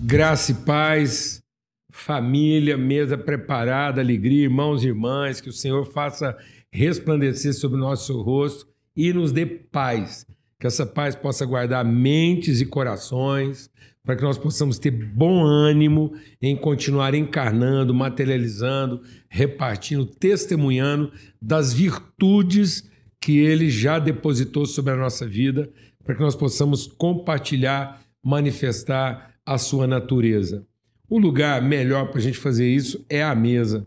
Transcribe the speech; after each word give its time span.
Graça 0.00 0.52
e 0.52 0.54
paz, 0.54 1.42
família, 1.90 2.76
mesa 2.76 3.18
preparada, 3.18 4.00
alegria, 4.00 4.44
irmãos 4.44 4.84
e 4.84 4.86
irmãs, 4.86 5.40
que 5.40 5.48
o 5.48 5.52
Senhor 5.52 5.84
faça 5.84 6.36
resplandecer 6.70 7.54
sobre 7.54 7.76
o 7.76 7.80
nosso 7.80 8.20
rosto 8.22 8.66
e 8.96 9.12
nos 9.12 9.32
dê 9.32 9.44
paz. 9.44 10.26
Que 10.58 10.66
essa 10.66 10.86
paz 10.86 11.14
possa 11.14 11.44
guardar 11.44 11.84
mentes 11.84 12.60
e 12.60 12.66
corações, 12.66 13.70
para 14.04 14.14
que 14.14 14.22
nós 14.22 14.38
possamos 14.38 14.78
ter 14.78 14.90
bom 14.90 15.44
ânimo 15.44 16.14
em 16.40 16.56
continuar 16.56 17.14
encarnando, 17.14 17.92
materializando, 17.92 19.02
repartindo, 19.28 20.06
testemunhando 20.06 21.12
das 21.42 21.74
virtudes 21.74 22.88
que 23.20 23.38
Ele 23.38 23.68
já 23.68 23.98
depositou 23.98 24.64
sobre 24.64 24.92
a 24.92 24.96
nossa 24.96 25.26
vida, 25.26 25.68
para 26.06 26.14
que 26.14 26.22
nós 26.22 26.36
possamos 26.36 26.86
compartilhar, 26.86 28.00
manifestar 28.22 29.34
a 29.44 29.58
sua 29.58 29.88
natureza. 29.88 30.64
O 31.08 31.18
lugar 31.18 31.60
melhor 31.60 32.08
para 32.08 32.18
a 32.18 32.22
gente 32.22 32.38
fazer 32.38 32.68
isso 32.68 33.04
é 33.10 33.22
a 33.22 33.34
mesa. 33.34 33.86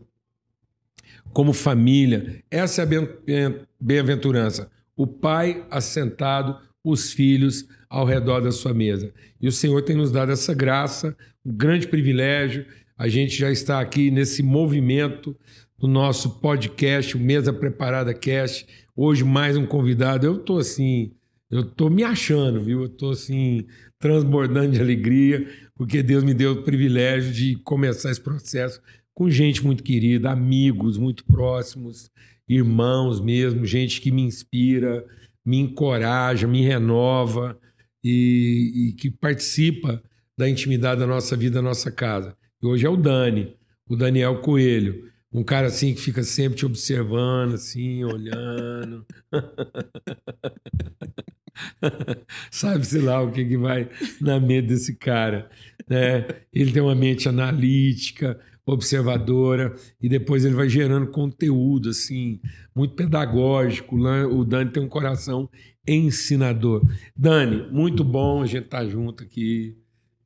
Como 1.32 1.54
família, 1.54 2.44
essa 2.52 2.82
é 2.82 3.46
a 3.46 3.54
bem-aventurança. 3.80 4.70
O 4.98 5.08
pai 5.08 5.66
assentado, 5.72 6.58
os 6.84 7.14
filhos 7.14 7.66
ao 7.90 8.06
redor 8.06 8.42
da 8.42 8.52
sua 8.52 8.74
mesa. 8.74 9.14
E 9.42 9.48
o 9.48 9.52
Senhor 9.52 9.82
tem 9.82 9.96
nos 9.96 10.12
dado 10.12 10.32
essa 10.32 10.54
graça, 10.54 11.16
um 11.46 11.54
grande 11.54 11.88
privilégio. 11.88 12.66
A 12.98 13.08
gente 13.08 13.38
já 13.38 13.50
está 13.50 13.80
aqui 13.80 14.12
nesse 14.12 14.44
movimento 14.44 15.36
do 15.78 15.88
nosso 15.88 16.42
podcast, 16.42 17.16
o 17.16 17.20
Mesa 17.20 17.54
Preparada 17.54 18.14
Cast. 18.14 18.68
Hoje 18.94 19.24
mais 19.24 19.56
um 19.56 19.66
convidado. 19.66 20.26
Eu 20.26 20.36
estou 20.36 20.60
assim, 20.60 21.14
eu 21.50 21.62
estou 21.62 21.90
me 21.90 22.04
achando, 22.04 22.64
viu? 22.64 22.82
Eu 22.82 22.86
estou 22.86 23.12
assim 23.12 23.66
transbordando 24.00 24.74
de 24.74 24.80
alegria, 24.80 25.48
porque 25.76 26.04
Deus 26.04 26.24
me 26.24 26.34
deu 26.34 26.54
o 26.54 26.64
privilégio 26.64 27.34
de 27.34 27.56
começar 27.58 28.12
esse 28.12 28.22
processo 28.22 28.80
com 29.14 29.30
gente 29.30 29.66
muito 29.66 29.84
querida, 29.84 30.32
amigos 30.32 30.98
muito 30.98 31.26
próximos, 31.26 32.10
irmãos 32.48 33.20
mesmo, 33.20 33.66
gente 33.66 34.00
que 34.00 34.12
me 34.12 34.22
inspira, 34.22 35.06
me 35.46 35.58
encoraja, 35.58 36.48
me 36.48 36.62
renova 36.62 37.60
e, 38.04 38.90
e 38.90 38.94
que 38.94 39.12
participa 39.12 40.02
da 40.38 40.48
intimidade 40.48 41.02
da 41.02 41.08
nossa 41.08 41.36
vida, 41.36 41.56
da 41.56 41.62
nossa 41.62 41.92
casa. 41.92 42.36
E 42.62 42.66
hoje 42.66 42.86
é 42.86 42.90
o 42.90 42.96
Dani, 42.96 43.54
o 43.90 43.96
Daniel 43.96 44.40
Coelho. 44.40 45.10
Um 45.32 45.44
cara 45.44 45.68
assim 45.68 45.94
que 45.94 46.02
fica 46.02 46.24
sempre 46.24 46.58
te 46.58 46.66
observando, 46.66 47.56
assim, 47.56 48.04
olhando. 48.04 49.06
Sabe-se 52.52 53.00
lá 53.00 53.22
o 53.22 53.32
que, 53.32 53.46
que 53.46 53.58
vai 53.58 53.90
na 54.22 54.40
mente 54.40 54.68
desse 54.68 54.96
cara. 54.96 55.50
Né? 55.88 56.26
Ele 56.54 56.72
tem 56.72 56.82
uma 56.82 56.96
mente 56.96 57.28
analítica, 57.28 58.40
observadora, 58.66 59.76
e 60.02 60.08
depois 60.08 60.46
ele 60.46 60.56
vai 60.56 60.70
gerando 60.70 61.08
conteúdo, 61.08 61.90
assim, 61.90 62.40
muito 62.76 62.94
pedagógico. 62.96 63.96
O 63.98 64.46
Dani 64.46 64.72
tem 64.72 64.84
um 64.84 64.90
coração 64.90 65.50
ensinador. 65.88 66.82
Dani, 67.16 67.68
muito 67.72 68.04
bom 68.04 68.42
a 68.44 68.46
gente 68.46 68.66
estar 68.66 68.80
tá 68.80 68.88
junto 68.88 69.24
aqui. 69.24 69.76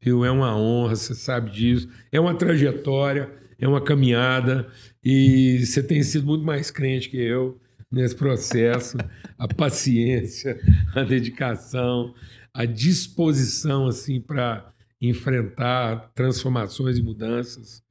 Viu? 0.02 0.26
É 0.26 0.32
uma 0.32 0.58
honra, 0.58 0.96
você 0.96 1.16
sabe 1.16 1.52
disso. 1.52 1.88
É 2.12 2.20
uma 2.20 2.36
trajetória, 2.36 3.32
é 3.58 3.68
uma 3.68 3.80
caminhada, 3.80 4.68
e 5.02 5.66
você 5.66 5.82
tem 5.82 6.04
sido 6.04 6.26
muito 6.26 6.44
mais 6.44 6.70
crente 6.70 7.10
que 7.10 7.18
eu 7.18 7.58
nesse 7.94 8.16
processo, 8.16 8.98
a 9.38 9.48
paciência, 9.48 10.60
a 10.96 11.04
dedicação, 11.04 12.14
a 12.52 12.66
disposição 12.66 13.88
assim 13.88 14.20
para 14.20 14.74
enfrentar 15.00 16.12
transformações 16.16 16.98
e 16.98 17.04
mudanças. 17.04 17.84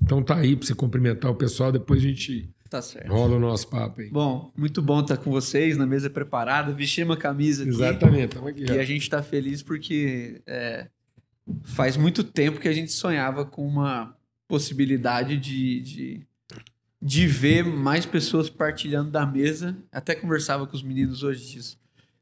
Então 0.00 0.22
tá 0.22 0.36
aí 0.36 0.56
para 0.56 0.66
você 0.66 0.74
cumprimentar 0.74 1.30
o 1.30 1.34
pessoal, 1.34 1.72
depois 1.72 2.00
a 2.00 2.06
gente 2.06 2.48
tá 2.68 2.80
certo. 2.80 3.10
rola 3.10 3.36
o 3.36 3.40
nosso 3.40 3.68
papo 3.68 4.00
aí. 4.00 4.10
Bom, 4.10 4.52
muito 4.56 4.80
bom 4.80 5.00
estar 5.00 5.16
com 5.16 5.30
vocês 5.30 5.76
na 5.76 5.86
mesa 5.86 6.08
preparada, 6.08 6.72
vestir 6.72 7.04
uma 7.04 7.16
camisa 7.16 7.64
aqui. 7.64 7.72
Exatamente, 7.72 8.26
estamos 8.26 8.50
aqui. 8.50 8.66
Já. 8.66 8.76
E 8.76 8.78
a 8.78 8.84
gente 8.84 9.02
está 9.02 9.22
feliz 9.22 9.62
porque 9.62 10.42
é, 10.46 10.88
faz 11.64 11.96
muito 11.96 12.22
tempo 12.22 12.60
que 12.60 12.68
a 12.68 12.72
gente 12.72 12.92
sonhava 12.92 13.44
com 13.44 13.66
uma 13.66 14.16
possibilidade 14.46 15.36
de, 15.36 15.80
de 15.80 16.26
de 17.00 17.26
ver 17.26 17.64
mais 17.64 18.04
pessoas 18.04 18.50
partilhando 18.50 19.10
da 19.10 19.24
mesa. 19.24 19.76
Até 19.90 20.14
conversava 20.14 20.66
com 20.66 20.76
os 20.76 20.82
meninos 20.82 21.22
hoje 21.22 21.52
disso. 21.52 21.78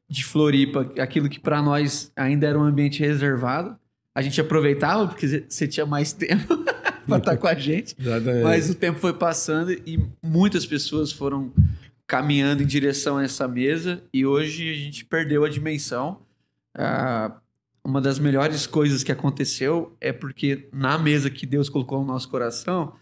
De 0.07 0.23
Floripa, 0.23 0.91
aquilo 0.99 1.29
que 1.29 1.39
para 1.39 1.61
nós 1.61 2.11
ainda 2.15 2.47
era 2.47 2.57
um 2.57 2.63
ambiente 2.63 2.99
reservado. 2.99 3.77
A 4.15 4.21
gente 4.21 4.39
aproveitava 4.39 5.07
porque 5.07 5.45
você 5.47 5.67
tinha 5.67 5.85
mais 5.85 6.11
tempo 6.13 6.57
para 7.05 7.17
estar 7.17 7.31
tá 7.31 7.37
com 7.37 7.47
a 7.47 7.53
gente. 7.53 7.95
Exatamente. 7.99 8.43
Mas 8.43 8.69
o 8.69 8.75
tempo 8.75 8.99
foi 8.99 9.13
passando 9.13 9.71
e 9.71 10.03
muitas 10.23 10.65
pessoas 10.65 11.11
foram 11.11 11.51
caminhando 12.07 12.63
em 12.63 12.65
direção 12.65 13.17
a 13.17 13.23
essa 13.23 13.47
mesa 13.47 14.01
e 14.11 14.25
hoje 14.25 14.71
a 14.71 14.75
gente 14.75 15.05
perdeu 15.05 15.43
a 15.43 15.49
dimensão. 15.49 16.21
Ah, 16.75 17.37
uma 17.83 18.01
das 18.01 18.17
melhores 18.17 18.65
coisas 18.65 19.03
que 19.03 19.11
aconteceu 19.11 19.95
é 20.01 20.11
porque 20.11 20.67
na 20.73 20.97
mesa 20.97 21.29
que 21.29 21.45
Deus 21.45 21.69
colocou 21.69 21.99
no 21.99 22.05
nosso 22.05 22.29
coração, 22.29 22.93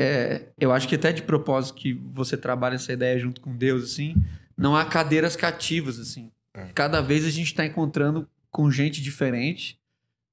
é, 0.00 0.52
eu 0.56 0.70
acho 0.70 0.86
que 0.86 0.94
até 0.94 1.10
de 1.12 1.22
propósito 1.22 1.74
que 1.74 1.92
você 2.14 2.36
trabalha 2.36 2.76
essa 2.76 2.92
ideia 2.92 3.18
junto 3.18 3.40
com 3.40 3.56
Deus, 3.56 3.82
assim, 3.82 4.14
não 4.56 4.76
há 4.76 4.84
cadeiras 4.84 5.34
cativas, 5.34 5.98
assim. 5.98 6.30
É. 6.54 6.66
Cada 6.72 7.00
vez 7.00 7.26
a 7.26 7.30
gente 7.30 7.48
está 7.48 7.66
encontrando 7.66 8.28
com 8.48 8.70
gente 8.70 9.02
diferente 9.02 9.76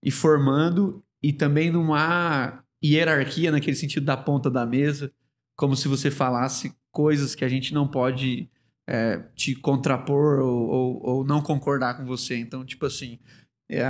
e 0.03 0.11
formando, 0.11 1.03
e 1.21 1.33
também 1.33 1.71
não 1.71 1.95
há 1.95 2.61
hierarquia 2.83 3.51
naquele 3.51 3.75
sentido 3.75 4.05
da 4.05 4.15
ponta 4.15 4.51
da 4.51 4.67
mesa, 4.67 5.11
como 5.55 5.75
se 5.75 5.87
você 5.87 6.11
falasse 6.11 6.71
coisas 6.91 7.33
que 7.33 7.43
a 7.43 7.49
gente 7.49 7.73
não 7.73 7.87
pode 7.87 8.47
é, 8.85 9.17
te 9.35 9.55
contrapor 9.55 10.41
ou, 10.41 10.67
ou, 10.69 11.01
ou, 11.03 11.25
não 11.25 11.41
concordar 11.41 11.97
com 11.97 12.05
você. 12.05 12.37
Então, 12.37 12.63
tipo 12.63 12.85
assim, 12.85 13.17
é, 13.67 13.83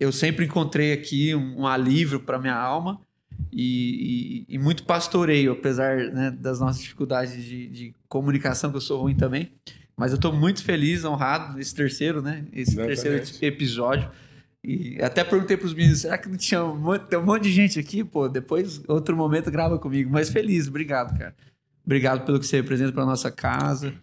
eu 0.00 0.10
sempre 0.10 0.46
encontrei 0.46 0.90
aqui 0.94 1.34
um, 1.34 1.60
um 1.60 1.66
alívio 1.66 2.20
para 2.20 2.38
minha 2.38 2.56
alma 2.56 2.98
e, 3.52 4.46
e, 4.48 4.54
e, 4.54 4.58
muito 4.58 4.84
pastoreio, 4.84 5.52
apesar 5.52 5.96
né, 6.12 6.30
das 6.30 6.60
nossas 6.60 6.82
dificuldades 6.82 7.42
de, 7.42 7.66
de, 7.68 7.94
comunicação, 8.08 8.70
que 8.70 8.76
eu 8.76 8.80
sou 8.80 9.00
ruim 9.00 9.14
também. 9.14 9.52
Mas 9.96 10.12
eu 10.12 10.16
estou 10.16 10.32
muito 10.32 10.62
feliz, 10.62 11.04
honrado 11.04 11.56
nesse 11.56 11.74
terceiro, 11.74 12.22
né? 12.22 12.44
Esse 12.52 12.72
Exatamente. 12.72 13.02
terceiro 13.02 13.54
episódio. 13.54 14.10
E 14.62 15.00
até 15.02 15.24
perguntei 15.24 15.56
para 15.56 15.66
os 15.66 15.74
meninos, 15.74 16.00
será 16.00 16.18
que 16.18 16.28
não 16.28 16.36
tinha 16.36 16.62
um 16.62 16.76
monte, 16.76 17.06
tem 17.06 17.18
um 17.18 17.24
monte 17.24 17.44
de 17.44 17.52
gente 17.52 17.78
aqui? 17.78 18.04
Pô, 18.04 18.28
depois, 18.28 18.82
outro 18.86 19.16
momento, 19.16 19.50
grava 19.50 19.78
comigo. 19.78 20.10
Mas 20.10 20.28
feliz, 20.28 20.68
obrigado, 20.68 21.16
cara. 21.18 21.34
Obrigado 21.84 22.24
pelo 22.24 22.38
que 22.38 22.46
você 22.46 22.56
representa 22.56 22.92
para 22.92 23.06
nossa 23.06 23.30
casa, 23.30 23.94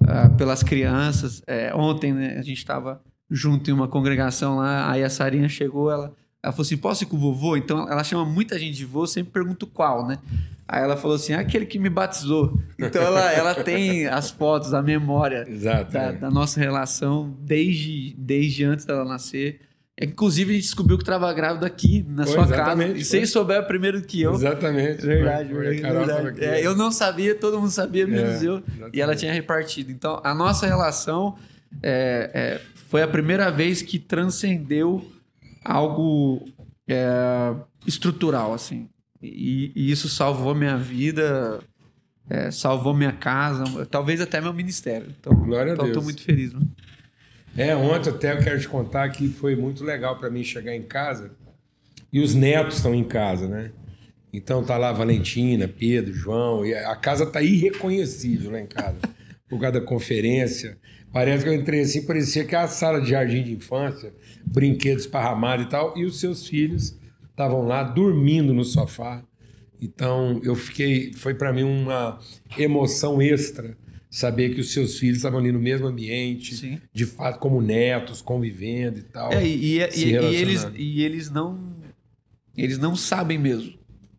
uh, 0.00 0.34
pelas 0.36 0.62
crianças. 0.62 1.42
É, 1.46 1.74
ontem, 1.74 2.12
né, 2.12 2.38
a 2.38 2.42
gente 2.42 2.58
estava 2.58 3.02
junto 3.30 3.70
em 3.70 3.74
uma 3.74 3.86
congregação 3.86 4.56
lá, 4.56 4.90
aí 4.90 5.04
a 5.04 5.10
Sarinha 5.10 5.48
chegou, 5.48 5.90
ela 5.90 6.14
ela 6.42 6.52
falou 6.52 6.62
assim: 6.62 6.76
posso 6.76 7.04
ir 7.04 7.06
com 7.06 7.16
o 7.16 7.20
vovô? 7.20 7.56
Então 7.56 7.88
ela 7.88 8.04
chama 8.04 8.24
muita 8.24 8.58
gente 8.58 8.76
de 8.76 8.84
vô, 8.84 9.06
sempre 9.06 9.32
pergunto 9.32 9.66
qual, 9.66 10.06
né? 10.06 10.18
Aí 10.66 10.82
ela 10.82 10.96
falou 10.96 11.16
assim: 11.16 11.32
aquele 11.32 11.66
que 11.66 11.78
me 11.78 11.88
batizou. 11.88 12.58
Então 12.78 13.02
ela, 13.02 13.32
ela 13.32 13.54
tem 13.54 14.06
as 14.06 14.30
fotos, 14.30 14.72
a 14.72 14.82
memória 14.82 15.44
Exato, 15.48 15.92
da, 15.92 16.02
é. 16.02 16.12
da, 16.12 16.30
nossa 16.30 16.60
relação 16.60 17.36
desde, 17.40 18.14
desde 18.16 18.64
antes 18.64 18.84
dela 18.84 19.04
nascer. 19.04 19.60
Inclusive, 20.00 20.52
a 20.52 20.54
gente 20.54 20.62
descobriu 20.62 20.96
que 20.96 21.02
estava 21.02 21.32
grávida 21.32 21.66
aqui, 21.66 22.06
na 22.08 22.24
foi, 22.24 22.34
sua 22.34 22.46
casa. 22.46 22.86
E 22.86 23.04
sem 23.04 23.26
souber 23.26 23.66
primeiro 23.66 24.00
que 24.00 24.22
eu. 24.22 24.32
Exatamente. 24.32 25.04
Verdade, 25.04 25.48
foi, 25.48 25.58
verdade. 25.58 26.44
É, 26.44 26.64
eu 26.64 26.76
não 26.76 26.92
sabia, 26.92 27.34
todo 27.34 27.58
mundo 27.58 27.72
sabia, 27.72 28.06
menos 28.06 28.40
é, 28.40 28.46
eu. 28.46 28.58
Exatamente. 28.58 28.96
E 28.96 29.00
ela 29.00 29.16
tinha 29.16 29.32
repartido. 29.32 29.90
Então, 29.90 30.20
a 30.22 30.32
nossa 30.32 30.68
relação 30.68 31.36
é, 31.82 32.30
é 32.32 32.60
foi 32.88 33.02
a 33.02 33.08
primeira 33.08 33.50
vez 33.50 33.82
que 33.82 33.98
transcendeu 33.98 35.04
algo 35.64 36.44
é, 36.88 37.54
estrutural, 37.86 38.52
assim. 38.52 38.88
E, 39.22 39.72
e, 39.74 39.90
isso 39.90 40.08
salvou 40.08 40.54
minha 40.54 40.76
vida, 40.76 41.60
é, 42.30 42.50
salvou 42.50 42.94
minha 42.94 43.12
casa, 43.12 43.84
talvez 43.86 44.20
até 44.20 44.40
meu 44.40 44.52
ministério. 44.52 45.08
Então, 45.18 45.34
Glória 45.34 45.72
então. 45.72 45.86
Estou 45.86 46.02
muito 46.02 46.22
feliz. 46.22 46.52
Mano. 46.52 46.70
É, 47.56 47.74
ontem 47.74 48.10
até 48.10 48.32
eu 48.32 48.38
quero 48.38 48.60
te 48.60 48.68
contar 48.68 49.08
que 49.08 49.28
foi 49.28 49.56
muito 49.56 49.82
legal 49.82 50.16
para 50.16 50.30
mim 50.30 50.44
chegar 50.44 50.74
em 50.76 50.82
casa 50.82 51.32
e 52.12 52.20
os 52.20 52.34
netos 52.34 52.76
estão 52.76 52.94
em 52.94 53.04
casa, 53.04 53.48
né? 53.48 53.72
Então 54.32 54.62
tá 54.62 54.76
lá 54.76 54.92
Valentina, 54.92 55.66
Pedro, 55.66 56.12
João, 56.12 56.64
e 56.64 56.74
a 56.74 56.94
casa 56.94 57.26
tá 57.26 57.42
irreconhecível 57.42 58.52
lá 58.52 58.60
em 58.60 58.66
casa. 58.66 58.98
Por 59.48 59.58
causa 59.58 59.80
da 59.80 59.86
conferência. 59.86 60.76
Parece 61.10 61.42
que 61.42 61.48
eu 61.48 61.54
entrei 61.54 61.80
assim, 61.80 62.06
parecia 62.06 62.44
que 62.44 62.54
era 62.54 62.64
a 62.64 62.68
sala 62.68 63.00
de 63.00 63.10
jardim 63.10 63.42
de 63.42 63.52
infância 63.52 64.12
brinquedos 64.44 65.04
esparramados 65.04 65.66
e 65.66 65.68
tal, 65.68 65.96
e 65.96 66.04
os 66.04 66.18
seus 66.20 66.46
filhos 66.46 66.96
estavam 67.30 67.62
lá 67.66 67.82
dormindo 67.82 68.52
no 68.52 68.64
sofá. 68.64 69.22
Então 69.80 70.40
eu 70.42 70.54
fiquei, 70.56 71.12
foi 71.12 71.34
para 71.34 71.52
mim 71.52 71.62
uma 71.62 72.18
emoção 72.56 73.22
extra 73.22 73.76
saber 74.10 74.54
que 74.54 74.60
os 74.60 74.72
seus 74.72 74.98
filhos 74.98 75.18
estavam 75.18 75.38
ali 75.38 75.52
no 75.52 75.60
mesmo 75.60 75.86
ambiente, 75.86 76.56
Sim. 76.56 76.80
de 76.92 77.04
fato, 77.06 77.38
como 77.38 77.60
netos, 77.60 78.20
convivendo 78.22 78.98
e 78.98 79.02
tal. 79.02 79.32
É, 79.32 79.46
e, 79.46 79.78
e- 79.78 79.88
e- 79.96 80.14
eles, 80.34 80.66
e 80.74 81.02
eles 81.02 81.30
não. 81.30 81.76
Eles 82.56 82.78
não 82.78 82.96
sabem 82.96 83.38
mesmo 83.38 83.74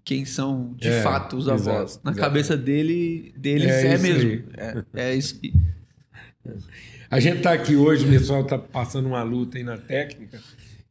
quem 0.06 0.24
são 0.24 0.74
de 0.78 0.88
É, 0.88 1.02
fato 1.02 1.36
os 1.36 1.46
exato, 1.48 1.70
avós. 1.70 2.00
Na 2.04 2.12
exato. 2.12 2.18
cabeça 2.18 2.56
dele, 2.56 3.34
deles 3.38 3.70
É 3.70 3.88
é, 3.96 3.98
mesmo. 3.98 4.30
aí. 4.32 4.46
É, 4.96 5.10
é 5.12 5.16
isso. 5.16 5.40
que- 5.40 5.54
A 7.10 7.20
gente 7.20 7.42
tá 7.42 7.54
aqui 7.54 7.76
hoje, 7.76 8.06
o 8.06 8.10
pessoal 8.10 8.44
tá 8.44 8.58
passando 8.58 9.08
uma 9.08 9.24
luta 9.24 9.58
aí 9.58 9.64
na 9.64 9.78
técnica. 9.78 10.40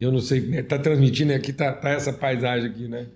Eu 0.01 0.11
não 0.13 0.21
sei, 0.21 0.41
né, 0.41 0.63
tá 0.63 0.79
transmitindo 0.79 1.33
aqui, 1.33 1.53
tá, 1.53 1.73
tá 1.73 1.91
essa 1.91 2.13
paisagem 2.13 2.71
aqui, 2.71 2.89
né? 2.89 3.07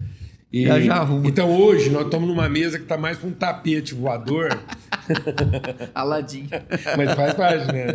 E- 0.53 0.67
Já, 0.67 0.81
já 0.81 0.95
arruma. 0.97 1.27
Então 1.27 1.51
hoje 1.51 1.91
nós 1.91 2.05
estamos 2.05 2.29
numa 2.29 2.49
mesa 2.49 2.79
que 2.79 2.85
tá 2.85 2.99
mais 2.99 3.17
para 3.19 3.29
um 3.29 3.33
tapete 3.33 3.95
voador, 3.95 4.49
Aladim. 5.95 6.49
mas 6.97 7.15
faz 7.15 7.35
parte, 7.35 7.67
né? 7.73 7.87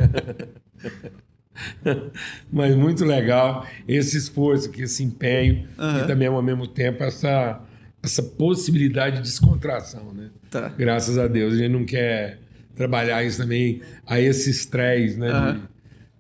Mas 2.52 2.76
muito 2.76 3.04
legal 3.06 3.66
esse 3.88 4.18
esforço, 4.18 4.70
aqui, 4.70 4.84
esse 4.84 5.04
empenho 5.04 5.68
Aham. 5.78 6.04
e 6.04 6.08
também 6.08 6.28
ao 6.28 6.42
mesmo 6.42 6.68
tempo 6.68 7.04
essa, 7.04 7.62
essa 8.02 8.22
possibilidade 8.24 9.18
de 9.18 9.22
descontração, 9.24 10.14
né? 10.14 10.30
Tá. 10.50 10.70
Graças 10.70 11.18
a 11.18 11.28
Deus. 11.28 11.54
A 11.54 11.58
gente 11.58 11.72
não 11.72 11.84
quer 11.86 12.40
trabalhar 12.78 13.24
isso 13.26 13.40
também 13.40 13.82
a 14.06 14.22
esse 14.22 14.50
estresse 14.52 15.18
né, 15.18 15.30
Aham. 15.30 15.68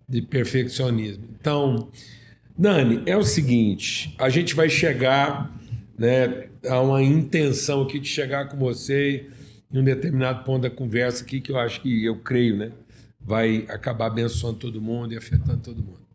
de, 0.09 0.19
de 0.19 0.27
perfeccionismo. 0.27 1.23
Então, 1.39 1.87
Dani, 2.57 3.03
é 3.05 3.15
o 3.15 3.23
seguinte: 3.23 4.13
a 4.17 4.27
gente 4.27 4.55
vai 4.55 4.67
chegar 4.67 5.55
né, 5.97 6.47
a 6.67 6.81
uma 6.81 7.01
intenção 7.01 7.83
aqui 7.83 7.99
de 7.99 8.09
chegar 8.09 8.49
com 8.49 8.57
você 8.57 9.27
em 9.71 9.79
um 9.79 9.83
determinado 9.83 10.43
ponto 10.43 10.63
da 10.63 10.69
conversa 10.69 11.23
aqui 11.23 11.39
que 11.39 11.51
eu 11.51 11.57
acho 11.57 11.81
que 11.81 12.03
eu 12.03 12.17
creio, 12.17 12.57
né? 12.57 12.71
Vai 13.21 13.65
acabar 13.69 14.07
abençoando 14.07 14.57
todo 14.57 14.81
mundo 14.81 15.13
e 15.13 15.17
afetando 15.17 15.59
todo 15.59 15.83
mundo. 15.83 16.07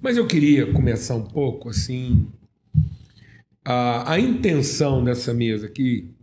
Mas 0.00 0.16
eu 0.16 0.26
queria 0.26 0.70
começar 0.70 1.14
um 1.14 1.24
pouco 1.24 1.70
assim. 1.70 2.26
A, 3.64 4.12
a 4.12 4.20
intenção 4.20 5.02
dessa 5.02 5.32
mesa 5.32 5.66
aqui 5.66 6.13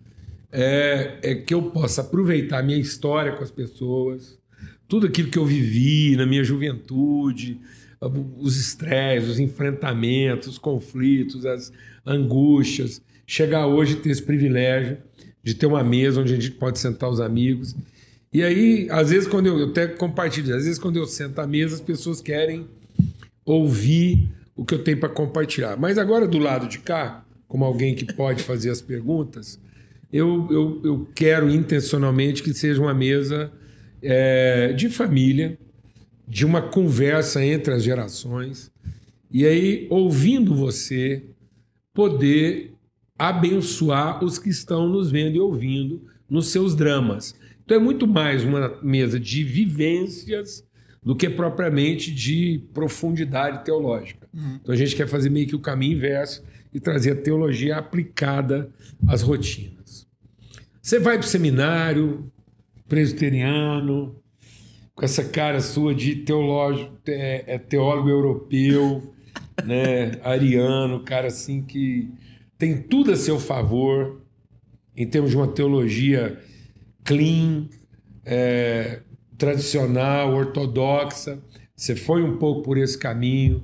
é, 0.52 1.18
é 1.22 1.36
que 1.36 1.54
eu 1.54 1.64
possa 1.64 2.02
aproveitar 2.02 2.60
a 2.60 2.64
minha 2.64 2.78
história 2.78 3.32
com 3.32 3.44
as 3.44 3.52
pessoas, 3.52 4.38
tudo 4.88 5.08
aquilo 5.08 5.30
que 5.30 5.40
eu 5.40 5.46
vivi 5.46 6.16
na 6.16 6.26
minha 6.26 6.44
juventude, 6.44 7.60
os 8.38 8.58
estresses, 8.58 9.30
os 9.30 9.40
enfrentamentos, 9.40 10.48
os 10.48 10.58
conflitos, 10.58 11.46
as 11.46 11.72
angústias, 12.06 13.02
chegar 13.26 13.68
hoje 13.68 13.94
e 13.94 13.96
ter 13.98 14.10
esse 14.10 14.24
privilégio 14.24 14.98
de 15.44 15.54
ter 15.54 15.66
uma 15.66 15.84
mesa 15.84 16.22
onde 16.22 16.34
a 16.34 16.36
gente 16.36 16.52
pode 16.52 16.80
sentar 16.80 17.10
os 17.10 17.20
amigos. 17.20 17.76
E 18.34 18.44
aí, 18.44 18.88
às 18.90 19.10
vezes, 19.10 19.28
quando 19.28 19.48
eu, 19.48 19.60
eu 19.60 19.70
até 19.70 19.88
compartilho, 19.88 20.56
às 20.56 20.64
vezes, 20.64 20.80
quando 20.80 20.98
eu 20.98 21.06
sento 21.06 21.40
à 21.40 21.48
mesa, 21.48 21.76
as 21.76 21.82
pessoas 21.82 22.22
querem 22.22 22.68
ouvir 23.46 24.30
o 24.56 24.66
que 24.66 24.74
eu 24.74 24.84
tenho 24.84 25.00
para 25.00 25.10
compartilhar. 25.10 25.78
Mas 25.78 25.98
agora, 25.98 26.28
do 26.28 26.38
lado 26.38 26.68
de 26.68 26.80
cá, 26.80 27.24
como 27.48 27.66
alguém 27.66 27.96
que 27.96 28.14
pode 28.14 28.44
fazer 28.44 28.70
as 28.70 28.82
perguntas, 28.82 29.60
eu, 30.12 30.48
eu, 30.52 30.82
eu 30.84 31.08
quero 31.16 31.50
intencionalmente 31.50 32.44
que 32.44 32.54
seja 32.54 32.82
uma 32.82 32.94
mesa 32.94 33.52
é, 34.02 34.74
de 34.74 34.90
família, 34.90 35.58
de 36.28 36.46
uma 36.46 36.62
conversa 36.62 37.44
entre 37.44 37.74
as 37.74 37.84
gerações, 37.84 38.72
e 39.30 39.46
aí, 39.46 39.88
ouvindo 39.90 40.54
você, 40.54 41.24
poder 41.94 42.74
abençoar 43.18 44.24
os 44.24 44.38
que 44.38 44.50
estão 44.50 44.90
nos 44.90 45.12
vendo 45.12 45.36
e 45.36 45.40
ouvindo 45.40 46.06
nos 46.30 46.48
seus 46.48 46.76
dramas. 46.76 47.36
Então 47.64 47.78
é 47.78 47.80
muito 47.80 48.08
mais 48.08 48.44
uma 48.44 48.78
mesa 48.82 49.20
de 49.20 49.44
vivências 49.44 50.66
do 51.04 51.16
que 51.16 51.30
propriamente 51.30 52.14
de 52.14 52.64
profundidade 52.74 53.64
teológica. 53.64 54.28
Então 54.62 54.74
a 54.74 54.78
gente 54.78 54.96
quer 54.96 55.08
fazer 55.08 55.30
meio 55.30 55.48
que 55.48 55.56
o 55.56 55.60
caminho 55.60 55.98
inverso 55.98 56.44
e 56.74 56.80
trazer 56.80 57.12
a 57.12 57.22
teologia 57.22 57.78
aplicada 57.78 58.72
às 59.08 59.22
rotinas. 59.22 60.08
Você 60.82 61.00
vai 61.00 61.18
para 61.18 61.26
o 61.26 61.30
seminário 61.30 62.32
presbiteriano, 62.88 64.16
com 64.94 65.06
essa 65.06 65.24
cara 65.24 65.62
sua 65.62 65.96
de 65.96 66.18
teológico, 66.18 66.92
é, 67.08 67.56
é 67.56 67.58
teólogo 67.58 68.10
europeu, 68.10 69.14
né, 69.66 70.20
ariano, 70.24 71.04
cara 71.04 71.28
assim 71.28 71.62
que 71.62 72.10
tem 72.58 72.82
tudo 72.82 73.12
a 73.12 73.16
seu 73.16 73.40
favor 73.40 74.22
em 74.96 75.08
termos 75.08 75.32
de 75.32 75.38
uma 75.38 75.48
teologia 75.48 76.40
clean, 77.04 77.68
é, 78.26 79.02
tradicional, 79.38 80.34
ortodoxa. 80.36 81.40
Você 81.76 81.96
foi 81.96 82.22
um 82.22 82.38
pouco 82.38 82.62
por 82.62 82.78
esse 82.78 82.98
caminho. 82.98 83.64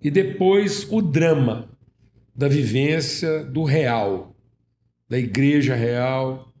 E 0.00 0.10
depois 0.10 0.86
o 0.90 1.00
drama 1.00 1.71
da 2.34 2.48
vivência 2.48 3.44
do 3.44 3.64
real, 3.64 4.36
da 5.08 5.18
igreja 5.18 5.74
real. 5.74 6.52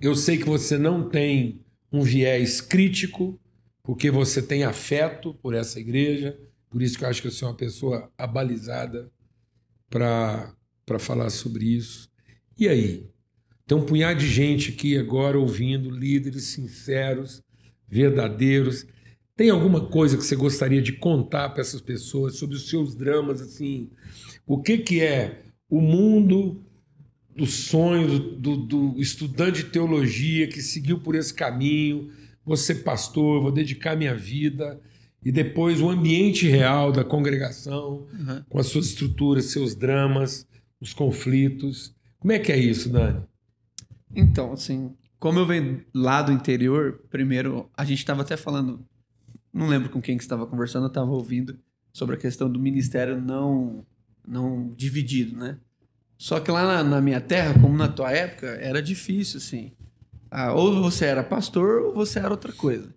Eu 0.00 0.14
sei 0.14 0.38
que 0.38 0.44
você 0.44 0.76
não 0.76 1.08
tem 1.08 1.64
um 1.92 2.02
viés 2.02 2.60
crítico, 2.60 3.40
porque 3.82 4.10
você 4.10 4.42
tem 4.42 4.64
afeto 4.64 5.34
por 5.34 5.54
essa 5.54 5.80
igreja, 5.80 6.38
por 6.68 6.82
isso 6.82 6.98
que 6.98 7.04
eu 7.04 7.08
acho 7.08 7.22
que 7.22 7.30
você 7.30 7.44
é 7.44 7.48
uma 7.48 7.56
pessoa 7.56 8.12
abalizada 8.18 9.10
para 9.88 10.54
falar 10.98 11.30
sobre 11.30 11.64
isso. 11.64 12.10
E 12.58 12.68
aí? 12.68 13.08
Tem 13.66 13.76
um 13.76 13.84
punhado 13.84 14.20
de 14.20 14.28
gente 14.28 14.72
aqui 14.72 14.96
agora 14.96 15.38
ouvindo, 15.38 15.90
líderes 15.90 16.44
sinceros, 16.44 17.42
verdadeiros. 17.86 18.86
Tem 19.38 19.50
alguma 19.50 19.86
coisa 19.86 20.16
que 20.16 20.24
você 20.24 20.34
gostaria 20.34 20.82
de 20.82 20.94
contar 20.94 21.50
para 21.50 21.60
essas 21.60 21.80
pessoas 21.80 22.34
sobre 22.34 22.56
os 22.56 22.68
seus 22.68 22.96
dramas, 22.96 23.40
assim? 23.40 23.88
O 24.44 24.60
que, 24.60 24.78
que 24.78 25.00
é 25.00 25.42
o 25.70 25.80
mundo 25.80 26.60
do 27.36 27.46
sonho 27.46 28.18
do, 28.18 28.56
do 28.56 28.94
estudante 29.00 29.62
de 29.62 29.70
teologia 29.70 30.48
que 30.48 30.60
seguiu 30.60 30.98
por 30.98 31.14
esse 31.14 31.32
caminho? 31.32 32.10
Vou 32.44 32.56
ser 32.56 32.82
pastor, 32.82 33.40
vou 33.40 33.52
dedicar 33.52 33.94
minha 33.96 34.12
vida. 34.12 34.80
E 35.24 35.30
depois 35.30 35.80
o 35.80 35.88
ambiente 35.88 36.48
real 36.48 36.90
da 36.90 37.04
congregação, 37.04 38.08
Uhum. 38.12 38.42
com 38.48 38.58
as 38.58 38.66
suas 38.66 38.86
estruturas, 38.86 39.44
seus 39.44 39.72
dramas, 39.72 40.48
os 40.80 40.92
conflitos. 40.92 41.94
Como 42.18 42.32
é 42.32 42.40
que 42.40 42.50
é 42.50 42.58
isso, 42.58 42.88
Dani? 42.88 43.22
Então, 44.12 44.52
assim, 44.52 44.92
como 45.20 45.38
eu 45.38 45.46
venho 45.46 45.84
lá 45.94 46.22
do 46.22 46.32
interior, 46.32 47.04
primeiro, 47.08 47.70
a 47.76 47.84
gente 47.84 47.98
estava 47.98 48.22
até 48.22 48.36
falando, 48.36 48.84
não 49.58 49.66
lembro 49.68 49.88
com 49.90 50.00
quem 50.00 50.16
que 50.16 50.22
estava 50.22 50.46
conversando, 50.46 50.84
eu 50.84 50.88
estava 50.88 51.10
ouvindo 51.10 51.58
sobre 51.92 52.14
a 52.16 52.18
questão 52.18 52.50
do 52.50 52.58
ministério 52.58 53.20
não, 53.20 53.84
não 54.26 54.72
dividido, 54.76 55.36
né? 55.36 55.58
Só 56.16 56.40
que 56.40 56.50
lá 56.50 56.64
na, 56.66 56.84
na 56.84 57.00
minha 57.00 57.20
terra, 57.20 57.54
como 57.60 57.76
na 57.76 57.88
tua 57.88 58.10
época, 58.10 58.46
era 58.60 58.82
difícil, 58.82 59.38
assim. 59.38 59.72
Ah, 60.30 60.52
ou 60.52 60.82
você 60.82 61.06
era 61.06 61.22
pastor 61.22 61.82
ou 61.82 61.94
você 61.94 62.18
era 62.18 62.30
outra 62.30 62.52
coisa. 62.52 62.92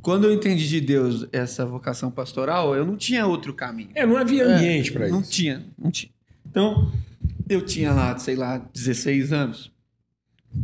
Quando 0.00 0.24
eu 0.24 0.32
entendi 0.32 0.66
de 0.68 0.80
Deus 0.80 1.26
essa 1.32 1.64
vocação 1.66 2.10
pastoral, 2.10 2.74
eu 2.74 2.84
não 2.84 2.96
tinha 2.96 3.26
outro 3.26 3.52
caminho. 3.54 3.90
É, 3.94 4.04
não 4.06 4.16
havia 4.16 4.42
É, 4.44 4.56
ambiente 4.56 4.90
para 4.92 5.08
Não 5.08 5.20
isso. 5.20 5.30
tinha, 5.30 5.64
não 5.78 5.90
tinha. 5.90 6.10
Então, 6.48 6.90
eu 7.48 7.64
tinha 7.64 7.92
lá, 7.92 8.16
sei 8.18 8.34
lá, 8.34 8.58
16 8.72 9.32
anos 9.32 9.70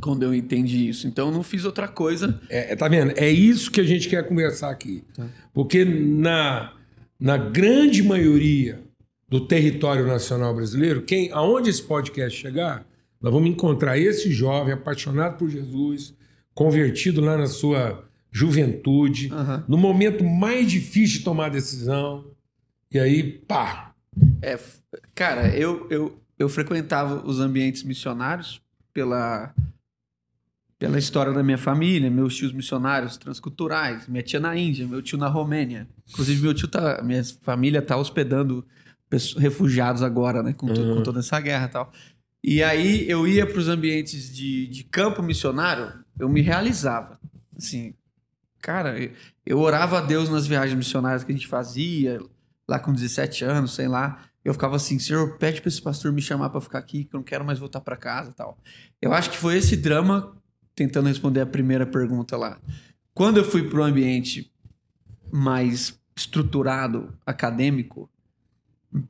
quando 0.01 0.23
eu 0.23 0.35
entendi 0.35 0.89
isso. 0.89 1.07
Então, 1.07 1.29
eu 1.29 1.35
não 1.35 1.43
fiz 1.43 1.65
outra 1.65 1.89
coisa. 1.89 2.41
É, 2.49 2.75
tá 2.77 2.89
vendo? 2.89 3.13
É 3.17 3.29
isso 3.29 3.71
que 3.71 3.81
a 3.81 3.85
gente 3.85 4.09
quer 4.09 4.27
conversar 4.27 4.71
aqui. 4.71 5.05
Tá. 5.15 5.27
Porque 5.53 5.85
na, 5.85 6.73
na 7.19 7.37
grande 7.37 8.03
maioria 8.03 8.83
do 9.29 9.47
território 9.47 10.07
nacional 10.07 10.55
brasileiro, 10.55 11.03
quem, 11.03 11.31
aonde 11.33 11.69
esse 11.71 11.83
podcast 11.83 12.39
chegar, 12.39 12.87
nós 13.21 13.33
vamos 13.33 13.51
encontrar 13.51 13.99
esse 13.99 14.31
jovem 14.31 14.73
apaixonado 14.73 15.37
por 15.37 15.51
Jesus, 15.51 16.15
convertido 16.55 17.21
lá 17.21 17.37
na 17.37 17.47
sua 17.47 18.05
juventude, 18.31 19.31
Aham. 19.33 19.65
no 19.69 19.77
momento 19.77 20.23
mais 20.25 20.71
difícil 20.71 21.19
de 21.19 21.25
tomar 21.25 21.47
a 21.47 21.51
decisão, 21.51 22.27
e 22.91 22.99
aí, 22.99 23.23
pá, 23.23 23.95
É, 24.41 24.59
cara, 25.15 25.49
eu, 25.57 25.87
eu, 25.91 26.19
eu 26.39 26.49
frequentava 26.49 27.27
os 27.27 27.39
ambientes 27.41 27.83
missionários 27.83 28.61
pela, 28.95 29.55
pela 30.79 30.99
história 30.99 31.33
da 31.33 31.43
minha 31.43 31.59
família, 31.59 32.09
meus 32.11 32.37
tios 32.37 32.53
missionários 32.53 33.17
transculturais, 33.17 34.07
minha 34.07 34.23
tia 34.23 34.39
na 34.39 34.57
Índia, 34.57 34.87
meu 34.87 35.03
tio 35.03 35.19
na 35.19 35.29
Romênia. 35.29 35.89
Inclusive, 36.09 36.41
meu 36.43 36.55
tio 36.55 36.69
tá, 36.69 37.03
minha 37.03 37.23
família 37.43 37.83
tá 37.83 37.97
hospedando 37.97 38.65
pessoas- 39.11 39.43
refugiados 39.43 40.03
agora, 40.03 40.43
né, 40.43 40.53
com, 40.53 40.67
Uhum. 40.67 40.97
com 40.97 41.03
toda 41.03 41.19
essa 41.21 41.41
guerra 41.41 41.67
e 41.67 41.69
tal. 41.69 41.93
E 42.45 42.63
aí 42.63 43.09
eu 43.11 43.27
ia 43.27 43.45
para 43.47 43.59
os 43.59 43.69
ambientes 43.69 44.33
de, 44.35 44.69
de 44.69 44.85
campo 44.85 45.21
missionário, 45.23 45.93
eu 46.19 46.29
me 46.29 46.41
realizava. 46.41 47.19
Assim, 47.57 47.93
cara, 48.61 48.95
eu- 49.45 49.59
orava 49.59 49.99
a 49.99 50.01
Deus 50.01 50.29
nas 50.29 50.47
viagens 50.47 50.77
missionárias 50.77 51.25
que 51.25 51.33
a 51.33 51.35
gente 51.35 51.49
fazia, 51.49 52.21
lá 52.69 52.79
com 52.79 52.93
17 52.93 53.45
anos, 53.45 53.75
sei 53.75 53.89
lá. 53.89 54.23
Eu 54.45 54.53
ficava 54.55 54.77
assim, 54.77 54.99
Senhor, 54.99 55.37
pede 55.39 55.61
para 55.61 55.69
esse 55.69 55.83
pastor 55.83 56.13
me 56.13 56.23
chamar 56.23 56.51
para 56.51 56.61
ficar 56.61 56.79
aqui, 56.79 57.05
que 57.05 57.15
eu 57.15 57.19
não 57.19 57.25
quero 57.25 57.45
mais 57.45 57.59
voltar 57.59 57.81
para 57.81 57.97
casa 57.97 58.33
tal. 58.33 58.57
Eu 59.03 59.13
acho 59.13 59.31
que 59.31 59.37
foi 59.37 59.57
esse 59.57 59.77
drama 59.77 60.37
tentando 60.79 61.09
responder 61.09 61.41
a 61.41 61.47
primeira 61.47 61.85
pergunta 61.85 62.37
lá. 62.37 62.57
Quando 63.13 63.39
eu 63.39 63.45
fui 63.45 63.69
para 63.69 63.81
o 63.81 63.83
ambiente 63.83 64.49
mais 65.33 65.99
estruturado, 66.17 67.13
acadêmico, 67.27 68.09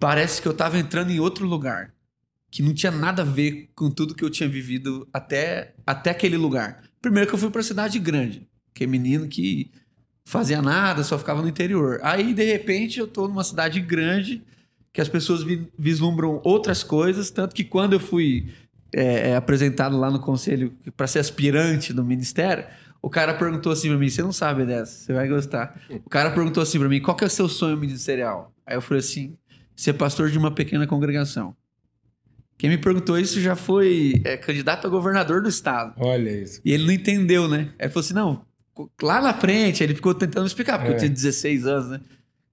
parece 0.00 0.40
que 0.40 0.48
eu 0.48 0.52
estava 0.52 0.78
entrando 0.78 1.10
em 1.10 1.20
outro 1.20 1.46
lugar 1.46 1.92
que 2.50 2.62
não 2.62 2.72
tinha 2.72 2.90
nada 2.90 3.20
a 3.20 3.24
ver 3.24 3.68
com 3.74 3.90
tudo 3.90 4.14
que 4.14 4.24
eu 4.24 4.30
tinha 4.30 4.48
vivido 4.48 5.06
até, 5.12 5.74
até 5.86 6.08
aquele 6.08 6.38
lugar. 6.38 6.84
Primeiro 7.02 7.28
que 7.28 7.34
eu 7.34 7.38
fui 7.38 7.50
para 7.50 7.62
cidade 7.62 7.98
grande, 7.98 8.48
que 8.72 8.84
é 8.84 8.86
menino 8.86 9.28
que 9.28 9.70
fazia 10.24 10.62
nada, 10.62 11.04
só 11.04 11.18
ficava 11.18 11.42
no 11.42 11.48
interior. 11.48 12.00
Aí, 12.02 12.32
de 12.32 12.44
repente, 12.44 12.98
eu 12.98 13.06
tô 13.06 13.28
numa 13.28 13.44
cidade 13.44 13.78
grande 13.78 14.42
que 14.90 15.02
as 15.02 15.08
pessoas 15.08 15.42
vi, 15.42 15.68
vislumbram 15.78 16.40
outras 16.42 16.82
coisas, 16.82 17.30
tanto 17.30 17.54
que 17.54 17.62
quando 17.62 17.92
eu 17.92 18.00
fui 18.00 18.48
é, 18.92 19.30
é, 19.30 19.36
apresentado 19.36 19.98
lá 19.98 20.10
no 20.10 20.18
conselho 20.18 20.72
para 20.96 21.06
ser 21.06 21.18
aspirante 21.18 21.92
do 21.92 22.04
ministério, 22.04 22.64
o 23.00 23.10
cara 23.10 23.34
perguntou 23.34 23.72
assim 23.72 23.88
para 23.88 23.98
mim: 23.98 24.08
você 24.08 24.22
não 24.22 24.32
sabe 24.32 24.64
dessa, 24.64 24.92
você 24.92 25.12
vai 25.12 25.28
gostar. 25.28 25.80
O 25.90 26.10
cara 26.10 26.30
perguntou 26.30 26.62
assim 26.62 26.78
para 26.78 26.88
mim: 26.88 27.00
qual 27.00 27.16
que 27.16 27.24
é 27.24 27.26
o 27.26 27.30
seu 27.30 27.48
sonho 27.48 27.76
ministerial? 27.76 28.52
Aí 28.66 28.76
eu 28.76 28.80
falei 28.80 29.00
assim: 29.00 29.36
ser 29.76 29.94
pastor 29.94 30.30
de 30.30 30.38
uma 30.38 30.50
pequena 30.50 30.86
congregação. 30.86 31.54
Quem 32.56 32.68
me 32.68 32.78
perguntou 32.78 33.16
isso 33.16 33.40
já 33.40 33.54
foi 33.54 34.20
é, 34.24 34.36
candidato 34.36 34.86
a 34.86 34.90
governador 34.90 35.40
do 35.40 35.48
estado. 35.48 35.94
Olha 35.96 36.30
isso. 36.30 36.60
E 36.64 36.72
ele 36.72 36.84
não 36.84 36.92
entendeu, 36.92 37.46
né? 37.46 37.68
Aí 37.78 37.88
falou 37.88 38.04
assim: 38.04 38.14
não, 38.14 38.44
lá 39.00 39.20
na 39.20 39.32
frente, 39.32 39.82
ele 39.82 39.94
ficou 39.94 40.12
tentando 40.14 40.46
explicar, 40.46 40.78
porque 40.78 40.92
é. 40.92 40.94
eu 40.96 40.98
tinha 40.98 41.10
16 41.10 41.66
anos, 41.66 41.88
né? 41.90 42.00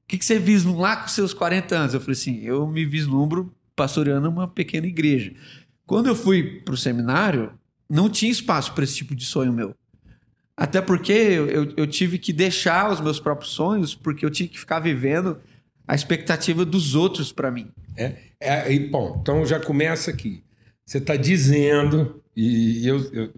O 0.05 0.07
que, 0.07 0.19
que 0.19 0.25
você 0.25 0.37
vislumbra 0.37 0.81
lá 0.81 0.95
com 0.97 1.07
seus 1.07 1.33
40 1.33 1.75
anos? 1.75 1.93
Eu 1.95 1.99
falei 1.99 2.13
assim: 2.13 2.41
eu 2.43 2.67
me 2.67 2.85
vislumbro 2.85 3.51
pastoreando 3.75 4.29
uma 4.29 4.47
pequena 4.47 4.85
igreja. 4.85 5.33
Quando 5.85 6.07
eu 6.07 6.15
fui 6.15 6.61
para 6.61 6.73
o 6.73 6.77
seminário, 6.77 7.51
não 7.89 8.09
tinha 8.09 8.31
espaço 8.31 8.73
para 8.73 8.83
esse 8.83 8.95
tipo 8.95 9.15
de 9.15 9.25
sonho 9.25 9.53
meu. 9.53 9.75
Até 10.57 10.81
porque 10.81 11.11
eu, 11.11 11.73
eu 11.75 11.87
tive 11.87 12.17
que 12.17 12.31
deixar 12.31 12.91
os 12.91 13.01
meus 13.01 13.19
próprios 13.19 13.51
sonhos, 13.51 13.93
porque 13.93 14.25
eu 14.25 14.29
tinha 14.29 14.47
que 14.47 14.59
ficar 14.59 14.79
vivendo 14.79 15.37
a 15.87 15.93
expectativa 15.93 16.65
dos 16.65 16.95
outros 16.95 17.31
para 17.31 17.51
mim. 17.51 17.69
É, 17.97 18.15
é, 18.39 18.73
e, 18.73 18.79
bom, 18.79 19.19
então 19.21 19.45
já 19.45 19.59
começa 19.59 20.09
aqui. 20.09 20.43
Você 20.85 20.97
está 20.97 21.15
dizendo, 21.15 22.23
e 22.35 22.87
eu, 22.87 23.13
eu, 23.13 23.33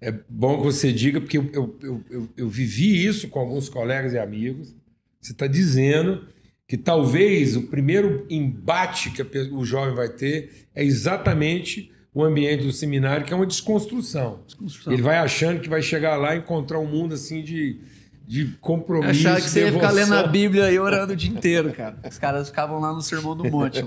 é 0.00 0.12
bom 0.28 0.58
que 0.58 0.64
você 0.64 0.92
diga, 0.92 1.20
porque 1.20 1.38
eu, 1.38 1.50
eu, 1.52 2.04
eu, 2.10 2.28
eu 2.36 2.48
vivi 2.48 3.04
isso 3.04 3.28
com 3.28 3.38
alguns 3.38 3.68
colegas 3.68 4.12
e 4.12 4.18
amigos. 4.18 4.74
Você 5.20 5.32
está 5.32 5.46
dizendo 5.46 6.26
que 6.68 6.76
talvez 6.76 7.56
o 7.56 7.62
primeiro 7.62 8.26
embate 8.28 9.10
que 9.10 9.22
o 9.22 9.64
jovem 9.64 9.94
vai 9.94 10.08
ter 10.08 10.66
é 10.74 10.84
exatamente 10.84 11.92
o 12.12 12.24
ambiente 12.24 12.64
do 12.64 12.72
seminário, 12.72 13.24
que 13.24 13.32
é 13.32 13.36
uma 13.36 13.46
desconstrução. 13.46 14.40
desconstrução. 14.46 14.92
Ele 14.92 15.02
vai 15.02 15.18
achando 15.18 15.60
que 15.60 15.68
vai 15.68 15.82
chegar 15.82 16.16
lá 16.16 16.34
e 16.34 16.38
encontrar 16.38 16.78
um 16.78 16.86
mundo 16.86 17.14
assim 17.14 17.42
de 17.42 17.78
de 18.26 18.46
compromisso. 18.60 19.10
Achava 19.10 19.36
que 19.40 19.48
você 19.48 19.60
ia 19.60 19.72
ficar 19.72 19.92
lendo 19.92 20.14
a 20.14 20.26
Bíblia 20.26 20.70
e 20.72 20.78
orando 20.78 21.12
o 21.12 21.16
dia 21.16 21.30
inteiro, 21.30 21.72
cara. 21.72 21.96
Os 22.08 22.18
caras 22.18 22.48
ficavam 22.48 22.80
lá 22.80 22.92
no 22.92 23.00
Sermão 23.00 23.36
do 23.36 23.44
Monte. 23.44 23.84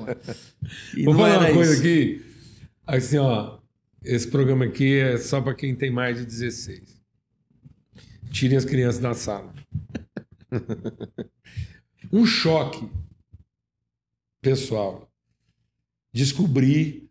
E 0.96 1.04
Vou 1.04 1.14
falar 1.14 1.40
uma 1.40 1.52
coisa 1.52 1.74
isso. 1.74 1.82
aqui. 1.82 2.26
Assim, 2.88 3.18
ó. 3.18 3.60
Esse 4.02 4.28
programa 4.30 4.64
aqui 4.64 4.98
é 4.98 5.18
só 5.18 5.42
para 5.42 5.54
quem 5.54 5.76
tem 5.76 5.92
mais 5.92 6.18
de 6.18 6.26
16. 6.26 7.02
Tirem 8.32 8.58
as 8.58 8.64
crianças 8.64 9.02
da 9.02 9.14
sala. 9.14 9.54
um 12.12 12.25
choque 12.25 12.89
pessoal. 14.42 15.10
Descobri, 16.12 17.10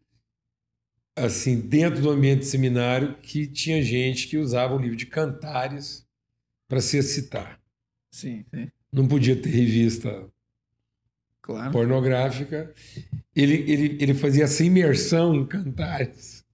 assim, 1.14 1.61
dentro 1.61 2.02
do 2.02 2.11
ambiente 2.11 2.40
de 2.40 2.47
seminário, 2.47 3.14
que 3.23 3.47
tinha 3.47 3.83
gente 3.83 4.26
que 4.28 4.37
usava 4.37 4.75
o 4.75 4.78
livro 4.78 4.97
de 4.97 5.07
cantares 5.07 6.07
para 6.67 6.81
se 6.81 6.97
excitar. 6.99 7.61
Sim, 8.11 8.45
sim. 8.52 8.71
Não 8.93 9.07
podia 9.07 9.37
ter 9.37 9.50
revista 9.50 10.28
claro. 11.43 11.73
pornográfica. 11.73 12.73
Ele, 13.35 13.55
ele, 13.71 13.99
ele 14.00 14.14
fazia 14.14 14.45
essa 14.45 14.64
imersão 14.64 15.35
em 15.35 15.47
cantares. 15.47 16.45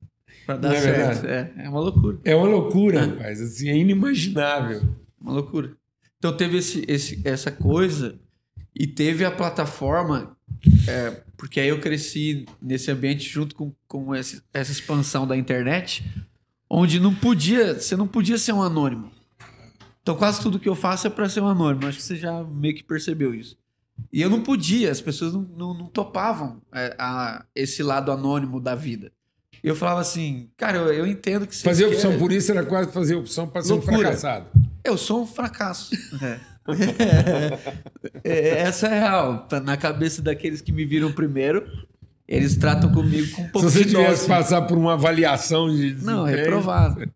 Para 0.45 0.57
dar 0.59 0.75
é 0.75 0.81
certo. 0.81 1.27
É, 1.27 1.53
é 1.65 1.69
uma 1.69 1.81
loucura. 1.81 2.21
É 2.25 2.37
uma 2.37 2.47
loucura, 2.47 2.99
é. 2.99 3.05
rapaz. 3.05 3.41
Assim, 3.41 3.69
é 3.69 3.77
inimaginável. 3.77 4.83
Uma 5.21 5.33
loucura. 5.33 5.75
Então 6.19 6.37
teve 6.37 6.59
esse, 6.59 6.85
esse, 6.87 7.21
essa 7.25 7.51
coisa 7.51 8.19
e 8.75 8.87
teve 8.87 9.25
a 9.25 9.31
plataforma, 9.31 10.37
é, 10.89 11.23
porque 11.37 11.61
aí 11.61 11.69
eu 11.69 11.81
cresci 11.81 12.47
nesse 12.61 12.91
ambiente 12.91 13.29
junto 13.29 13.55
com, 13.55 13.73
com 13.87 14.15
esse, 14.15 14.43
essa 14.53 14.73
expansão 14.73 15.27
da 15.27 15.37
internet, 15.37 16.05
onde 16.69 16.99
não 16.99 17.15
podia, 17.15 17.75
você 17.75 17.97
não 17.97 18.07
podia 18.07 18.39
ser 18.39 18.53
um 18.53 18.63
anônimo. 18.63 19.11
Então 20.03 20.17
quase 20.17 20.41
tudo 20.41 20.59
que 20.59 20.69
eu 20.69 20.75
faço 20.75 21.07
é 21.07 21.11
para 21.11 21.29
ser 21.29 21.41
um 21.41 21.49
anônimo. 21.49 21.87
Acho 21.87 21.99
que 21.99 22.05
você 22.05 22.17
já 22.17 22.43
meio 22.43 22.75
que 22.75 22.83
percebeu 22.83 23.35
isso. 23.35 23.57
E 24.13 24.21
eu 24.21 24.29
não 24.29 24.43
podia, 24.43 24.91
as 24.91 25.01
pessoas 25.01 25.33
não, 25.33 25.43
não, 25.43 25.75
não 25.75 25.87
topavam 25.87 26.61
é, 26.73 26.95
a, 26.99 27.45
esse 27.55 27.83
lado 27.83 28.11
anônimo 28.11 28.61
da 28.61 28.75
vida. 28.75 29.13
Eu 29.63 29.75
falava 29.75 30.01
assim, 30.01 30.51
cara, 30.57 30.77
eu, 30.77 30.93
eu 30.93 31.07
entendo 31.07 31.47
que 31.47 31.57
você. 31.57 31.63
Fazer 31.63 31.87
opção 31.87 32.19
por 32.19 32.31
isso 32.31 32.51
era 32.51 32.67
quase 32.67 32.93
fazer 32.93 33.15
opção 33.15 33.47
para 33.47 33.63
ser 33.63 33.73
um 33.73 33.81
fracassado. 33.81 34.47
Eu 34.85 34.99
sou 34.99 35.23
um 35.23 35.27
fracasso. 35.27 35.95
É. 36.23 36.54
é, 38.25 38.61
essa 38.61 38.89
é 38.89 39.01
real. 39.01 39.47
Tá 39.47 39.61
na 39.61 39.77
cabeça 39.77 40.23
daqueles 40.23 40.61
que 40.61 40.73
me 40.73 40.85
viram 40.85 41.13
primeiro, 41.13 41.67
eles 42.27 42.57
tratam 42.57 42.91
comigo 42.91 43.35
com 43.35 43.43
um 43.43 43.49
pouco 43.49 43.69
Se 43.69 43.79
você 43.79 43.85
tivesse 43.85 44.27
passar 44.27 44.63
por 44.63 44.79
uma 44.79 44.95
avaliação 44.95 45.69
de. 45.69 45.95
Não, 46.03 46.25
reprovado. 46.25 47.11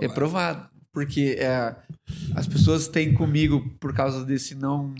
reprovado 0.00 0.68
porque 0.92 1.36
é, 1.38 1.76
as 2.34 2.46
pessoas 2.46 2.88
têm 2.88 3.14
comigo 3.14 3.76
por 3.78 3.94
causa 3.94 4.24
desse 4.24 4.54
não 4.54 4.94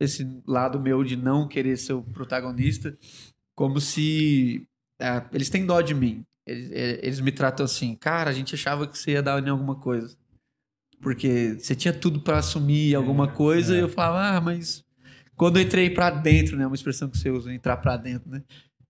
esse 0.00 0.26
lado 0.46 0.80
meu 0.80 1.04
de 1.04 1.16
não 1.16 1.46
querer 1.46 1.76
ser 1.76 1.92
o 1.92 2.02
protagonista 2.02 2.96
como 3.54 3.80
se 3.80 4.66
é, 4.98 5.22
eles 5.32 5.50
têm 5.50 5.66
dó 5.66 5.80
de 5.80 5.92
mim 5.92 6.24
eles, 6.46 6.70
é, 6.72 7.00
eles, 7.02 7.20
me 7.20 7.32
tratam 7.32 7.64
assim 7.64 7.94
cara 7.96 8.30
a 8.30 8.32
gente 8.32 8.54
achava 8.54 8.86
que 8.86 8.96
você 8.96 9.10
ia 9.10 9.22
dar 9.22 9.44
em 9.44 9.50
alguma 9.50 9.74
coisa 9.74 10.16
porque 11.04 11.56
você 11.60 11.76
tinha 11.76 11.94
tudo 11.94 12.18
para 12.18 12.38
assumir 12.38 12.96
alguma 12.96 13.28
coisa 13.28 13.74
é. 13.74 13.78
e 13.78 13.80
eu 13.82 13.88
falava 13.88 14.36
ah 14.36 14.40
mas 14.40 14.82
quando 15.36 15.58
eu 15.58 15.62
entrei 15.62 15.88
para 15.88 16.10
dentro 16.10 16.56
né 16.56 16.66
uma 16.66 16.74
expressão 16.74 17.08
que 17.08 17.16
você 17.16 17.30
usa 17.30 17.54
entrar 17.54 17.76
para 17.76 17.96
dentro 17.96 18.28
né 18.28 18.42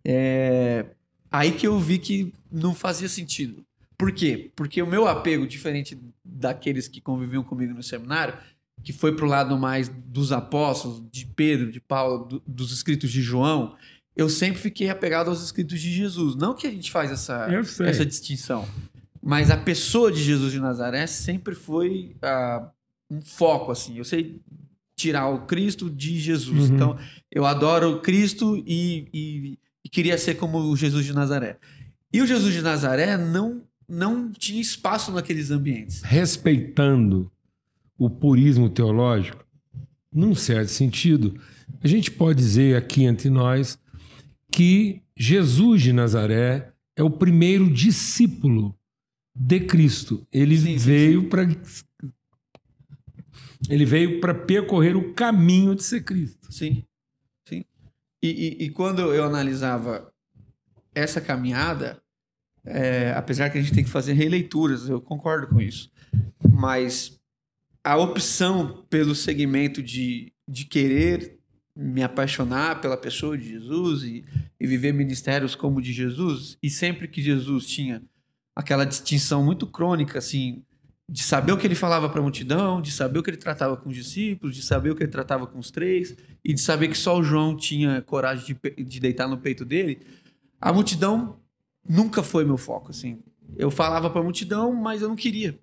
é 0.02 0.86
aí 1.30 1.52
que 1.52 1.66
eu 1.66 1.78
vi 1.78 1.98
que 1.98 2.32
não 2.50 2.74
fazia 2.74 3.08
sentido 3.08 3.62
por 3.96 4.12
quê? 4.12 4.50
Porque 4.56 4.82
o 4.82 4.86
meu 4.86 5.06
apego, 5.06 5.46
diferente 5.46 5.98
daqueles 6.24 6.88
que 6.88 7.00
conviviam 7.00 7.42
comigo 7.44 7.72
no 7.72 7.82
seminário, 7.82 8.36
que 8.82 8.92
foi 8.92 9.14
para 9.14 9.24
o 9.24 9.28
lado 9.28 9.56
mais 9.58 9.88
dos 9.88 10.32
apóstolos, 10.32 11.02
de 11.10 11.26
Pedro, 11.26 11.70
de 11.70 11.80
Paulo, 11.80 12.24
do, 12.24 12.42
dos 12.46 12.72
escritos 12.72 13.10
de 13.10 13.22
João, 13.22 13.76
eu 14.16 14.28
sempre 14.28 14.60
fiquei 14.60 14.90
apegado 14.90 15.28
aos 15.28 15.42
escritos 15.42 15.80
de 15.80 15.92
Jesus. 15.92 16.34
Não 16.34 16.54
que 16.54 16.66
a 16.66 16.70
gente 16.70 16.90
faz 16.90 17.10
essa, 17.10 17.48
essa 17.84 18.04
distinção, 18.04 18.68
mas 19.24 19.50
a 19.50 19.56
pessoa 19.56 20.12
de 20.12 20.22
Jesus 20.22 20.52
de 20.52 20.60
Nazaré 20.60 21.06
sempre 21.06 21.54
foi 21.54 22.14
uh, 22.22 22.68
um 23.10 23.22
foco, 23.22 23.72
assim. 23.72 23.96
Eu 23.96 24.04
sei 24.04 24.38
tirar 24.94 25.28
o 25.28 25.46
Cristo 25.46 25.88
de 25.88 26.20
Jesus. 26.20 26.68
Uhum. 26.68 26.74
Então, 26.74 26.98
eu 27.32 27.46
adoro 27.46 28.00
Cristo 28.00 28.62
e, 28.66 29.08
e, 29.14 29.58
e 29.82 29.88
queria 29.88 30.18
ser 30.18 30.34
como 30.34 30.58
o 30.58 30.76
Jesus 30.76 31.06
de 31.06 31.14
Nazaré. 31.14 31.56
E 32.12 32.20
o 32.20 32.26
Jesus 32.26 32.52
de 32.52 32.60
Nazaré 32.60 33.16
não 33.16 33.62
não 33.86 34.32
tinha 34.32 34.62
espaço 34.62 35.12
naqueles 35.12 35.50
ambientes. 35.50 36.00
Respeitando 36.02 37.30
o 37.98 38.08
purismo 38.08 38.70
teológico, 38.70 39.44
num 40.10 40.34
certo 40.34 40.68
sentido, 40.68 41.38
a 41.82 41.86
gente 41.86 42.10
pode 42.10 42.38
dizer 42.38 42.76
aqui 42.76 43.04
entre 43.04 43.28
nós 43.28 43.78
que 44.50 45.02
Jesus 45.14 45.82
de 45.82 45.92
Nazaré 45.92 46.72
é 46.96 47.02
o 47.02 47.10
primeiro 47.10 47.70
discípulo 47.70 48.74
de 49.34 49.60
Cristo. 49.60 50.26
Ele 50.32 50.56
sim, 50.56 50.76
veio 50.76 51.28
para 51.28 51.42
ele 53.68 53.84
veio 53.84 54.20
para 54.20 54.34
percorrer 54.34 54.96
o 54.96 55.14
caminho 55.14 55.74
de 55.74 55.82
ser 55.82 56.02
Cristo. 56.04 56.52
Sim, 56.52 56.84
sim. 57.48 57.64
E, 58.22 58.28
e, 58.28 58.64
e 58.64 58.70
quando 58.70 59.00
eu 59.14 59.24
analisava 59.24 60.12
essa 60.94 61.20
caminhada, 61.20 62.00
é, 62.64 63.12
apesar 63.12 63.50
que 63.50 63.58
a 63.58 63.60
gente 63.60 63.74
tem 63.74 63.84
que 63.84 63.90
fazer 63.90 64.12
releituras, 64.12 64.88
eu 64.88 65.00
concordo 65.00 65.48
com 65.48 65.60
isso. 65.60 65.90
Mas 66.52 67.18
a 67.82 67.96
opção 67.96 68.86
pelo 68.88 69.14
segmento 69.14 69.82
de, 69.82 70.32
de 70.48 70.64
querer 70.64 71.38
me 71.76 72.02
apaixonar 72.02 72.80
pela 72.80 72.96
pessoa 72.96 73.36
de 73.36 73.48
Jesus 73.48 74.04
e, 74.04 74.24
e 74.60 74.66
viver 74.66 74.92
ministérios 74.92 75.54
como 75.54 75.78
o 75.78 75.82
de 75.82 75.92
Jesus, 75.92 76.56
e 76.62 76.70
sempre 76.70 77.08
que 77.08 77.20
Jesus 77.20 77.66
tinha 77.66 78.02
aquela 78.54 78.84
distinção 78.84 79.42
muito 79.44 79.66
crônica, 79.66 80.18
assim, 80.18 80.62
de 81.08 81.22
saber 81.22 81.52
o 81.52 81.58
que 81.58 81.66
ele 81.66 81.74
falava 81.74 82.08
para 82.08 82.20
a 82.20 82.22
multidão, 82.22 82.80
de 82.80 82.90
saber 82.90 83.18
o 83.18 83.22
que 83.22 83.30
ele 83.30 83.36
tratava 83.36 83.76
com 83.76 83.90
os 83.90 83.94
discípulos, 83.94 84.54
de 84.54 84.62
saber 84.62 84.90
o 84.90 84.96
que 84.96 85.02
ele 85.02 85.10
tratava 85.10 85.46
com 85.46 85.58
os 85.58 85.70
três, 85.70 86.16
e 86.44 86.54
de 86.54 86.60
saber 86.60 86.88
que 86.88 86.96
só 86.96 87.18
o 87.18 87.22
João 87.22 87.56
tinha 87.56 88.00
coragem 88.02 88.56
de, 88.62 88.84
de 88.84 89.00
deitar 89.00 89.28
no 89.28 89.38
peito 89.38 89.64
dele, 89.64 90.00
a 90.60 90.72
multidão 90.72 91.40
nunca 91.86 92.22
foi 92.22 92.44
meu 92.44 92.56
foco, 92.56 92.90
assim. 92.90 93.18
Eu 93.56 93.70
falava 93.70 94.08
pra 94.08 94.22
multidão, 94.22 94.72
mas 94.72 95.02
eu 95.02 95.08
não 95.08 95.16
queria. 95.16 95.58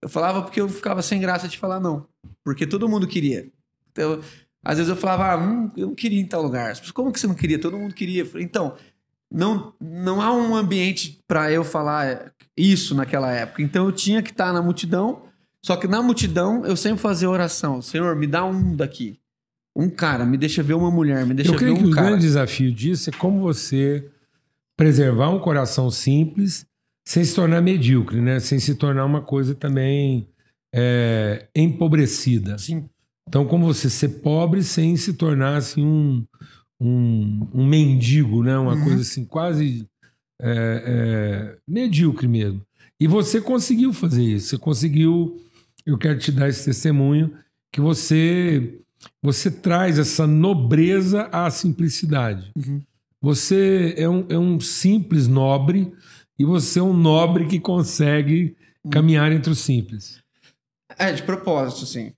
Eu 0.00 0.08
falava 0.08 0.42
porque 0.42 0.60
eu 0.60 0.68
ficava 0.68 1.02
sem 1.02 1.20
graça 1.20 1.48
de 1.48 1.58
falar 1.58 1.80
não. 1.80 2.06
Porque 2.42 2.66
todo 2.66 2.88
mundo 2.88 3.06
queria. 3.06 3.50
Então, 3.90 4.20
às 4.64 4.78
vezes 4.78 4.90
eu 4.90 4.96
falava, 4.96 5.32
ah, 5.32 5.36
hum, 5.36 5.70
eu 5.76 5.88
não 5.88 5.94
queria 5.94 6.20
em 6.20 6.26
tal 6.26 6.42
lugar. 6.42 6.74
Como 6.92 7.12
que 7.12 7.20
você 7.20 7.26
não 7.26 7.34
queria? 7.34 7.58
Todo 7.58 7.78
mundo 7.78 7.94
queria. 7.94 8.26
Então, 8.36 8.76
não, 9.32 9.72
não 9.80 10.20
há 10.20 10.32
um 10.32 10.54
ambiente 10.54 11.20
pra 11.26 11.50
eu 11.50 11.64
falar 11.64 12.32
isso 12.56 12.94
naquela 12.94 13.32
época. 13.32 13.62
Então 13.62 13.86
eu 13.86 13.92
tinha 13.92 14.22
que 14.22 14.30
estar 14.30 14.52
na 14.52 14.62
multidão. 14.62 15.22
Só 15.64 15.76
que 15.76 15.88
na 15.88 16.00
multidão 16.00 16.64
eu 16.64 16.76
sempre 16.76 16.98
fazia 16.98 17.28
oração. 17.28 17.82
Senhor, 17.82 18.14
me 18.14 18.26
dá 18.26 18.44
um 18.44 18.74
daqui. 18.76 19.18
Um 19.74 19.90
cara, 19.90 20.24
me 20.24 20.38
deixa 20.38 20.62
ver 20.62 20.74
uma 20.74 20.90
mulher, 20.90 21.26
me 21.26 21.34
deixa 21.34 21.50
Eu 21.50 21.58
ver 21.58 21.58
creio 21.58 21.76
que 21.76 21.84
um 21.84 21.88
o 21.88 21.90
cara. 21.90 22.08
grande 22.08 22.22
desafio 22.22 22.72
disso 22.72 23.10
é 23.10 23.12
como 23.12 23.40
você 23.40 24.08
preservar 24.76 25.30
um 25.30 25.38
coração 25.38 25.90
simples 25.90 26.64
sem 27.04 27.24
se 27.24 27.34
tornar 27.34 27.60
medíocre, 27.60 28.20
né? 28.20 28.40
Sem 28.40 28.58
se 28.58 28.74
tornar 28.74 29.04
uma 29.04 29.20
coisa 29.20 29.54
também 29.54 30.28
é, 30.74 31.46
empobrecida. 31.54 32.56
Sim. 32.58 32.88
Então, 33.28 33.44
como 33.44 33.66
você 33.66 33.90
ser 33.90 34.20
pobre 34.20 34.62
sem 34.62 34.96
se 34.96 35.12
tornar 35.14 35.56
assim 35.56 35.84
um, 35.84 36.24
um, 36.80 37.48
um 37.54 37.66
mendigo, 37.66 38.42
né? 38.42 38.56
Uma 38.58 38.74
Uhum. 38.74 38.84
coisa 38.84 39.02
assim 39.02 39.24
quase 39.24 39.86
é, 40.40 40.82
é, 40.86 41.58
medíocre 41.66 42.28
mesmo. 42.28 42.62
E 43.00 43.06
você 43.06 43.40
conseguiu 43.40 43.92
fazer 43.92 44.22
isso. 44.22 44.48
Você 44.48 44.58
conseguiu. 44.58 45.40
Eu 45.84 45.96
quero 45.98 46.18
te 46.18 46.32
dar 46.32 46.48
esse 46.48 46.64
testemunho 46.64 47.32
que 47.72 47.80
você 47.80 48.80
você 49.22 49.50
traz 49.50 49.98
essa 49.98 50.26
nobreza 50.26 51.24
à 51.32 51.50
simplicidade. 51.50 52.50
Uhum. 52.56 52.82
Você 53.22 53.94
é 53.96 54.08
um, 54.08 54.26
é 54.28 54.38
um 54.38 54.58
simples 54.60 55.28
nobre 55.28 55.92
e 56.38 56.44
você 56.44 56.78
é 56.78 56.82
um 56.82 56.96
nobre 56.96 57.46
que 57.46 57.60
consegue 57.60 58.56
caminhar 58.90 59.30
entre 59.32 59.50
os 59.50 59.58
simples. 59.58 60.22
É, 60.98 61.12
de 61.12 61.22
propósito, 61.22 61.86
sim. 61.86 62.12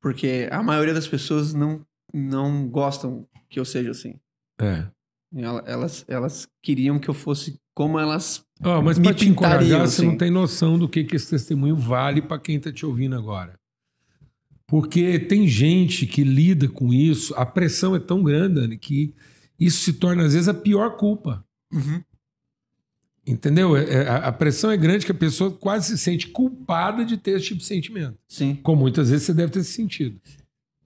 Porque 0.00 0.48
a 0.50 0.62
maioria 0.62 0.94
das 0.94 1.06
pessoas 1.08 1.52
não, 1.54 1.80
não 2.12 2.68
gostam 2.68 3.26
que 3.48 3.58
eu 3.60 3.64
seja 3.64 3.90
assim. 3.90 4.14
É. 4.60 4.86
Ela- 5.34 5.62
Elas, 5.66 6.04
elas 6.08 6.48
queriam 6.62 6.98
que 6.98 7.08
eu 7.08 7.14
fosse 7.14 7.58
como 7.74 7.98
elas. 7.98 8.42
Ó, 8.64 8.80
mas 8.80 8.98
Me 8.98 9.12
te 9.14 9.28
encorajar, 9.28 9.58
pintariam, 9.60 9.80
você 9.86 10.00
assim. 10.02 10.10
não 10.10 10.16
tem 10.16 10.30
noção 10.30 10.78
do 10.78 10.88
que, 10.88 11.04
que 11.04 11.16
esse 11.16 11.28
testemunho 11.28 11.76
vale 11.76 12.22
para 12.22 12.38
quem 12.38 12.56
está 12.56 12.72
te 12.72 12.86
ouvindo 12.86 13.14
agora. 13.16 13.58
Porque 14.66 15.18
tem 15.18 15.46
gente 15.46 16.06
que 16.06 16.24
lida 16.24 16.68
com 16.68 16.92
isso, 16.92 17.34
a 17.36 17.44
pressão 17.46 17.94
é 17.94 18.00
tão 18.00 18.22
grande, 18.22 18.54
Dani, 18.60 18.78
que 18.78 19.14
isso 19.60 19.84
se 19.84 19.92
torna, 19.92 20.24
às 20.24 20.32
vezes, 20.32 20.48
a 20.48 20.54
pior 20.54 20.96
culpa. 20.96 21.44
Entendeu? 23.26 23.76
É- 23.76 23.84
é- 24.04 24.08
a 24.08 24.16
a 24.28 24.32
pressão 24.32 24.70
é 24.70 24.76
grande 24.76 25.04
que 25.04 25.10
a 25.12 25.14
pessoa 25.14 25.50
quase 25.50 25.88
se 25.88 25.98
sente 25.98 26.28
culpada 26.28 27.04
de 27.04 27.16
ter 27.16 27.32
esse 27.32 27.46
tipo 27.46 27.60
de 27.60 27.66
sentimento. 27.66 28.16
Sim. 28.28 28.54
Como 28.62 28.82
muitas 28.82 29.10
vezes 29.10 29.26
você 29.26 29.34
deve 29.34 29.52
ter 29.52 29.64
se 29.64 29.72
sentido. 29.72 30.20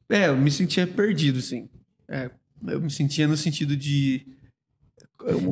É, 0.08 0.28
eu 0.28 0.36
me 0.36 0.50
sentia 0.50 0.86
perdido, 0.86 1.40
sim. 1.42 1.68
É, 2.08 2.30
eu 2.66 2.80
me 2.80 2.90
sentia 2.90 3.26
no 3.26 3.36
sentido 3.36 3.76
de. 3.76 4.26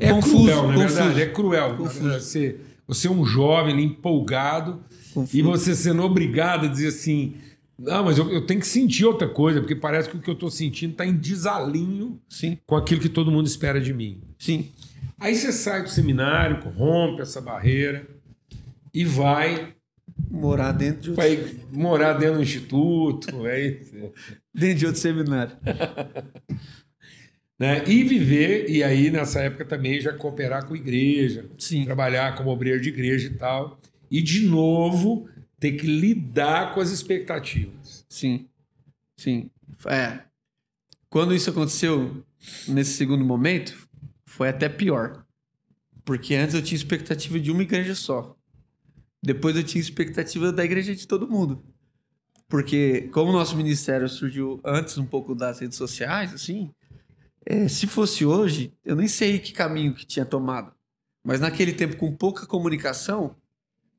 É 0.00 0.10
confuso, 0.12 0.36
cruel, 0.44 0.66
na 0.68 0.74
confuso, 0.74 0.94
verdade. 0.96 1.20
É 1.22 1.26
cruel. 1.26 1.76
Confuso. 1.76 2.00
verdade, 2.00 2.24
Você, 2.24 2.56
você 2.86 3.06
é 3.08 3.10
um 3.10 3.24
jovem 3.24 3.78
empolgado 3.84 4.82
confuso. 5.12 5.36
e 5.38 5.42
você 5.42 5.74
sendo 5.74 6.02
obrigado 6.02 6.66
a 6.66 6.68
dizer 6.68 6.88
assim: 6.88 7.34
não, 7.78 8.04
mas 8.04 8.16
eu, 8.18 8.30
eu 8.32 8.46
tenho 8.46 8.60
que 8.60 8.66
sentir 8.66 9.04
outra 9.04 9.28
coisa, 9.28 9.60
porque 9.60 9.76
parece 9.76 10.08
que 10.08 10.16
o 10.16 10.20
que 10.20 10.30
eu 10.30 10.34
estou 10.34 10.50
sentindo 10.50 10.92
está 10.92 11.04
em 11.06 11.14
desalinho 11.16 12.18
Sim, 12.28 12.58
com 12.66 12.76
aquilo 12.76 13.00
que 13.00 13.08
todo 13.10 13.30
mundo 13.30 13.46
espera 13.46 13.80
de 13.80 13.92
mim. 13.92 14.20
sim. 14.38 14.70
Aí 15.20 15.34
você 15.34 15.50
sai 15.52 15.82
do 15.82 15.88
seminário, 15.88 16.62
rompe 16.76 17.22
essa 17.22 17.40
barreira 17.40 18.06
e 18.94 19.04
vai, 19.04 19.74
Morar 20.30 20.70
dentro 20.72 21.00
de 21.00 21.10
outro, 21.10 21.22
vai 21.24 21.56
morar 21.72 22.12
dentro 22.14 22.36
do 22.36 22.42
instituto, 22.42 23.46
é 23.46 23.66
isso. 23.66 23.94
dentro 24.54 24.78
de 24.78 24.86
outro 24.86 25.00
seminário. 25.00 25.56
né? 27.58 27.82
E 27.86 28.04
viver, 28.04 28.70
e 28.70 28.84
aí 28.84 29.10
nessa 29.10 29.40
época 29.40 29.64
também 29.64 30.00
já 30.00 30.12
cooperar 30.12 30.66
com 30.66 30.74
a 30.74 30.76
igreja, 30.76 31.50
Sim. 31.58 31.84
trabalhar 31.84 32.36
como 32.36 32.50
obreiro 32.50 32.80
de 32.80 32.88
igreja 32.90 33.26
e 33.26 33.34
tal. 33.34 33.80
E 34.10 34.22
de 34.22 34.46
novo 34.46 35.28
ter 35.58 35.72
que 35.72 35.86
lidar 35.86 36.72
com 36.72 36.80
as 36.80 36.90
expectativas. 36.90 38.06
Sim. 38.08 38.48
Sim. 39.16 39.50
É. 39.86 40.20
Quando 41.10 41.34
isso 41.34 41.50
aconteceu 41.50 42.24
nesse 42.68 42.92
segundo 42.92 43.24
momento, 43.24 43.88
foi 44.24 44.48
até 44.48 44.68
pior. 44.68 45.24
Porque 46.04 46.34
antes 46.34 46.54
eu 46.54 46.62
tinha 46.62 46.76
expectativa 46.76 47.40
de 47.40 47.50
uma 47.50 47.62
igreja 47.62 47.94
só. 47.94 48.36
Depois 49.22 49.56
eu 49.56 49.64
tinha 49.64 49.80
expectativa 49.80 50.52
da 50.52 50.64
igreja 50.64 50.94
de 50.94 51.06
todo 51.06 51.28
mundo. 51.28 51.62
Porque 52.48 53.10
como 53.12 53.30
o 53.30 53.32
nosso 53.32 53.56
ministério 53.56 54.08
surgiu 54.08 54.60
antes 54.64 54.96
um 54.96 55.04
pouco 55.04 55.34
das 55.34 55.58
redes 55.58 55.76
sociais, 55.76 56.32
assim, 56.32 56.70
é, 57.50 57.66
se 57.66 57.86
fosse 57.86 58.26
hoje, 58.26 58.74
eu 58.84 58.94
nem 58.94 59.08
sei 59.08 59.38
que 59.38 59.52
caminho 59.54 59.94
que 59.94 60.04
tinha 60.04 60.26
tomado. 60.26 60.70
Mas 61.24 61.40
naquele 61.40 61.72
tempo, 61.72 61.96
com 61.96 62.14
pouca 62.14 62.46
comunicação, 62.46 63.34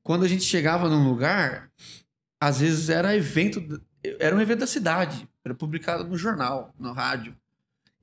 quando 0.03 0.23
a 0.23 0.27
gente 0.27 0.43
chegava 0.43 0.87
num 0.87 1.09
lugar, 1.09 1.71
às 2.39 2.59
vezes 2.59 2.89
era 2.89 3.15
evento, 3.15 3.81
era 4.19 4.35
um 4.35 4.39
evento 4.39 4.59
da 4.59 4.67
cidade, 4.67 5.27
era 5.43 5.55
publicado 5.55 6.03
no 6.07 6.15
jornal, 6.15 6.73
no 6.79 6.93
rádio. 6.93 7.35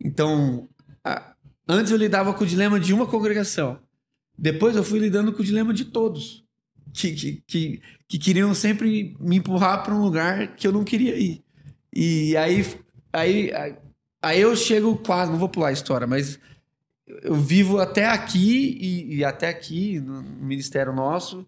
Então, 0.00 0.68
a- 1.04 1.34
antes 1.68 1.92
eu 1.92 1.98
lidava 1.98 2.34
com 2.34 2.42
o 2.42 2.46
dilema 2.46 2.80
de 2.80 2.92
uma 2.92 3.06
congregação. 3.06 3.78
Depois 4.36 4.74
eu 4.74 4.82
fui 4.82 4.98
lidando 4.98 5.32
com 5.32 5.42
o 5.42 5.44
dilema 5.44 5.72
de 5.72 5.84
todos. 5.84 6.44
Que, 6.92 7.12
que, 7.12 7.42
que, 7.46 7.82
que 8.08 8.18
queriam 8.18 8.52
sempre 8.54 9.16
me 9.20 9.36
empurrar 9.36 9.82
para 9.84 9.94
um 9.94 10.02
lugar 10.02 10.54
que 10.56 10.66
eu 10.66 10.72
não 10.72 10.82
queria 10.84 11.16
ir. 11.16 11.42
E 11.94 12.36
aí, 12.36 12.64
aí, 13.12 13.52
aí, 13.54 13.76
aí 14.26 14.40
eu 14.40 14.54
chego 14.56 14.96
quase, 14.96 15.30
não 15.30 15.38
vou 15.38 15.48
pular 15.48 15.68
a 15.68 15.72
história, 15.72 16.06
mas 16.06 16.38
eu 17.22 17.34
vivo 17.34 17.78
até 17.78 18.06
aqui 18.06 18.76
e, 18.80 19.16
e 19.16 19.24
até 19.24 19.48
aqui 19.48 20.00
no 20.00 20.22
ministério 20.22 20.92
nosso, 20.92 21.46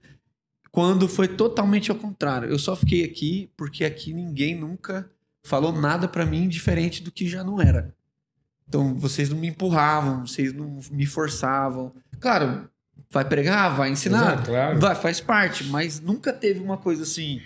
quando 0.71 1.09
foi 1.09 1.29
totalmente 1.29 1.91
ao 1.91 1.97
contrário. 1.97 2.49
Eu 2.49 2.59
só 2.59 2.77
fiquei 2.77 3.05
aqui 3.05 3.51
porque 3.57 3.85
aqui 3.85 4.13
ninguém 4.13 4.55
nunca 4.55 5.11
falou 5.43 5.73
nada 5.73 6.07
para 6.07 6.27
mim 6.27 6.49
diferente 6.49 7.03
do 7.03 7.11
que 7.11 7.29
já 7.29 7.43
não 7.43 7.61
era. 7.61 7.95
Então 8.69 8.95
vocês 8.95 9.31
não 9.31 9.39
me 9.39 9.49
empurravam, 9.49 10.27
vocês 10.27 10.53
não 10.53 10.79
me 10.91 11.07
forçavam. 11.07 11.93
Claro, 12.21 12.69
vai 13.11 13.25
pregar, 13.25 13.75
vai 13.75 13.91
ensinar, 13.91 14.35
Exato, 14.35 14.51
claro. 14.51 14.79
vai, 14.79 14.95
faz 14.95 15.21
parte, 15.21 15.65
mas 15.65 16.01
nunca 16.01 16.33
teve 16.33 16.61
uma 16.61 16.77
coisa 16.77 17.03
assim 17.03 17.41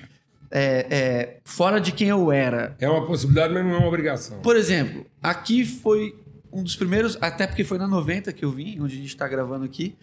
é, 0.52 0.86
é, 0.90 1.40
fora 1.44 1.80
de 1.80 1.90
quem 1.92 2.08
eu 2.08 2.30
era. 2.30 2.76
É 2.78 2.88
uma 2.88 3.06
possibilidade, 3.06 3.52
mas 3.54 3.64
não 3.64 3.74
é 3.74 3.78
uma 3.78 3.88
obrigação. 3.88 4.40
Por 4.40 4.54
exemplo, 4.56 5.06
aqui 5.22 5.64
foi 5.64 6.14
um 6.52 6.62
dos 6.62 6.76
primeiros, 6.76 7.16
até 7.20 7.46
porque 7.46 7.64
foi 7.64 7.78
na 7.78 7.88
90 7.88 8.32
que 8.32 8.44
eu 8.44 8.50
vim, 8.52 8.78
onde 8.80 8.94
a 8.94 8.98
gente 8.98 9.08
está 9.08 9.26
gravando 9.26 9.64
aqui. 9.64 9.96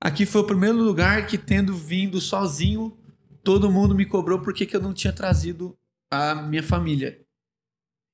Aqui 0.00 0.24
foi 0.24 0.42
o 0.42 0.44
primeiro 0.44 0.76
lugar 0.76 1.26
que, 1.26 1.36
tendo 1.36 1.74
vindo 1.74 2.20
sozinho, 2.20 2.96
todo 3.42 3.70
mundo 3.70 3.94
me 3.94 4.06
cobrou 4.06 4.38
porque 4.40 4.64
que 4.66 4.76
eu 4.76 4.80
não 4.80 4.92
tinha 4.94 5.12
trazido 5.12 5.76
a 6.10 6.34
minha 6.34 6.62
família. 6.62 7.18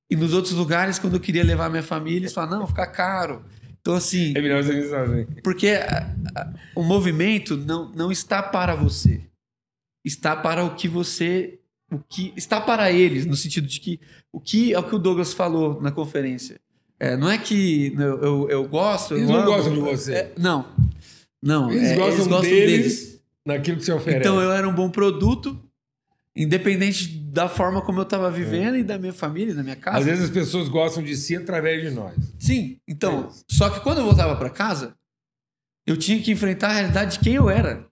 E 0.09 0.15
nos 0.15 0.33
outros 0.33 0.53
lugares, 0.53 0.97
quando 0.99 1.13
eu 1.15 1.19
queria 1.19 1.43
levar 1.43 1.65
a 1.65 1.69
minha 1.69 1.83
família, 1.83 2.19
eles 2.19 2.33
falavam, 2.33 2.59
não, 2.59 2.67
fica 2.67 2.85
caro. 2.87 3.43
Então, 3.81 3.95
assim, 3.95 4.31
É 4.35 4.41
melhor 4.41 4.63
você 4.63 4.89
sozinho. 4.89 5.27
porque 5.43 5.69
a- 5.69 6.15
a- 6.35 6.53
o 6.75 6.83
movimento 6.83 7.57
não, 7.57 7.91
não 7.91 8.11
está 8.11 8.41
para 8.41 8.75
você. 8.75 9.21
Está 10.05 10.35
para 10.35 10.63
o 10.63 10.75
que 10.75 10.87
você. 10.87 11.59
O 11.93 11.99
que, 12.09 12.33
está 12.35 12.59
para 12.59 12.91
eles, 12.91 13.25
no 13.25 13.35
sentido 13.35 13.67
de 13.67 13.79
que 13.79 13.99
o 14.31 14.39
que 14.39 14.73
é 14.73 14.79
o 14.79 14.83
que 14.83 14.95
o 14.95 14.99
Douglas 14.99 15.31
falou 15.31 15.79
na 15.79 15.91
conferência. 15.91 16.59
É, 16.99 17.15
não 17.15 17.29
é 17.29 17.37
que 17.37 17.93
eu, 17.97 18.21
eu, 18.21 18.49
eu 18.49 18.67
gosto. 18.67 19.13
eu 19.13 19.17
Eles 19.17 19.29
não 19.29 19.37
amo, 19.37 19.45
gostam 19.45 19.73
de 19.73 19.79
você. 19.79 20.13
é, 20.13 20.33
não. 20.37 20.65
Não. 21.41 21.71
Eles 21.71 21.89
é, 21.91 21.95
gostam, 21.95 22.41
deles, 22.41 23.21
naquilo 23.45 23.77
que 23.77 23.85
você 23.85 23.91
oferece. 23.91 24.19
Então 24.19 24.41
eu 24.41 24.51
era 24.51 24.67
um 24.67 24.73
bom 24.73 24.89
produto, 24.89 25.61
independente 26.35 27.07
da 27.07 27.49
forma 27.49 27.81
como 27.81 27.99
eu 27.99 28.03
estava 28.03 28.31
vivendo 28.31 28.77
e 28.77 28.83
da 28.83 28.97
minha 28.97 29.13
família, 29.13 29.53
da 29.53 29.61
minha 29.61 29.75
casa. 29.75 29.99
Às 29.99 30.05
vezes 30.05 30.23
as 30.25 30.29
pessoas 30.29 30.69
gostam 30.69 31.03
de 31.03 31.15
si 31.15 31.35
através 31.35 31.81
de 31.81 31.91
nós. 31.91 32.15
Sim, 32.39 32.79
então. 32.87 33.29
É. 33.29 33.53
Só 33.53 33.69
que 33.69 33.81
quando 33.81 33.99
eu 33.99 34.05
voltava 34.05 34.35
pra 34.35 34.49
casa, 34.49 34.95
eu 35.85 35.97
tinha 35.97 36.21
que 36.21 36.31
enfrentar 36.31 36.69
a 36.69 36.73
realidade 36.73 37.17
de 37.17 37.19
quem 37.19 37.33
eu 37.33 37.49
era. 37.49 37.85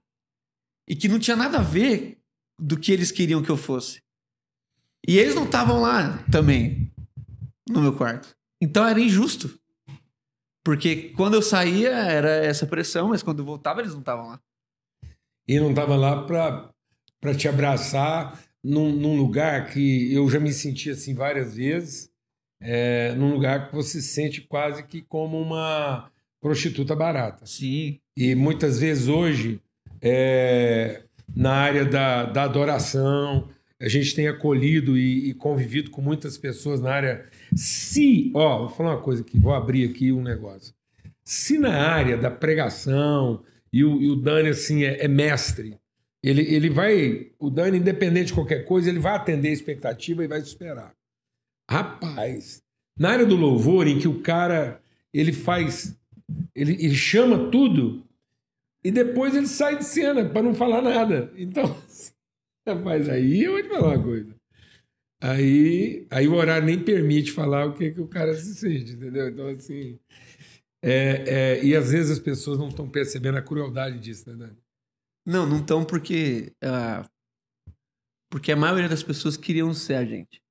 E 0.88 0.96
que 0.96 1.08
não 1.08 1.20
tinha 1.20 1.36
nada 1.36 1.60
a 1.60 1.62
ver 1.62 2.21
do 2.62 2.78
que 2.78 2.92
eles 2.92 3.12
queriam 3.12 3.42
que 3.42 3.50
eu 3.50 3.58
fosse. 3.58 4.04
E 5.08 5.18
eles 5.18 5.34
não 5.34 5.46
estavam 5.46 5.82
lá 5.82 6.24
também, 6.32 6.94
no 7.68 7.82
meu 7.82 7.94
quarto. 7.94 8.36
Então 8.62 8.88
era 8.88 9.00
injusto. 9.00 9.60
Porque 10.64 11.12
quando 11.16 11.34
eu 11.34 11.42
saía 11.42 11.90
era 11.90 12.30
essa 12.30 12.68
pressão, 12.68 13.10
mas 13.10 13.24
quando 13.24 13.40
eu 13.40 13.46
voltava 13.46 13.82
eles 13.82 13.94
não 13.94 14.02
estavam 14.02 14.28
lá. 14.28 14.40
E 15.48 15.60
não 15.60 15.72
estava 15.72 15.96
lá 15.96 16.24
para 16.24 17.36
te 17.36 17.48
abraçar 17.48 18.40
num, 18.64 18.92
num 18.92 19.18
lugar 19.18 19.72
que 19.72 20.14
eu 20.14 20.30
já 20.30 20.40
me 20.40 20.54
senti 20.54 20.92
assim 20.92 21.16
várias 21.16 21.56
vezes, 21.56 22.12
é, 22.62 23.16
num 23.16 23.34
lugar 23.34 23.70
que 23.70 23.76
você 23.76 24.00
se 24.00 24.10
sente 24.10 24.42
quase 24.42 24.84
que 24.84 25.02
como 25.02 25.42
uma 25.42 26.12
prostituta 26.40 26.96
barata. 26.96 27.44
Sim. 27.48 28.00
E 28.16 28.36
muitas 28.36 28.80
vezes 28.80 29.08
hoje 29.08 29.60
é, 30.00 31.04
na 31.36 31.54
área 31.54 31.86
da, 31.86 32.26
da 32.26 32.44
adoração. 32.44 33.50
A 33.80 33.88
gente 33.88 34.14
tem 34.14 34.28
acolhido 34.28 34.98
e, 34.98 35.30
e, 35.30 35.34
convivido 35.34 35.90
com 35.90 36.02
muitas 36.02 36.38
pessoas 36.38 36.80
na 36.80 36.92
área. 36.92 37.26
Se, 37.56 38.32
ó, 38.36 38.60
vou 38.60 38.70
falar 38.70 38.92
uma 38.92 39.02
coisa 39.02 39.22
aqui, 39.22 39.40
vou 39.40 39.54
abrir 39.54 39.90
aqui 39.90 40.12
um 40.12 40.22
negócio. 40.22 40.74
Se 41.24 41.58
na 41.58 41.74
área 41.74 42.16
da 42.16 42.30
pregação, 42.30 43.44
e 43.74 43.84
o, 43.84 44.02
e 44.02 44.10
o 44.10 44.16
Dani, 44.16 44.50
assim, 44.50 44.84
é, 44.84 45.06
é 45.06 45.08
mestre, 45.08 45.78
ele, 46.24 46.42
ele 46.42 46.70
vai. 46.70 47.32
O 47.40 47.50
Dani, 47.50 47.80
independente 47.80 48.28
de 48.28 48.34
qualquer 48.34 48.66
coisa, 48.66 48.90
ele 48.90 49.00
vai 49.00 49.16
atender 49.16 49.50
a 49.50 49.54
expectativa 49.54 50.24
e 50.24 50.28
vai 50.28 50.40
esperar. 50.40 50.94
Rapaz, 51.70 52.62
na 53.00 53.10
área 53.10 53.26
do 53.26 53.36
louvor, 53.36 53.88
em 53.88 53.98
que 53.98 54.08
o 54.08 54.22
cara 54.22 54.80
ele 55.14 55.34
faz. 55.34 55.98
Ele, 56.54 56.74
ele 56.74 56.96
chama 56.96 57.50
tudo 57.50 58.04
e 58.84 58.92
depois 58.92 59.36
ele 59.36 59.48
sai 59.48 59.78
de 59.78 59.86
cena 59.86 60.28
para 60.28 60.42
não 60.42 60.54
falar 60.54 60.82
nada. 60.82 61.32
Então, 61.36 61.64
rapaz, 62.68 63.08
aí 63.10 63.44
eu 63.44 63.54
vou 63.54 63.64
te 63.64 63.70
falar 63.70 63.96
uma 63.96 64.04
coisa. 64.04 64.36
Aí, 65.22 66.08
aí 66.10 66.28
o 66.28 66.34
horário 66.34 66.66
nem 66.66 66.84
permite 66.84 67.32
falar 67.32 67.68
o 67.68 67.74
que, 67.74 67.92
que 67.92 68.02
o 68.02 68.08
cara 68.08 68.34
se 68.34 68.56
sente, 68.56 68.94
entendeu? 68.94 69.30
Então, 69.30 69.48
assim. 69.48 70.00
É, 70.84 71.60
é, 71.60 71.64
e 71.64 71.76
às 71.76 71.92
vezes 71.92 72.12
as 72.12 72.20
pessoas 72.20 72.58
não 72.58 72.70
estão 72.70 72.90
percebendo 72.90 73.38
a 73.38 73.42
crueldade 73.42 74.00
disso, 74.00 74.28
né, 74.32 74.36
Dani? 74.36 74.58
Não, 75.24 75.46
não 75.46 75.60
estão 75.60 75.86
porque. 75.86 76.52
Uh, 76.64 77.08
porque 78.32 78.52
a 78.52 78.56
maioria 78.56 78.90
das 78.90 79.04
pessoas 79.04 79.38
queriam 79.38 79.74
ser 79.74 79.96
a 79.96 80.06
gente. 80.06 80.42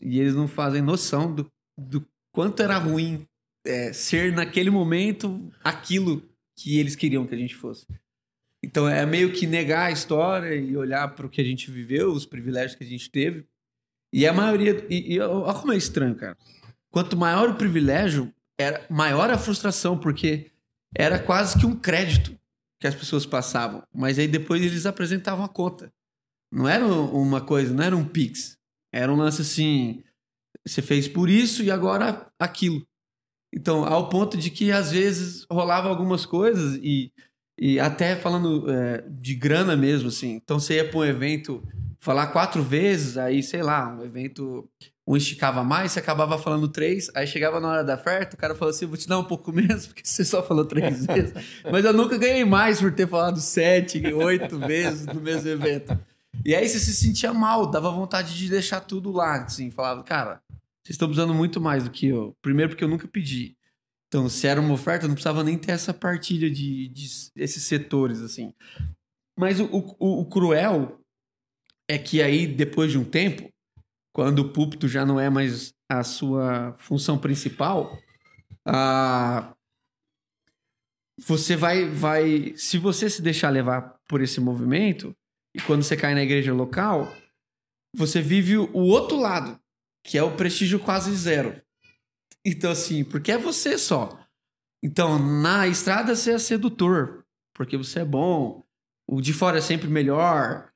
E 0.00 0.18
eles 0.18 0.34
não 0.34 0.48
fazem 0.48 0.80
noção 0.80 1.34
do, 1.34 1.52
do 1.78 2.06
quanto 2.32 2.62
era 2.62 2.78
ruim 2.78 3.26
é, 3.66 3.92
ser 3.92 4.32
naquele 4.32 4.70
momento 4.70 5.52
aquilo 5.62 6.22
que 6.58 6.78
eles 6.78 6.96
queriam 6.96 7.26
que 7.26 7.34
a 7.34 7.38
gente 7.38 7.54
fosse. 7.54 7.86
Então 8.62 8.88
é 8.88 9.06
meio 9.06 9.32
que 9.32 9.46
negar 9.46 9.86
a 9.86 9.92
história 9.92 10.54
e 10.56 10.76
olhar 10.76 11.14
para 11.14 11.24
o 11.24 11.30
que 11.30 11.40
a 11.40 11.44
gente 11.44 11.70
viveu, 11.70 12.10
os 12.10 12.26
privilégios 12.26 12.74
que 12.74 12.82
a 12.82 12.86
gente 12.86 13.08
teve. 13.08 13.46
E 14.12 14.26
a 14.26 14.32
maioria. 14.32 14.84
E, 14.90 15.14
e 15.14 15.20
olha 15.20 15.54
como 15.54 15.72
é 15.72 15.76
estranho, 15.76 16.16
cara. 16.16 16.36
Quanto 16.90 17.16
maior 17.16 17.50
o 17.50 17.54
privilégio, 17.54 18.32
era 18.58 18.84
maior 18.90 19.30
a 19.30 19.38
frustração, 19.38 19.96
porque 19.96 20.50
era 20.96 21.18
quase 21.18 21.58
que 21.58 21.66
um 21.66 21.76
crédito 21.76 22.36
que 22.80 22.86
as 22.86 22.94
pessoas 22.94 23.24
passavam. 23.24 23.84
Mas 23.94 24.18
aí 24.18 24.26
depois 24.26 24.60
eles 24.60 24.86
apresentavam 24.86 25.44
a 25.44 25.48
conta. 25.48 25.92
Não 26.50 26.68
era 26.68 26.84
uma 26.84 27.40
coisa, 27.40 27.72
não 27.72 27.84
era 27.84 27.96
um 27.96 28.04
Pix. 28.04 28.58
Era 28.92 29.12
um 29.12 29.16
lance 29.16 29.42
assim: 29.42 30.02
você 30.66 30.82
fez 30.82 31.06
por 31.06 31.30
isso 31.30 31.62
e 31.62 31.70
agora 31.70 32.28
aquilo. 32.38 32.84
Então, 33.52 33.84
ao 33.84 34.08
ponto 34.08 34.36
de 34.36 34.50
que 34.50 34.70
às 34.70 34.92
vezes 34.92 35.46
rolava 35.50 35.88
algumas 35.88 36.26
coisas 36.26 36.78
e, 36.82 37.12
e 37.58 37.80
até 37.80 38.14
falando 38.16 38.70
é, 38.70 39.04
de 39.08 39.34
grana 39.34 39.76
mesmo, 39.76 40.08
assim. 40.08 40.32
Então, 40.34 40.60
você 40.60 40.74
ia 40.74 40.88
para 40.88 40.98
um 40.98 41.04
evento 41.04 41.62
falar 42.00 42.28
quatro 42.28 42.62
vezes, 42.62 43.16
aí, 43.16 43.42
sei 43.42 43.62
lá, 43.62 43.88
um 43.88 44.04
evento 44.04 44.68
um 45.08 45.16
esticava 45.16 45.64
mais, 45.64 45.92
você 45.92 46.00
acabava 46.00 46.36
falando 46.36 46.68
três, 46.68 47.10
aí 47.14 47.26
chegava 47.26 47.58
na 47.58 47.68
hora 47.68 47.82
da 47.82 47.94
oferta, 47.94 48.36
o 48.36 48.38
cara 48.38 48.54
falou 48.54 48.70
assim: 48.70 48.84
vou 48.84 48.98
te 48.98 49.08
dar 49.08 49.18
um 49.18 49.24
pouco 49.24 49.50
menos, 49.50 49.86
porque 49.88 50.02
você 50.04 50.22
só 50.22 50.42
falou 50.42 50.66
três 50.66 51.04
vezes. 51.06 51.32
Mas 51.72 51.86
eu 51.86 51.94
nunca 51.94 52.18
ganhei 52.18 52.44
mais 52.44 52.78
por 52.78 52.92
ter 52.92 53.08
falado 53.08 53.40
sete, 53.40 54.06
oito 54.12 54.58
vezes 54.58 55.06
no 55.06 55.18
mesmo 55.18 55.48
evento. 55.48 55.98
E 56.44 56.54
aí 56.54 56.68
você 56.68 56.78
se 56.78 56.94
sentia 56.94 57.32
mal, 57.32 57.66
dava 57.66 57.90
vontade 57.90 58.36
de 58.36 58.50
deixar 58.50 58.80
tudo 58.80 59.10
lá, 59.10 59.44
assim, 59.44 59.70
falava, 59.70 60.02
cara, 60.02 60.42
vocês 60.88 60.94
estão 60.94 61.08
precisando 61.08 61.34
muito 61.34 61.60
mais 61.60 61.84
do 61.84 61.90
que 61.90 62.06
eu. 62.06 62.34
Primeiro 62.40 62.70
porque 62.70 62.82
eu 62.82 62.88
nunca 62.88 63.06
pedi. 63.06 63.58
Então, 64.06 64.26
se 64.26 64.46
era 64.46 64.58
uma 64.58 64.72
oferta, 64.72 65.06
não 65.06 65.14
precisava 65.14 65.44
nem 65.44 65.58
ter 65.58 65.72
essa 65.72 65.92
partilha 65.92 66.50
de, 66.50 66.88
de 66.88 67.06
esses 67.36 67.62
setores, 67.64 68.22
assim. 68.22 68.54
Mas 69.38 69.60
o, 69.60 69.66
o, 69.98 70.20
o 70.20 70.24
cruel 70.24 70.98
é 71.86 71.98
que 71.98 72.22
aí, 72.22 72.46
depois 72.46 72.90
de 72.90 72.96
um 72.96 73.04
tempo, 73.04 73.52
quando 74.14 74.38
o 74.38 74.48
púlpito 74.50 74.88
já 74.88 75.04
não 75.04 75.20
é 75.20 75.28
mais 75.28 75.74
a 75.90 76.02
sua 76.02 76.74
função 76.78 77.18
principal, 77.18 77.98
você 81.18 81.54
vai, 81.54 81.84
vai. 81.84 82.54
Se 82.56 82.78
você 82.78 83.10
se 83.10 83.20
deixar 83.20 83.50
levar 83.50 84.00
por 84.08 84.22
esse 84.22 84.40
movimento, 84.40 85.14
e 85.54 85.60
quando 85.60 85.82
você 85.82 85.98
cai 85.98 86.14
na 86.14 86.22
igreja 86.22 86.54
local, 86.54 87.14
você 87.94 88.22
vive 88.22 88.56
o 88.56 88.72
outro 88.72 89.18
lado, 89.18 89.60
que 90.08 90.16
é 90.16 90.22
o 90.22 90.34
prestígio 90.34 90.80
quase 90.80 91.14
zero. 91.14 91.60
Então, 92.42 92.70
assim, 92.70 93.04
porque 93.04 93.30
é 93.30 93.36
você 93.36 93.76
só. 93.76 94.18
Então, 94.82 95.18
na 95.18 95.66
estrada 95.66 96.16
você 96.16 96.32
é 96.32 96.38
sedutor, 96.38 97.26
porque 97.54 97.76
você 97.76 98.00
é 98.00 98.04
bom. 98.06 98.64
O 99.06 99.20
de 99.20 99.34
fora 99.34 99.58
é 99.58 99.60
sempre 99.60 99.86
melhor. 99.86 100.70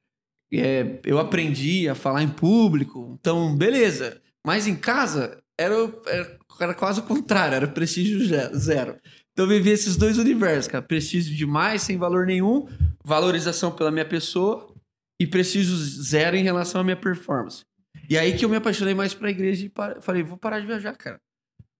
É, 0.53 1.01
eu 1.03 1.19
aprendi 1.19 1.89
a 1.89 1.95
falar 1.95 2.23
em 2.23 2.29
público, 2.29 3.17
então, 3.19 3.57
beleza. 3.57 4.21
Mas 4.47 4.67
em 4.67 4.77
casa 4.77 5.43
era, 5.59 5.75
era, 6.07 6.39
era 6.61 6.75
quase 6.75 7.01
o 7.01 7.05
contrário, 7.05 7.55
era 7.55 7.67
prestígio 7.67 8.21
zero. 8.55 8.99
Então 9.33 9.47
eu 9.47 9.49
vivi 9.49 9.71
esses 9.71 9.97
dois 9.97 10.19
universos, 10.19 10.71
cara. 10.71 10.85
Prestígio 10.85 11.35
demais, 11.35 11.81
sem 11.81 11.97
valor 11.97 12.27
nenhum, 12.27 12.69
valorização 13.03 13.73
pela 13.73 13.91
minha 13.91 14.05
pessoa 14.05 14.75
e 15.19 15.27
prestígio 15.27 15.75
zero 15.75 16.37
em 16.37 16.43
relação 16.43 16.83
à 16.83 16.85
minha 16.85 16.97
performance. 16.97 17.65
E 18.09 18.19
aí 18.19 18.37
que 18.37 18.45
eu 18.45 18.49
me 18.49 18.57
apaixonei 18.57 18.95
mais 18.95 19.15
pra 19.15 19.31
igreja 19.31 19.67
e 19.67 19.73
falei, 20.01 20.23
vou 20.23 20.37
parar 20.37 20.61
de 20.61 20.67
viajar, 20.67 20.97
cara. 20.97 21.21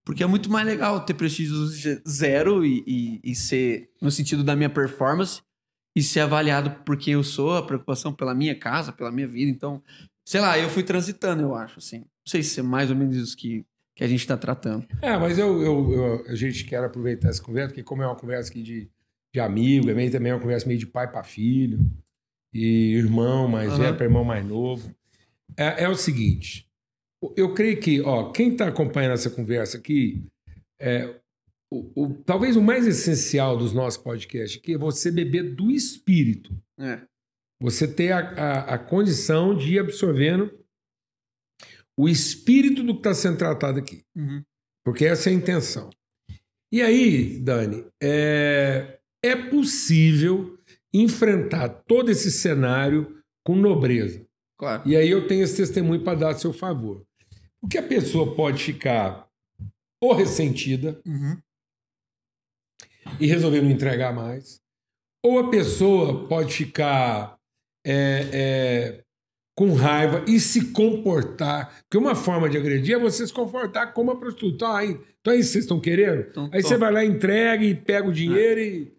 Porque 0.05 0.23
é 0.23 0.27
muito 0.27 0.51
mais 0.51 0.65
legal 0.65 1.05
ter 1.05 1.13
prestígio 1.13 1.55
zero 2.07 2.65
e, 2.65 2.83
e, 2.85 3.31
e, 3.31 3.35
ser 3.35 3.89
no 4.01 4.11
sentido 4.11 4.43
da 4.43 4.55
minha 4.55 4.69
performance 4.69 5.41
e 5.95 6.03
ser 6.03 6.21
avaliado 6.21 6.71
por 6.83 6.97
quem 6.97 7.13
eu 7.13 7.23
sou, 7.23 7.55
a 7.55 7.65
preocupação 7.65 8.13
pela 8.13 8.35
minha 8.35 8.57
casa, 8.57 8.91
pela 8.91 9.11
minha 9.11 9.27
vida. 9.27 9.49
Então, 9.49 9.81
sei 10.25 10.41
lá, 10.41 10.57
eu 10.59 10.69
fui 10.69 10.83
transitando, 10.83 11.43
eu 11.43 11.55
acho, 11.55 11.79
assim. 11.79 11.99
Não 11.99 12.27
sei 12.27 12.43
se 12.43 12.59
é 12.59 12.63
mais 12.63 12.89
ou 12.89 12.95
menos 12.95 13.15
isso 13.15 13.37
que, 13.37 13.65
que 13.95 14.03
a 14.03 14.07
gente 14.07 14.19
está 14.19 14.35
tratando. 14.35 14.85
É, 15.01 15.17
mas 15.17 15.37
eu, 15.37 15.61
eu, 15.61 15.91
eu, 15.93 16.25
a 16.27 16.35
gente 16.35 16.65
quer 16.65 16.83
aproveitar 16.83 17.29
essa 17.29 17.41
conversa, 17.41 17.69
porque 17.69 17.83
como 17.83 18.01
é 18.01 18.07
uma 18.07 18.15
conversa 18.15 18.49
aqui 18.49 18.61
de, 18.61 18.89
de 19.33 19.39
amigo, 19.39 19.89
é 19.89 19.93
meio, 19.93 20.11
também 20.11 20.31
é 20.31 20.35
uma 20.35 20.41
conversa 20.41 20.67
meio 20.67 20.79
de 20.79 20.87
pai 20.87 21.09
para 21.09 21.23
filho, 21.23 21.79
e 22.53 22.95
irmão 22.95 23.47
mais 23.47 23.71
uhum. 23.71 23.79
velho 23.79 23.95
para 23.95 24.05
irmão 24.05 24.25
mais 24.25 24.45
novo. 24.45 24.93
É, 25.57 25.83
é, 25.83 25.89
o 25.89 25.95
seguinte, 25.95 26.67
eu 27.35 27.53
creio 27.53 27.79
que, 27.79 28.01
ó, 28.01 28.31
quem 28.31 28.51
está 28.51 28.67
acompanhando 28.67 29.13
essa 29.13 29.29
conversa 29.29 29.77
aqui, 29.77 30.25
é, 30.79 31.19
o, 31.71 32.03
o, 32.03 32.13
talvez 32.23 32.55
o 32.55 32.61
mais 32.61 32.85
essencial 32.85 33.57
dos 33.57 33.73
nossos 33.73 34.01
podcasts 34.01 34.59
aqui 34.59 34.73
é 34.73 34.77
você 34.77 35.11
beber 35.11 35.55
do 35.55 35.71
espírito. 35.71 36.55
É. 36.79 37.01
Você 37.61 37.87
ter 37.87 38.11
a, 38.11 38.19
a, 38.19 38.73
a 38.75 38.77
condição 38.77 39.55
de 39.55 39.75
ir 39.75 39.79
absorvendo 39.79 40.51
o 41.97 42.09
espírito 42.09 42.83
do 42.83 42.93
que 42.93 42.99
está 42.99 43.13
sendo 43.13 43.37
tratado 43.37 43.79
aqui. 43.79 44.03
Uhum. 44.15 44.43
Porque 44.83 45.05
essa 45.05 45.29
é 45.29 45.33
a 45.33 45.35
intenção. 45.35 45.89
E 46.71 46.81
aí, 46.81 47.39
Dani, 47.39 47.85
é, 48.01 48.99
é 49.23 49.35
possível 49.35 50.57
enfrentar 50.93 51.69
todo 51.69 52.09
esse 52.09 52.31
cenário 52.31 53.21
com 53.45 53.55
nobreza. 53.55 54.22
Claro. 54.57 54.83
E 54.85 54.95
aí 54.95 55.09
eu 55.09 55.27
tenho 55.27 55.43
esse 55.43 55.57
testemunho 55.57 56.03
para 56.03 56.17
dar 56.17 56.29
a 56.29 56.37
seu 56.37 56.53
favor. 56.53 57.05
Porque 57.59 57.77
a 57.77 57.83
pessoa 57.83 58.35
pode 58.35 58.63
ficar 58.63 59.27
ou 60.01 60.13
ressentida 60.13 60.99
uhum. 61.05 61.37
e 63.21 63.25
resolver 63.25 63.61
não 63.61 63.71
entregar 63.71 64.13
mais, 64.13 64.61
ou 65.23 65.39
a 65.39 65.49
pessoa 65.49 66.27
pode 66.27 66.53
ficar 66.53 67.37
é, 67.85 68.29
é, 68.33 69.03
com 69.55 69.73
raiva 69.73 70.25
e 70.27 70.41
se 70.41 70.71
comportar. 70.71 71.83
Porque 71.83 71.97
uma 71.97 72.15
forma 72.15 72.49
de 72.49 72.57
agredir 72.57 72.95
é 72.95 72.99
você 72.99 73.25
se 73.25 73.31
comportar 73.31 73.93
como 73.93 74.11
uma 74.11 74.19
prostituta. 74.19 74.67
Ah, 74.67 74.85
então 74.85 75.31
aí 75.31 75.41
vocês 75.41 75.63
estão 75.63 75.79
querendo? 75.79 76.27
Então, 76.29 76.49
aí 76.51 76.61
você 76.61 76.75
vai 76.75 76.91
lá, 76.91 77.05
entrega 77.05 77.63
e 77.63 77.73
pega 77.73 78.07
o 78.07 78.13
dinheiro 78.13 78.59
ah. 78.59 78.63
e. 78.63 78.93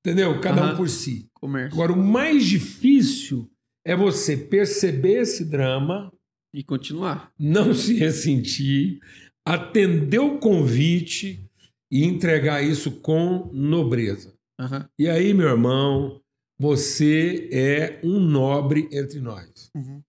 Entendeu? 0.00 0.40
Cada 0.40 0.64
uhum. 0.64 0.72
um 0.72 0.76
por 0.76 0.88
si. 0.88 1.28
Comércio. 1.34 1.74
Agora, 1.74 1.92
o 1.92 2.02
mais 2.02 2.46
difícil 2.46 3.50
é 3.88 3.96
você 3.96 4.36
perceber 4.36 5.22
esse 5.22 5.46
drama 5.46 6.12
e 6.52 6.62
continuar. 6.62 7.32
Não 7.38 7.72
se 7.72 7.94
ressentir, 7.94 9.00
atender 9.46 10.18
o 10.18 10.38
convite 10.38 11.42
e 11.90 12.04
entregar 12.04 12.62
isso 12.62 13.00
com 13.00 13.48
nobreza. 13.50 14.34
Uhum. 14.60 14.84
E 14.98 15.08
aí, 15.08 15.32
meu 15.32 15.48
irmão, 15.48 16.20
você 16.58 17.48
é 17.50 17.98
um 18.04 18.20
nobre 18.20 18.90
entre 18.92 19.20
nós. 19.20 19.70
Uhum. 19.74 20.02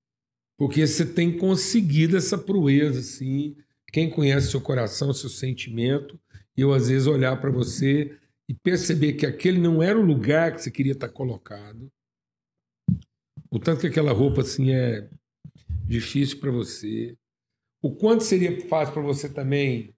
Porque 0.57 0.85
você 0.85 1.05
tem 1.05 1.37
conseguido 1.37 2.17
essa 2.17 2.37
proeza, 2.37 2.99
assim. 2.99 3.55
Quem 3.93 4.09
conhece 4.09 4.51
seu 4.51 4.59
coração, 4.59 5.13
seu 5.13 5.29
sentimento, 5.29 6.19
e 6.57 6.59
eu 6.59 6.73
às 6.73 6.89
vezes 6.89 7.07
olhar 7.07 7.39
para 7.39 7.49
você 7.49 8.13
e 8.49 8.53
perceber 8.53 9.13
que 9.13 9.25
aquele 9.25 9.57
não 9.57 9.81
era 9.81 9.97
o 9.97 10.05
lugar 10.05 10.53
que 10.53 10.61
você 10.61 10.69
queria 10.69 10.91
estar 10.91 11.07
colocado. 11.07 11.89
O 13.51 13.59
tanto 13.59 13.81
que 13.81 13.87
aquela 13.87 14.11
roupa 14.11 14.41
assim 14.41 14.71
é 14.71 15.09
difícil 15.87 16.39
para 16.39 16.51
você. 16.51 17.17
O 17.81 17.95
quanto 17.95 18.23
seria 18.23 18.67
fácil 18.67 18.93
para 18.93 19.03
você 19.03 19.31
também 19.31 19.95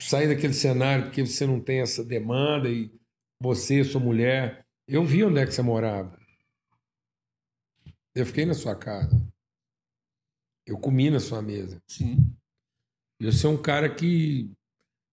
sair 0.00 0.28
daquele 0.28 0.52
cenário 0.52 1.06
porque 1.06 1.24
você 1.24 1.46
não 1.46 1.60
tem 1.60 1.80
essa 1.80 2.04
demanda 2.04 2.68
e 2.68 2.92
você, 3.40 3.84
sua 3.84 4.00
mulher. 4.00 4.66
Eu 4.88 5.04
vi 5.04 5.24
onde 5.24 5.40
é 5.40 5.46
que 5.46 5.52
você 5.52 5.62
morava. 5.62 6.18
Eu 8.14 8.24
fiquei 8.24 8.46
na 8.46 8.54
sua 8.54 8.74
casa. 8.74 9.16
Eu 10.66 10.78
comi 10.78 11.10
na 11.10 11.20
sua 11.20 11.42
mesa. 11.42 11.80
Sim. 11.86 12.34
Eu 13.20 13.32
sou 13.32 13.52
um 13.52 13.62
cara 13.62 13.94
que. 13.94 14.50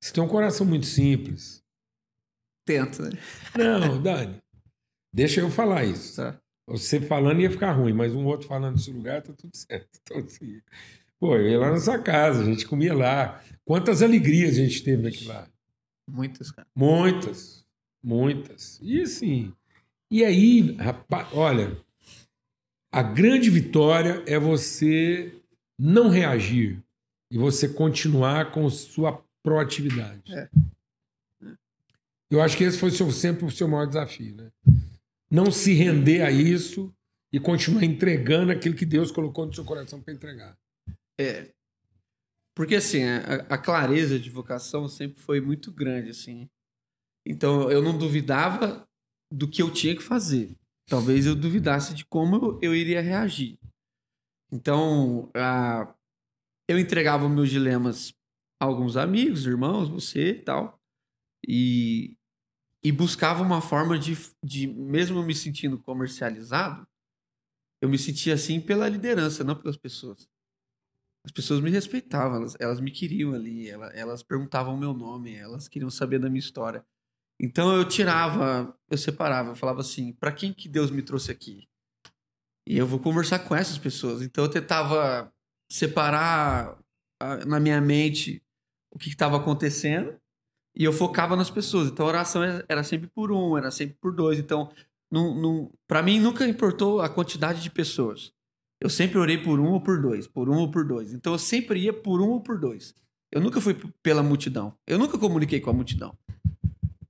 Você 0.02 0.14
tem 0.14 0.24
um 0.24 0.28
coração 0.28 0.66
muito 0.66 0.86
simples. 0.86 1.64
Tenta, 2.66 3.04
né? 3.04 3.20
Não, 3.58 4.02
Dani. 4.02 4.42
Deixa 5.14 5.42
eu 5.42 5.50
falar 5.50 5.86
isso. 5.86 6.16
Tá. 6.16 6.43
Você 6.68 7.02
falando 7.02 7.42
ia 7.42 7.52
ficar 7.52 7.74
ruim, 7.74 7.94
mas 7.94 8.16
um 8.16 8.26
outro 8.26 8.48
falando 8.48 8.76
nesse 8.76 8.92
lugar 8.92 9.22
tá 9.22 9.34
tudo 9.34 9.56
certo. 9.56 10.00
Então, 10.02 10.18
assim, 10.20 10.62
pô, 11.20 11.36
eu 11.36 11.50
ia 11.50 11.60
lá 11.60 11.72
na 11.72 11.80
sua 11.80 12.00
casa, 12.00 12.42
a 12.42 12.46
gente 12.46 12.66
comia 12.66 12.94
lá. 12.94 13.44
Quantas 13.66 14.02
alegrias 14.02 14.54
a 14.54 14.64
gente 14.64 14.84
teve 14.84 15.04
naquilo 15.04 15.30
lá. 15.30 15.48
Muitas, 16.10 16.52
cara. 16.52 16.68
Muitas, 16.76 17.66
muitas. 18.04 18.80
E 18.82 19.02
assim, 19.02 19.54
e 20.10 20.24
aí, 20.24 20.76
rapaz, 20.76 21.28
olha, 21.34 21.78
a 22.92 23.02
grande 23.02 23.50
vitória 23.50 24.24
é 24.28 24.38
você 24.38 25.34
não 25.78 26.10
reagir 26.10 26.82
e 27.32 27.38
você 27.38 27.68
continuar 27.68 28.52
com 28.52 28.70
sua 28.70 29.24
proatividade. 29.42 30.22
É. 30.32 30.50
Eu 32.30 32.42
acho 32.42 32.56
que 32.56 32.64
esse 32.64 32.78
foi 32.78 32.92
sempre 32.92 33.46
o 33.46 33.52
seu 33.52 33.68
maior 33.68 33.86
desafio, 33.86 34.36
né? 34.36 34.52
Não 35.34 35.52
se 35.52 35.74
render 35.74 36.22
a 36.22 36.30
isso 36.30 36.94
e 37.34 37.40
continuar 37.40 37.84
entregando 37.84 38.52
aquilo 38.52 38.76
que 38.76 38.86
Deus 38.86 39.12
colocou 39.12 39.48
no 39.48 39.54
seu 39.54 39.66
coração 39.66 40.00
para 40.00 40.14
entregar. 40.14 40.56
É. 41.20 41.52
Porque, 42.56 42.76
assim, 42.76 43.04
a, 43.04 43.36
a 43.50 43.58
clareza 43.58 44.20
de 44.20 44.30
vocação 44.30 44.88
sempre 44.88 45.20
foi 45.20 45.42
muito 45.42 45.72
grande, 45.72 46.12
assim. 46.12 46.48
Então, 47.26 47.72
eu 47.72 47.82
não 47.82 47.98
duvidava 47.98 48.88
do 49.34 49.50
que 49.50 49.64
eu 49.64 49.74
tinha 49.74 49.96
que 49.96 50.04
fazer. 50.04 50.56
Talvez 50.88 51.26
eu 51.26 51.36
duvidasse 51.36 51.96
de 51.96 52.06
como 52.06 52.36
eu, 52.36 52.60
eu 52.62 52.76
iria 52.76 53.02
reagir. 53.02 53.58
Então, 54.52 55.32
a, 55.36 55.96
eu 56.70 56.78
entregava 56.78 57.28
meus 57.28 57.50
dilemas 57.50 58.14
a 58.62 58.66
alguns 58.66 58.96
amigos, 58.98 59.48
irmãos, 59.48 59.90
você 59.90 60.30
e 60.30 60.44
tal. 60.44 60.80
E, 61.48 62.16
e 62.84 62.92
buscava 62.92 63.42
uma 63.42 63.62
forma 63.62 63.98
de, 63.98 64.18
de, 64.44 64.68
mesmo 64.68 65.24
me 65.24 65.34
sentindo 65.34 65.80
comercializado, 65.80 66.86
eu 67.82 67.90
me 67.90 67.98
sentia 67.98 68.34
assim 68.34 68.60
pela 68.60 68.90
liderança, 68.90 69.44
não 69.44 69.56
pelas 69.56 69.78
pessoas. 69.78 70.28
As 71.26 71.32
pessoas 71.32 71.62
me 71.62 71.70
respeitavam, 71.70 72.38
elas, 72.38 72.56
elas 72.60 72.82
me 72.82 72.92
queriam 72.92 73.34
ali, 73.34 73.70
ela- 73.70 73.92
elas, 73.94 74.22
perguntavam 74.22 74.76
o 74.76 74.78
meu 74.78 74.94
nome, 74.94 75.36
elas 75.36 75.68
queriam 75.70 75.90
saber 75.90 76.20
da 76.20 76.30
minha 76.30 76.40
história. 76.40 76.86
Então 77.40 77.76
eu 77.76 77.88
tirava, 77.88 78.78
eu 78.90 78.98
separava, 78.98 79.52
eu 79.52 79.56
falava 79.56 79.82
assim, 79.82 80.14
para 80.14 80.32
quem 80.32 80.54
que 80.54 80.68
Deus 80.70 80.92
me 80.92 81.02
trouxe 81.02 81.32
aqui? 81.32 81.68
E 82.68 82.78
eu 82.78 82.88
vou 82.88 83.00
conversar 83.00 83.40
com 83.40 83.56
essas 83.56 83.78
pessoas. 83.78 84.22
Então 84.22 84.44
eu 84.46 84.50
tentava 84.50 85.34
separar 85.70 86.78
ah, 87.22 87.46
na 87.46 87.60
minha 87.60 87.82
mente 87.82 88.42
o 88.92 88.98
que 89.00 89.10
estava 89.10 89.38
acontecendo 89.38 90.18
e 90.76 90.84
eu 90.84 90.94
focava 90.94 91.36
nas 91.36 91.50
pessoas. 91.50 91.90
Então 91.90 92.06
a 92.06 92.10
oração 92.10 92.44
era- 92.44 92.66
era 92.68 92.84
sempre 92.84 93.08
por 93.14 93.32
um, 93.32 93.58
era 93.58 93.70
sempre 93.72 93.96
por 94.02 94.14
dois. 94.14 94.40
Então, 94.40 94.72
não, 95.12 95.36
não, 95.36 95.72
para 95.88 96.02
mim 96.02 96.20
nunca 96.20 96.48
importou 96.48 97.02
a 97.02 97.10
quantidade 97.10 97.62
de 97.62 97.70
pessoas. 97.70 98.32
Eu 98.82 98.90
sempre 98.90 99.18
orei 99.18 99.38
por 99.38 99.60
um 99.60 99.72
ou 99.72 99.80
por 99.82 100.02
dois, 100.02 100.28
por 100.28 100.50
um 100.50 100.58
ou 100.58 100.70
por 100.70 100.86
dois. 100.86 101.14
Então 101.14 101.34
eu 101.34 101.40
sempre 101.40 101.80
ia 101.80 101.94
por 101.94 102.20
um 102.22 102.30
ou 102.32 102.42
por 102.42 102.60
dois. 102.60 102.94
Eu 103.32 103.40
nunca 103.42 103.62
fui 103.62 103.76
pela 104.02 104.22
multidão. 104.22 104.74
Eu 104.86 105.00
nunca 105.00 105.18
comuniquei 105.18 105.60
com 105.62 105.70
a 105.70 105.74
multidão. 105.74 106.16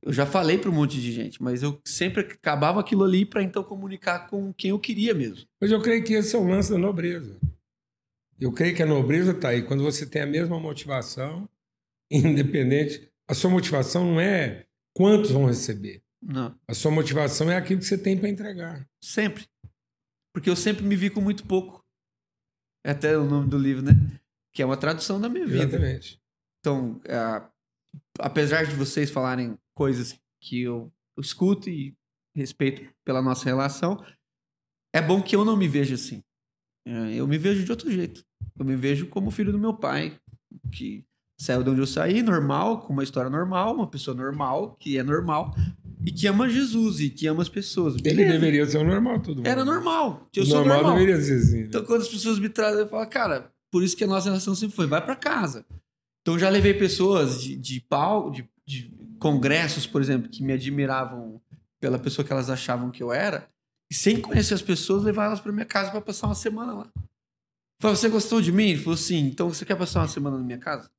Eu 0.02 0.12
já 0.12 0.26
falei 0.26 0.58
para 0.58 0.69
um 0.69 0.73
monte 0.73 0.99
de 1.02 1.12
gente, 1.13 1.41
mas 1.41 1.63
eu 1.63 1.80
sempre 1.86 2.21
acabava 2.21 2.80
aquilo 2.80 3.04
ali 3.06 3.26
para 3.26 3.41
então 3.41 3.63
comunicar 3.63 4.28
com 4.28 4.54
quem 4.54 4.71
eu 4.71 4.80
queria 4.80 5.13
mesmo. 5.13 5.47
Mas 5.62 5.71
eu 5.71 5.82
creio 5.82 6.04
que 6.04 6.13
esse 6.13 6.36
é 6.36 6.39
o 6.39 6.45
lance 6.45 6.69
da 6.69 6.78
nobreza. 6.78 7.38
Eu 8.39 8.52
creio 8.52 8.76
que 8.76 8.84
a 8.84 8.86
nobreza 8.86 9.32
está 9.32 9.49
aí. 9.49 9.62
Quando 9.63 9.82
você 9.82 10.06
tem 10.06 10.21
a 10.21 10.26
mesma 10.28 10.60
motivação, 10.60 11.47
independente. 12.12 13.10
A 13.28 13.34
sua 13.34 13.50
motivação 13.50 14.06
não 14.06 14.20
é 14.20 14.66
quantos 14.96 15.32
vão 15.32 15.46
receber. 15.46 16.04
Não, 16.22 16.58
A 16.68 16.74
sua 16.74 16.92
motivação 16.92 17.50
é 17.52 17.58
aquilo 17.58 17.80
que 17.82 17.86
você 17.86 17.98
tem 17.98 18.18
para 18.18 18.30
entregar. 18.30 18.88
sempre. 19.04 19.48
Porque 20.34 20.50
eu 20.50 20.56
sempre 20.56 20.84
me 20.84 20.96
vi 20.96 21.10
com 21.10 21.22
muito 21.22 21.46
pouco. 21.46 21.84
É 22.86 22.92
até 22.92 23.18
o 23.18 23.24
nome 23.24 23.50
do 23.50 23.58
livro, 23.58 23.84
né? 23.84 23.92
Que 24.54 24.62
é 24.62 24.66
uma 24.66 24.78
tradução 24.78 25.20
da 25.22 25.30
minha 25.30 25.46
vida. 25.46 25.64
Exatamente. 25.64 26.20
Então, 26.60 27.00
ah, 27.08 27.52
apesar 28.20 28.66
de 28.66 28.76
vocês 28.76 29.12
falarem 29.12 29.58
coisas 29.76 30.20
que 30.42 30.62
eu, 30.64 30.92
eu 31.16 31.22
escuto 31.22 31.70
e 31.70 31.96
respeito 32.36 32.92
pela 33.06 33.22
nossa 33.22 33.46
relação, 33.46 34.04
é 34.94 35.02
bom 35.02 35.22
que 35.22 35.36
eu 35.36 35.46
não 35.46 35.56
me 35.56 35.68
veja 35.68 35.96
assim. 35.96 36.24
É, 36.88 37.14
eu 37.16 37.28
me 37.28 37.38
vejo 37.38 37.64
de 37.64 37.72
outro 37.72 37.92
jeito. 37.92 38.26
Eu 38.58 38.66
me 38.66 38.76
vejo 38.76 39.08
como 39.10 39.30
filho 39.32 39.52
do 39.52 39.60
meu 39.60 39.76
pai, 39.78 40.20
que 40.72 41.06
saiu 41.43 41.62
de 41.62 41.69
onde 41.69 41.82
eu 41.82 41.88
saí, 41.88 42.21
normal, 42.21 42.82
com 42.82 42.93
uma 42.93 43.03
história 43.03 43.29
normal, 43.29 43.75
uma 43.75 43.88
pessoa 43.88 44.15
normal, 44.15 44.77
que 44.79 44.97
é 44.97 45.03
normal, 45.03 45.53
e 46.06 46.12
que 46.12 46.25
ama 46.25 46.47
Jesus 46.47 47.01
e 47.01 47.10
que 47.10 47.27
ama 47.27 47.41
as 47.41 47.49
pessoas. 47.49 47.95
Ele 47.95 48.01
Beleza. 48.03 48.32
deveria 48.32 48.65
ser 48.65 48.77
o 48.77 48.84
normal, 48.84 49.19
todo 49.19 49.38
mundo. 49.38 49.47
Era 49.47 49.65
normal. 49.65 50.29
Eu 50.34 50.45
normal, 50.45 50.77
normal. 50.77 50.93
deveria 50.97 51.21
ser 51.21 51.38
assim. 51.39 51.62
né? 51.62 51.65
Então, 51.67 51.84
quando 51.84 52.01
as 52.01 52.08
pessoas 52.08 52.39
me 52.39 52.47
trazem, 52.47 52.79
eu 52.82 52.88
falo, 52.88 53.06
cara, 53.08 53.51
por 53.69 53.84
isso 53.84 53.95
que 53.97 54.06
a 54.06 54.08
nossa 54.08 54.29
relação 54.29 54.56
sempre 54.56 54.75
foi, 54.75 54.88
vai 54.88 55.03
pra 55.03 55.17
casa. 55.17 55.65
Então, 56.21 56.39
já 56.39 56.47
levei 56.47 56.73
pessoas 56.73 57.41
de, 57.43 57.58
de 57.58 57.82
pau, 57.82 58.32
de, 58.32 58.47
de 58.65 58.93
congressos, 59.19 59.86
por 59.86 60.01
exemplo, 60.01 60.29
que 60.29 60.41
me 60.41 60.53
admiravam 60.53 61.41
pela 61.82 61.99
pessoa 61.99 62.25
que 62.25 62.32
elas 62.32 62.49
achavam 62.49 62.89
que 62.89 63.03
eu 63.03 63.12
era, 63.12 63.49
e 63.91 63.93
sem 63.93 64.19
conhecer 64.21 64.53
as 64.53 64.62
pessoas, 64.62 65.03
levar 65.03 65.25
elas 65.25 65.41
pra 65.41 65.51
minha 65.51 65.65
casa 65.65 65.91
pra 65.91 65.99
passar 65.99 66.27
uma 66.27 66.36
semana 66.36 66.73
lá. 66.73 66.88
Falei, 67.82 67.97
você 67.97 68.08
gostou 68.08 68.41
de 68.41 68.49
mim? 68.49 68.69
Ele 68.69 68.79
falou, 68.79 68.95
sim. 68.95 69.25
Então, 69.27 69.49
você 69.49 69.65
quer 69.65 69.75
passar 69.75 69.99
uma 69.99 70.08
semana 70.08 70.38
na 70.38 70.43
minha 70.43 70.58
casa? 70.58 70.89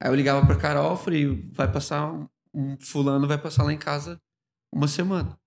Aí 0.00 0.08
eu 0.10 0.14
ligava 0.14 0.44
pra 0.46 0.56
Carol, 0.56 0.96
falei, 0.96 1.26
vai 1.52 1.70
passar, 1.70 2.10
um, 2.12 2.26
um 2.54 2.76
fulano 2.80 3.28
vai 3.28 3.36
passar 3.38 3.62
lá 3.64 3.72
em 3.72 3.78
casa 3.78 4.20
uma 4.72 4.88
semana. 4.88 5.38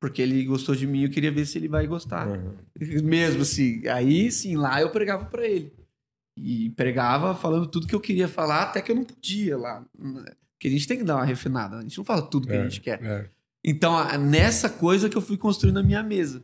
Porque 0.00 0.20
ele 0.20 0.44
gostou 0.44 0.74
de 0.74 0.86
mim, 0.86 1.04
eu 1.04 1.10
queria 1.10 1.30
ver 1.30 1.46
se 1.46 1.56
ele 1.58 1.68
vai 1.68 1.86
gostar. 1.86 2.26
Uhum. 2.26 2.54
Mesmo 3.04 3.42
assim. 3.42 3.86
Aí 3.88 4.30
sim, 4.32 4.56
lá 4.56 4.80
eu 4.82 4.90
pregava 4.90 5.24
pra 5.26 5.46
ele. 5.46 5.72
E 6.36 6.70
pregava 6.70 7.34
falando 7.34 7.66
tudo 7.68 7.86
que 7.86 7.94
eu 7.94 8.00
queria 8.00 8.26
falar, 8.26 8.62
até 8.64 8.82
que 8.82 8.90
eu 8.90 8.96
não 8.96 9.04
podia 9.04 9.56
lá. 9.56 9.84
Porque 9.96 10.66
a 10.66 10.70
gente 10.70 10.86
tem 10.88 10.98
que 10.98 11.04
dar 11.04 11.16
uma 11.16 11.24
refinada, 11.24 11.76
a 11.78 11.82
gente 11.82 11.96
não 11.98 12.04
fala 12.04 12.22
tudo 12.22 12.46
que 12.48 12.52
a 12.52 12.56
É, 12.56 12.62
gente 12.64 12.80
quer. 12.80 13.02
é. 13.02 13.28
Então, 13.64 13.96
a- 13.96 14.18
nessa 14.18 14.68
coisa 14.68 15.08
que 15.08 15.16
eu 15.16 15.20
fui 15.22 15.36
construindo 15.36 15.78
a 15.78 15.82
minha 15.82 16.02
mesa. 16.02 16.42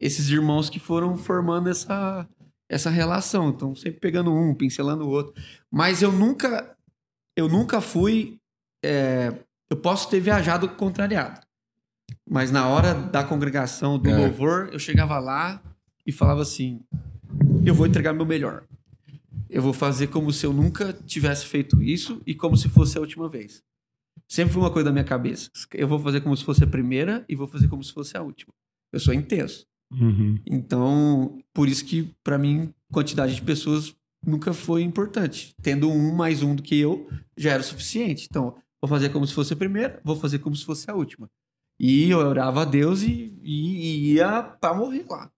Esses 0.00 0.30
irmãos 0.30 0.70
que 0.70 0.78
foram 0.78 1.16
formando 1.18 1.68
essa, 1.68 2.26
essa 2.68 2.88
relação. 2.88 3.50
Então, 3.50 3.74
sempre 3.74 4.00
pegando 4.00 4.32
um, 4.32 4.54
pincelando 4.54 5.04
o 5.04 5.10
outro. 5.10 5.34
Mas 5.70 6.00
eu 6.00 6.10
nunca, 6.12 6.74
eu 7.38 7.48
nunca 7.48 7.80
fui. 7.80 8.38
é, 8.84 9.32
eu 9.70 9.76
posso 9.76 10.08
ter 10.08 10.20
viajado 10.20 10.68
contrariado. 10.68 11.40
Mas 12.28 12.50
na 12.50 12.68
hora 12.68 12.94
da 12.94 13.24
congregação, 13.24 13.98
do 13.98 14.08
É. 14.08 14.16
louvor, 14.16 14.70
eu 14.72 14.78
chegava 14.78 15.18
lá 15.18 15.60
e 16.06 16.12
falava 16.12 16.42
assim: 16.42 16.80
eu 17.66 17.74
vou 17.74 17.86
entregar 17.86 18.12
meu 18.12 18.24
melhor. 18.26 18.64
Eu 19.50 19.62
vou 19.62 19.72
fazer 19.72 20.06
como 20.08 20.32
se 20.32 20.44
eu 20.46 20.52
nunca 20.52 20.92
tivesse 20.92 21.46
feito 21.46 21.82
isso 21.82 22.20
e 22.26 22.34
como 22.34 22.56
se 22.56 22.68
fosse 22.68 22.96
a 22.98 23.00
última 23.00 23.28
vez. 23.28 23.62
Sempre 24.28 24.52
foi 24.54 24.62
uma 24.62 24.70
coisa 24.70 24.86
da 24.86 24.92
minha 24.92 25.04
cabeça. 25.04 25.50
Eu 25.74 25.88
vou 25.88 25.98
fazer 25.98 26.20
como 26.20 26.36
se 26.36 26.44
fosse 26.44 26.62
a 26.62 26.66
primeira 26.66 27.24
e 27.28 27.34
vou 27.34 27.46
fazer 27.48 27.66
como 27.68 27.82
se 27.82 27.92
fosse 27.92 28.16
a 28.16 28.22
última. 28.22 28.52
Eu 28.92 29.00
sou 29.00 29.12
intenso. 29.14 29.66
Uhum. 29.90 30.38
Então, 30.46 31.38
por 31.54 31.66
isso 31.68 31.84
que, 31.84 32.14
pra 32.22 32.36
mim, 32.38 32.72
quantidade 32.92 33.34
de 33.34 33.42
pessoas 33.42 33.94
nunca 34.24 34.52
foi 34.52 34.82
importante. 34.82 35.54
Tendo 35.62 35.90
um 35.90 36.14
mais 36.14 36.42
um 36.42 36.54
do 36.54 36.62
que 36.62 36.76
eu, 36.78 37.08
já 37.38 37.52
era 37.52 37.60
o 37.60 37.64
suficiente. 37.64 38.26
Então, 38.28 38.54
vou 38.82 38.88
fazer 38.88 39.08
como 39.10 39.26
se 39.26 39.32
fosse 39.34 39.52
a 39.52 39.56
primeira, 39.56 40.00
vou 40.04 40.16
fazer 40.16 40.38
como 40.40 40.54
se 40.56 40.64
fosse 40.64 40.90
a 40.90 40.94
última. 40.94 41.28
E 41.80 42.10
eu 42.10 42.18
orava 42.18 42.62
a 42.62 42.64
Deus 42.64 43.02
e, 43.02 43.38
e- 43.42 43.76
e 44.10 44.12
ia 44.14 44.42
pra 44.42 44.74
morrer 44.74 45.04
lá. 45.08 45.30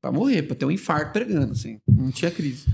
Pra 0.00 0.10
morrer, 0.12 0.42
pra 0.44 0.54
ter 0.56 0.64
um 0.64 0.70
infarto 0.70 1.12
pregando, 1.12 1.52
assim. 1.52 1.78
Não 1.86 2.10
tinha 2.10 2.30
crise. 2.30 2.66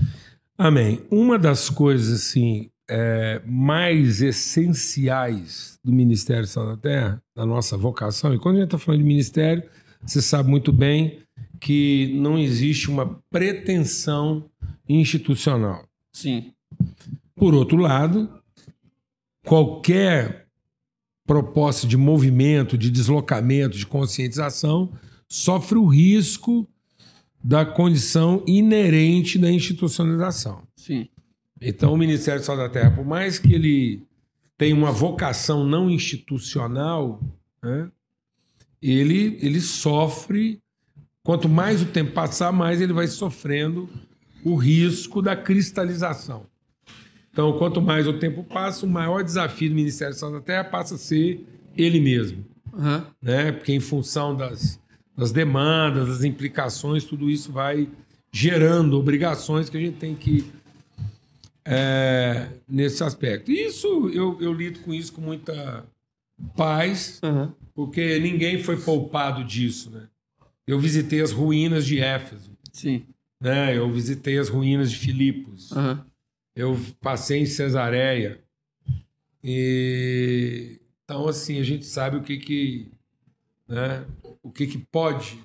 Amém. 0.57 1.01
Uma 1.11 1.37
das 1.37 1.69
coisas 1.69 2.21
assim 2.21 2.69
é, 2.89 3.41
mais 3.45 4.21
essenciais 4.21 5.77
do 5.83 5.91
Ministério 5.91 6.47
Sal 6.47 6.65
da 6.67 6.77
Terra, 6.77 7.21
da 7.35 7.45
nossa 7.45 7.75
vocação, 7.75 8.33
e 8.33 8.39
quando 8.39 8.55
a 8.55 8.59
gente 8.59 8.67
está 8.67 8.77
falando 8.77 9.01
de 9.01 9.07
ministério, 9.07 9.63
você 10.01 10.21
sabe 10.21 10.49
muito 10.49 10.71
bem 10.71 11.19
que 11.59 12.13
não 12.15 12.37
existe 12.37 12.89
uma 12.89 13.19
pretensão 13.29 14.49
institucional. 14.87 15.83
Sim. 16.13 16.53
Por 17.35 17.53
outro 17.53 17.77
lado, 17.77 18.36
qualquer 19.47 20.45
proposta 21.25 21.87
de 21.87 21.95
movimento, 21.95 22.77
de 22.77 22.91
deslocamento, 22.91 23.77
de 23.77 23.85
conscientização, 23.85 24.91
sofre 25.27 25.77
o 25.77 25.85
risco 25.85 26.67
da 27.41 27.65
condição 27.65 28.43
inerente 28.45 29.39
da 29.39 29.49
institucionalização. 29.49 30.63
Sim. 30.75 31.07
Então, 31.61 31.93
o 31.93 31.97
Ministério 31.97 32.43
Sal 32.43 32.57
da 32.57 32.67
Terra, 32.67 32.91
por 32.91 33.05
mais 33.05 33.39
que 33.39 33.53
ele 33.53 34.03
tem 34.57 34.73
uma 34.73 34.91
vocação 34.91 35.65
não 35.65 35.89
institucional, 35.89 37.21
né? 37.63 37.89
ele, 38.81 39.39
ele 39.41 39.61
sofre. 39.61 40.61
Quanto 41.23 41.47
mais 41.47 41.81
o 41.81 41.85
tempo 41.85 42.11
passar, 42.11 42.51
mais 42.51 42.81
ele 42.81 42.93
vai 42.93 43.07
sofrendo 43.07 43.89
o 44.43 44.55
risco 44.55 45.21
da 45.21 45.35
cristalização. 45.35 46.45
Então, 47.37 47.55
quanto 47.55 47.79
mais 47.79 48.07
o 48.07 48.13
tempo 48.13 48.43
passa, 48.43 48.83
o 48.83 48.89
maior 48.89 49.23
desafio 49.23 49.69
do 49.69 49.75
Ministério 49.75 50.11
da 50.11 50.19
Saúde 50.19 50.37
da 50.37 50.41
Terra 50.41 50.63
passa 50.63 50.95
a 50.95 50.97
ser 50.97 51.45
ele 51.77 51.99
mesmo. 51.99 52.43
Aham. 52.73 53.05
Né? 53.21 53.51
Porque, 53.51 53.71
em 53.71 53.79
função 53.79 54.35
das, 54.35 54.79
das 55.15 55.31
demandas, 55.31 56.07
das 56.07 56.23
implicações, 56.23 57.03
tudo 57.05 57.29
isso 57.29 57.51
vai 57.51 57.87
gerando 58.31 58.97
obrigações 58.97 59.69
que 59.69 59.77
a 59.77 59.79
gente 59.79 59.97
tem 59.97 60.15
que. 60.15 60.51
É, 61.63 62.47
nesse 62.67 63.03
aspecto. 63.03 63.51
E 63.51 63.67
isso, 63.67 64.09
eu, 64.11 64.41
eu 64.41 64.51
lido 64.51 64.79
com 64.79 64.91
isso 64.91 65.13
com 65.13 65.21
muita 65.21 65.85
paz, 66.55 67.19
Aham. 67.21 67.53
porque 67.75 68.17
ninguém 68.17 68.63
foi 68.63 68.77
poupado 68.77 69.43
disso. 69.43 69.91
Né? 69.91 70.07
Eu 70.65 70.79
visitei 70.79 71.21
as 71.21 71.31
ruínas 71.31 71.85
de 71.85 71.99
Éfeso, 71.99 72.49
Sim. 72.73 73.05
né? 73.39 73.77
eu 73.77 73.91
visitei 73.91 74.39
as 74.39 74.49
ruínas 74.49 74.89
de 74.89 74.97
Filipos. 74.97 75.71
Aham. 75.71 76.03
Eu 76.57 76.75
passei 76.99 77.39
em 77.39 77.45
Cesareia. 77.45 78.43
E 79.43 80.81
então 81.03 81.27
assim, 81.27 81.59
a 81.59 81.63
gente 81.63 81.85
sabe 81.85 82.17
o 82.17 82.23
que 82.23 82.37
que, 82.37 82.91
né, 83.67 84.03
o 84.41 84.51
que 84.51 84.65
que 84.65 84.79
pode 84.79 85.39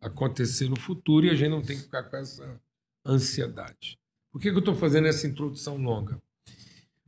acontecer 0.00 0.68
no 0.68 0.78
futuro 0.78 1.26
e 1.26 1.30
a 1.30 1.34
gente 1.34 1.50
não 1.50 1.60
tem 1.60 1.76
que 1.76 1.82
ficar 1.82 2.04
com 2.04 2.16
essa 2.16 2.60
ansiedade. 3.04 3.98
Por 4.30 4.40
que, 4.40 4.48
que 4.48 4.54
eu 4.54 4.60
estou 4.60 4.76
fazendo 4.76 5.08
essa 5.08 5.26
introdução 5.26 5.76
longa? 5.76 6.22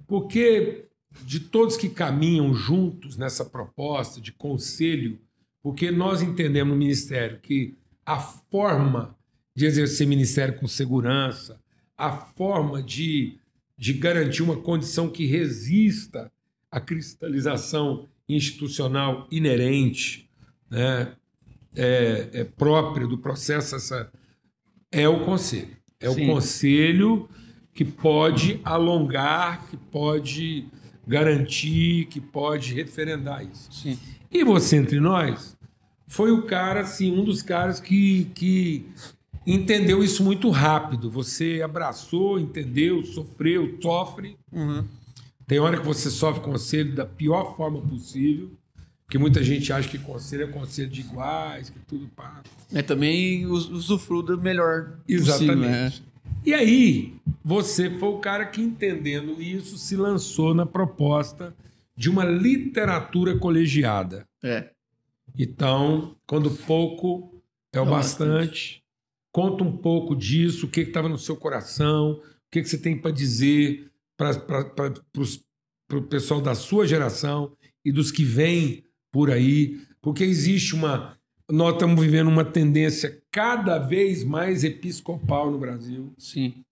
Porque 0.09 0.89
de 1.23 1.39
todos 1.39 1.77
que 1.77 1.89
caminham 1.89 2.53
juntos 2.53 3.17
nessa 3.17 3.45
proposta 3.45 4.21
de 4.21 4.33
conselho, 4.33 5.21
porque 5.63 5.93
nós 5.93 6.21
entendemos 6.21 6.73
no 6.73 6.79
ministério 6.79 7.39
que 7.39 7.77
a 8.05 8.19
forma 8.19 9.17
de 9.55 9.67
exercer 9.67 10.07
ministério 10.07 10.59
com 10.59 10.67
segurança, 10.67 11.61
a 11.97 12.13
forma 12.13 12.83
de, 12.83 13.39
de 13.77 13.93
garantir 13.93 14.43
uma 14.43 14.57
condição 14.57 15.09
que 15.09 15.27
resista 15.27 16.31
à 16.71 16.81
cristalização 16.81 18.09
institucional 18.29 19.27
inerente, 19.31 20.29
né, 20.69 21.15
é, 21.75 22.29
é 22.33 22.45
própria 22.45 23.07
do 23.07 23.19
processo, 23.19 23.77
essa, 23.77 24.11
é 24.91 25.09
o 25.09 25.25
conselho. 25.25 25.77
É 26.01 26.11
Sim. 26.11 26.25
o 26.25 26.35
conselho 26.35 27.29
que 27.73 27.85
pode 27.85 28.61
alongar, 28.65 29.67
que 29.69 29.77
pode 29.77 30.67
garantir, 31.07 32.07
que 32.07 32.21
pode 32.21 32.75
referendar 32.75 33.45
isso. 33.45 33.73
Sim. 33.73 33.99
E 34.31 34.43
você 34.43 34.77
entre 34.77 34.99
nós 34.99 35.57
foi 36.07 36.31
o 36.31 36.43
cara, 36.43 36.81
assim, 36.81 37.13
um 37.13 37.25
dos 37.25 37.43
caras 37.43 37.81
que, 37.81 38.25
que 38.35 38.87
entendeu 39.47 40.03
isso 40.03 40.25
muito 40.25 40.51
rápido. 40.51 41.11
Você 41.11 41.61
abraçou, 41.63 42.39
entendeu, 42.41 43.05
sofreu, 43.05 43.79
sofre. 43.81 44.37
Uhum. 44.53 44.85
Tem 45.47 45.59
hora 45.61 45.79
que 45.79 45.87
você 45.87 46.11
sofre 46.11 46.43
conselho 46.43 46.95
da 46.95 47.07
pior 47.07 47.57
forma 47.57 47.81
possível, 47.81 48.51
porque 49.05 49.17
muita 49.19 49.43
gente 49.45 49.73
acha 49.73 49.89
que 49.89 49.99
conselho 49.99 50.45
é 50.45 50.47
conselho 50.49 50.91
de 50.91 51.01
iguais, 51.03 51.71
que 51.71 51.79
tudo 51.87 52.09
passa. 52.17 52.43
Mas 52.73 52.83
também 52.85 53.47
us- 53.47 53.71
usufruo 53.71 54.23
do 54.23 54.37
melhor 54.41 54.97
possível, 55.07 55.17
Exatamente. 55.17 56.03
E 56.45 56.53
aí, 56.53 57.15
você 57.45 57.89
foi 57.91 58.09
o 58.09 58.19
cara 58.19 58.45
que, 58.47 58.61
entendendo 58.61 59.41
isso, 59.41 59.79
se 59.79 59.95
lançou 59.97 60.53
na 60.55 60.67
proposta 60.67 61.55
de 61.97 62.11
uma 62.11 62.25
literatura 62.25 63.37
colegiada. 63.39 64.27
É. 64.43 64.49
É. 64.57 64.71
Então, 65.39 66.15
quando 66.27 66.51
pouco 66.51 67.33
é 67.73 67.79
o 67.81 67.85
É 67.85 67.87
o 67.87 67.91
bastante, 67.91 68.83
conta 69.37 69.63
um 69.63 69.77
pouco 69.77 70.17
disso, 70.17 70.65
o 70.65 70.69
que 70.71 70.81
estava 70.81 71.11
no 71.11 71.19
seu 71.19 71.37
coração, 71.37 72.13
o 72.13 72.21
que, 72.51 72.63
que 72.63 72.69
você 72.71 72.79
tem 72.79 72.97
para 72.97 73.11
dizer 73.11 73.93
para 74.17 74.31
o 75.99 76.03
pessoal 76.05 76.41
da 76.41 76.55
sua 76.55 76.87
geração 76.87 77.53
e 77.85 77.93
dos 77.93 78.11
que 78.11 78.25
vêm 78.25 78.85
por 79.13 79.31
aí, 79.31 79.79
porque 80.01 80.25
existe 80.25 80.75
uma. 80.75 81.19
Nós 81.51 81.75
estamos 81.75 82.01
vivendo 82.01 82.29
uma 82.29 82.47
tendência 82.47 83.23
cada 83.31 83.79
vez 83.79 84.25
mais 84.25 84.65
episcopal 84.65 85.51
no 85.51 85.59
Brasil. 85.59 86.15
Sim. 86.17 86.65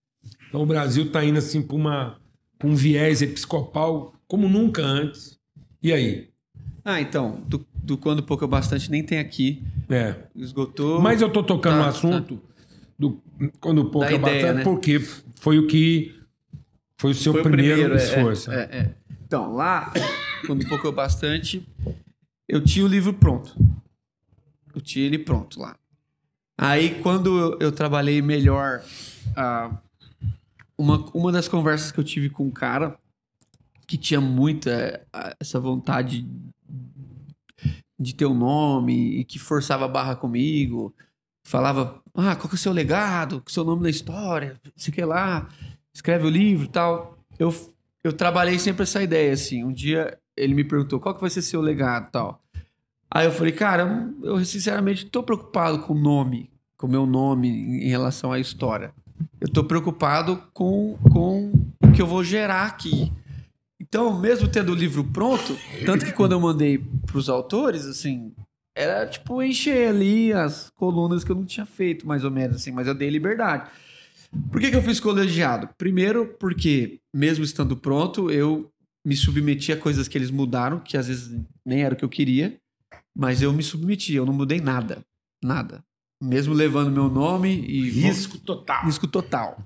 Então 0.49 0.63
o 0.63 0.65
Brasil 0.65 1.05
está 1.05 1.23
indo 1.23 1.37
assim 1.37 1.61
para 1.61 1.75
uma 1.75 2.19
pra 2.57 2.67
um 2.67 2.73
viés 2.73 3.21
episcopal 3.21 4.15
como 4.27 4.49
nunca 4.49 4.81
antes. 4.81 5.37
E 5.83 5.93
aí? 5.93 6.29
Ah, 6.83 6.99
então, 6.99 7.43
do, 7.47 7.63
do 7.75 7.95
quando 7.95 8.23
pouco 8.23 8.43
é 8.43 8.47
bastante 8.47 8.89
nem 8.89 9.03
tem 9.03 9.19
aqui. 9.19 9.61
É. 9.87 10.15
Esgotou. 10.35 10.99
Mas 10.99 11.21
eu 11.21 11.29
tô 11.29 11.43
tocando 11.43 11.73
Tá, 11.73 11.83
no 11.83 11.89
assunto 11.89 12.54
do 12.97 13.21
quando 13.59 13.85
pouco 13.85 14.07
Da 14.07 14.11
é 14.11 14.15
ideia, 14.15 14.21
bastante, 14.21 14.57
né? 14.57 14.63
porque 14.63 14.99
foi 15.35 15.59
o 15.59 15.67
que 15.67 16.15
foi 16.97 17.11
o 17.11 17.15
seu 17.15 17.33
Foi 17.33 17.41
o 17.41 17.43
primeiro, 17.43 17.93
é, 17.93 17.97
esforço. 17.97 18.51
É, 18.51 18.63
é, 18.63 18.77
é. 18.77 18.95
Então, 19.25 19.53
lá, 19.53 19.91
quando 20.47 20.67
pouco 20.67 20.87
é 20.87 20.91
bastante, 20.91 21.67
eu 22.47 22.63
tinha 22.63 22.85
o 22.85 22.87
livro 22.87 23.13
pronto. 23.13 23.53
Eu 24.73 24.81
tinha 24.81 25.05
ele 25.05 25.19
pronto 25.19 25.59
lá. 25.59 25.77
Aí, 26.57 27.01
quando 27.01 27.37
eu, 27.37 27.57
eu 27.59 27.71
trabalhei 27.71 28.21
melhor, 28.21 28.81
ah, 29.35 29.77
uma, 30.77 31.05
uma 31.13 31.31
das 31.31 31.47
conversas 31.47 31.91
que 31.91 31.99
eu 31.99 32.03
tive 32.03 32.29
com 32.29 32.45
um 32.45 32.51
cara 32.51 32.97
que 33.87 33.97
tinha 33.97 34.21
muita 34.21 35.05
ah, 35.11 35.35
essa 35.39 35.59
vontade 35.59 36.25
de 37.99 38.15
ter 38.15 38.25
um 38.25 38.33
nome 38.33 39.19
e 39.19 39.23
que 39.25 39.39
forçava 39.39 39.85
a 39.85 39.89
barra 39.89 40.15
comigo, 40.15 40.93
falava, 41.45 42.01
ah, 42.15 42.35
qual 42.35 42.49
que 42.49 42.55
é 42.55 42.57
o 42.57 42.57
seu 42.57 42.73
legado, 42.73 43.41
o 43.45 43.51
seu 43.51 43.63
nome 43.63 43.83
na 43.83 43.89
história, 43.89 44.59
sei 44.75 44.91
que 44.91 45.05
lá, 45.05 45.47
escreve 45.93 46.25
o 46.25 46.29
livro 46.29 46.67
tal. 46.67 47.17
Eu, 47.37 47.53
eu 48.03 48.11
trabalhei 48.11 48.57
sempre 48.57 48.83
essa 48.83 49.01
ideia, 49.01 49.31
assim. 49.31 49.63
Um 49.63 49.71
dia 49.71 50.17
ele 50.35 50.55
me 50.55 50.63
perguntou, 50.63 50.99
qual 50.99 51.13
que 51.13 51.21
vai 51.21 51.29
ser 51.29 51.43
seu 51.43 51.61
legado 51.61 52.09
tal. 52.11 52.41
Aí 53.09 53.25
eu 53.25 53.31
falei, 53.31 53.53
cara, 53.53 54.11
eu 54.23 54.43
sinceramente 54.43 55.05
tô 55.05 55.21
preocupado 55.23 55.79
com 55.79 55.93
o 55.93 55.99
nome, 55.99 56.49
com 56.75 56.87
o 56.87 56.89
meu 56.89 57.05
nome 57.05 57.47
em 57.47 57.87
relação 57.87 58.31
à 58.31 58.39
história. 58.39 58.91
Eu 59.39 59.47
tô 59.47 59.63
preocupado 59.63 60.41
com, 60.51 60.97
com 61.11 61.53
o 61.79 61.91
que 61.91 62.01
eu 62.01 62.07
vou 62.07 62.23
gerar 62.23 62.65
aqui. 62.65 63.13
Então, 63.79 64.19
mesmo 64.19 64.47
tendo 64.47 64.71
o 64.71 64.75
livro 64.75 65.03
pronto, 65.03 65.55
tanto 65.85 66.05
que 66.05 66.11
quando 66.11 66.31
eu 66.31 66.39
mandei 66.39 66.79
pros 67.05 67.29
autores, 67.29 67.85
assim, 67.85 68.33
era 68.75 69.07
tipo 69.07 69.41
encher 69.41 69.87
ali 69.89 70.33
as 70.33 70.69
colunas 70.71 71.23
que 71.23 71.31
eu 71.31 71.35
não 71.35 71.45
tinha 71.45 71.65
feito, 71.65 72.05
mais 72.07 72.23
ou 72.23 72.31
menos, 72.31 72.57
assim, 72.57 72.71
mas 72.71 72.87
eu 72.87 72.93
dei 72.93 73.09
liberdade. 73.09 73.69
Por 74.51 74.59
que, 74.59 74.69
que 74.69 74.75
eu 74.75 74.81
fiz 74.83 74.99
colegiado? 74.99 75.69
Primeiro, 75.77 76.35
porque, 76.39 76.99
mesmo 77.13 77.43
estando 77.45 77.77
pronto, 77.77 78.29
eu 78.29 78.69
me 79.05 79.15
submeti 79.15 79.71
a 79.71 79.77
coisas 79.77 80.07
que 80.07 80.17
eles 80.17 80.29
mudaram, 80.31 80.79
que 80.79 80.97
às 80.97 81.07
vezes 81.07 81.39
nem 81.65 81.83
era 81.83 81.93
o 81.93 81.97
que 81.97 82.03
eu 82.03 82.09
queria, 82.09 82.57
mas 83.15 83.41
eu 83.41 83.53
me 83.53 83.63
submeti, 83.63 84.13
eu 84.13 84.25
não 84.25 84.33
mudei 84.33 84.59
nada. 84.59 85.05
Nada. 85.43 85.83
Mesmo 86.21 86.53
levando 86.53 86.91
meu 86.91 87.07
nome 87.09 87.63
e. 87.67 87.89
Risco 87.89 88.37
total. 88.39 88.83
Risco 88.85 89.07
total. 89.07 89.63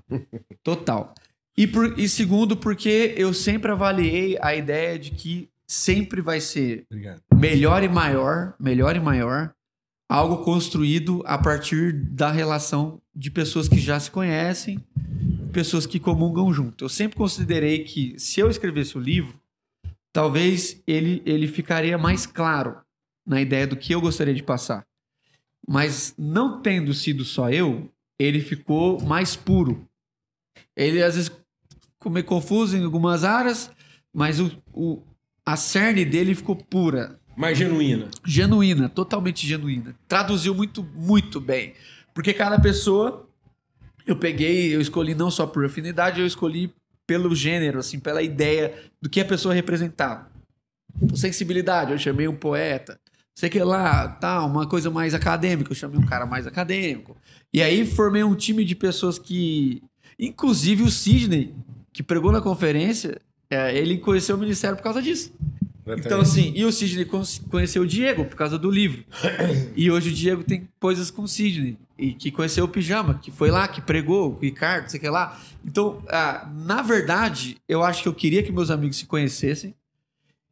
Total. 0.63 1.13
E, 1.57 1.65
por- 1.67 1.97
e 1.97 2.07
segundo, 2.09 2.55
porque 2.57 3.13
eu 3.17 3.33
sempre 3.33 3.71
avaliei 3.71 4.37
a 4.41 4.53
ideia 4.55 4.99
de 4.99 5.11
que 5.11 5.49
sempre 5.69 6.19
vai 6.19 6.41
ser 6.41 6.87
Obrigado. 6.89 7.21
melhor 7.35 7.83
e 7.83 7.87
maior, 7.87 8.55
melhor 8.59 8.95
e 8.95 8.99
maior, 8.99 9.53
algo 10.09 10.43
construído 10.43 11.21
a 11.27 11.37
partir 11.37 11.93
da 11.93 12.31
relação 12.31 12.99
de 13.15 13.29
pessoas 13.29 13.69
que 13.69 13.77
já 13.77 13.99
se 13.99 14.09
conhecem, 14.09 14.83
pessoas 15.53 15.85
que 15.85 15.99
comungam 15.99 16.51
junto. 16.51 16.83
Eu 16.83 16.89
sempre 16.89 17.15
considerei 17.15 17.83
que 17.83 18.17
se 18.17 18.39
eu 18.39 18.49
escrevesse 18.49 18.97
o 18.97 19.01
livro, 19.01 19.39
talvez 20.11 20.81
ele, 20.87 21.21
ele 21.23 21.47
ficaria 21.47 21.99
mais 21.99 22.25
claro 22.25 22.81
na 23.23 23.39
ideia 23.39 23.67
do 23.67 23.77
que 23.77 23.93
eu 23.93 24.01
gostaria 24.01 24.33
de 24.33 24.41
passar. 24.41 24.87
Mas 25.67 26.15
não 26.17 26.63
tendo 26.63 26.95
sido 26.95 27.23
só 27.23 27.51
eu, 27.51 27.91
ele 28.17 28.41
ficou 28.41 28.99
mais 29.01 29.35
puro. 29.35 29.87
Ele 30.75 31.03
às 31.03 31.13
vezes 31.13 31.31
ficou 31.93 32.11
meio 32.11 32.25
confuso 32.25 32.75
em 32.75 32.83
algumas 32.83 33.23
áreas, 33.23 33.71
mas 34.11 34.39
o, 34.39 34.51
o, 34.73 35.03
a 35.51 35.55
cerne 35.55 36.05
dele 36.05 36.35
ficou 36.35 36.55
pura, 36.55 37.19
Mais 37.35 37.57
genuína. 37.57 38.09
genuína, 38.23 38.87
totalmente 38.87 39.47
genuína. 39.47 39.95
Traduziu 40.07 40.53
muito, 40.53 40.83
muito 40.83 41.41
bem. 41.41 41.73
Porque 42.13 42.33
cada 42.33 42.59
pessoa, 42.59 43.27
eu 44.05 44.15
peguei, 44.15 44.75
eu 44.75 44.79
escolhi 44.79 45.15
não 45.15 45.31
só 45.31 45.47
por 45.47 45.65
afinidade, 45.65 46.19
eu 46.21 46.27
escolhi 46.27 46.71
pelo 47.07 47.33
gênero, 47.33 47.79
assim, 47.79 47.99
pela 47.99 48.21
ideia 48.21 48.75
do 49.01 49.09
que 49.09 49.19
a 49.19 49.25
pessoa 49.25 49.51
representava. 49.51 50.29
Por 50.99 51.17
sensibilidade, 51.17 51.93
eu 51.93 51.97
chamei 51.97 52.27
um 52.27 52.35
poeta. 52.35 52.99
Sei 53.33 53.49
que 53.49 53.59
lá, 53.63 54.07
tá, 54.07 54.45
uma 54.45 54.67
coisa 54.67 54.91
mais 54.91 55.15
acadêmica, 55.15 55.71
eu 55.71 55.75
chamei 55.75 55.97
um 55.97 56.05
cara 56.05 56.27
mais 56.27 56.45
acadêmico. 56.45 57.17
E 57.51 57.59
aí 57.63 57.87
formei 57.87 58.23
um 58.23 58.35
time 58.35 58.63
de 58.63 58.75
pessoas 58.75 59.17
que, 59.17 59.81
inclusive 60.19 60.83
o 60.83 60.91
Sidney, 60.91 61.55
que 61.91 62.03
pregou 62.03 62.31
na 62.31 62.41
conferência, 62.41 63.19
é, 63.49 63.75
ele 63.75 63.97
conheceu 63.97 64.35
o 64.35 64.39
ministério 64.39 64.77
por 64.77 64.83
causa 64.83 65.01
disso. 65.01 65.33
Então, 65.97 66.21
assim, 66.21 66.51
e 66.55 66.63
o 66.65 66.71
Sidney 66.71 67.05
conheceu 67.49 67.81
o 67.81 67.87
Diego 67.87 68.25
por 68.25 68.35
causa 68.35 68.59
do 68.59 68.69
livro. 68.69 69.03
E 69.75 69.89
hoje 69.89 70.09
o 70.09 70.13
Diego 70.13 70.43
tem 70.43 70.69
coisas 70.79 71.09
com 71.09 71.23
o 71.23 71.27
Sidney. 71.27 71.77
E 71.97 72.13
que 72.13 72.31
conheceu 72.31 72.65
o 72.65 72.67
Pijama, 72.67 73.15
que 73.15 73.31
foi 73.31 73.49
lá, 73.49 73.67
que 73.67 73.81
pregou, 73.81 74.33
o 74.33 74.39
Ricardo, 74.39 74.87
sei 74.89 74.99
que 74.99 75.09
lá. 75.09 75.39
Então, 75.65 76.03
ah, 76.07 76.47
na 76.55 76.81
verdade, 76.81 77.57
eu 77.67 77.83
acho 77.83 78.03
que 78.03 78.07
eu 78.07 78.13
queria 78.13 78.43
que 78.43 78.51
meus 78.51 78.69
amigos 78.69 78.97
se 78.97 79.05
conhecessem. 79.05 79.73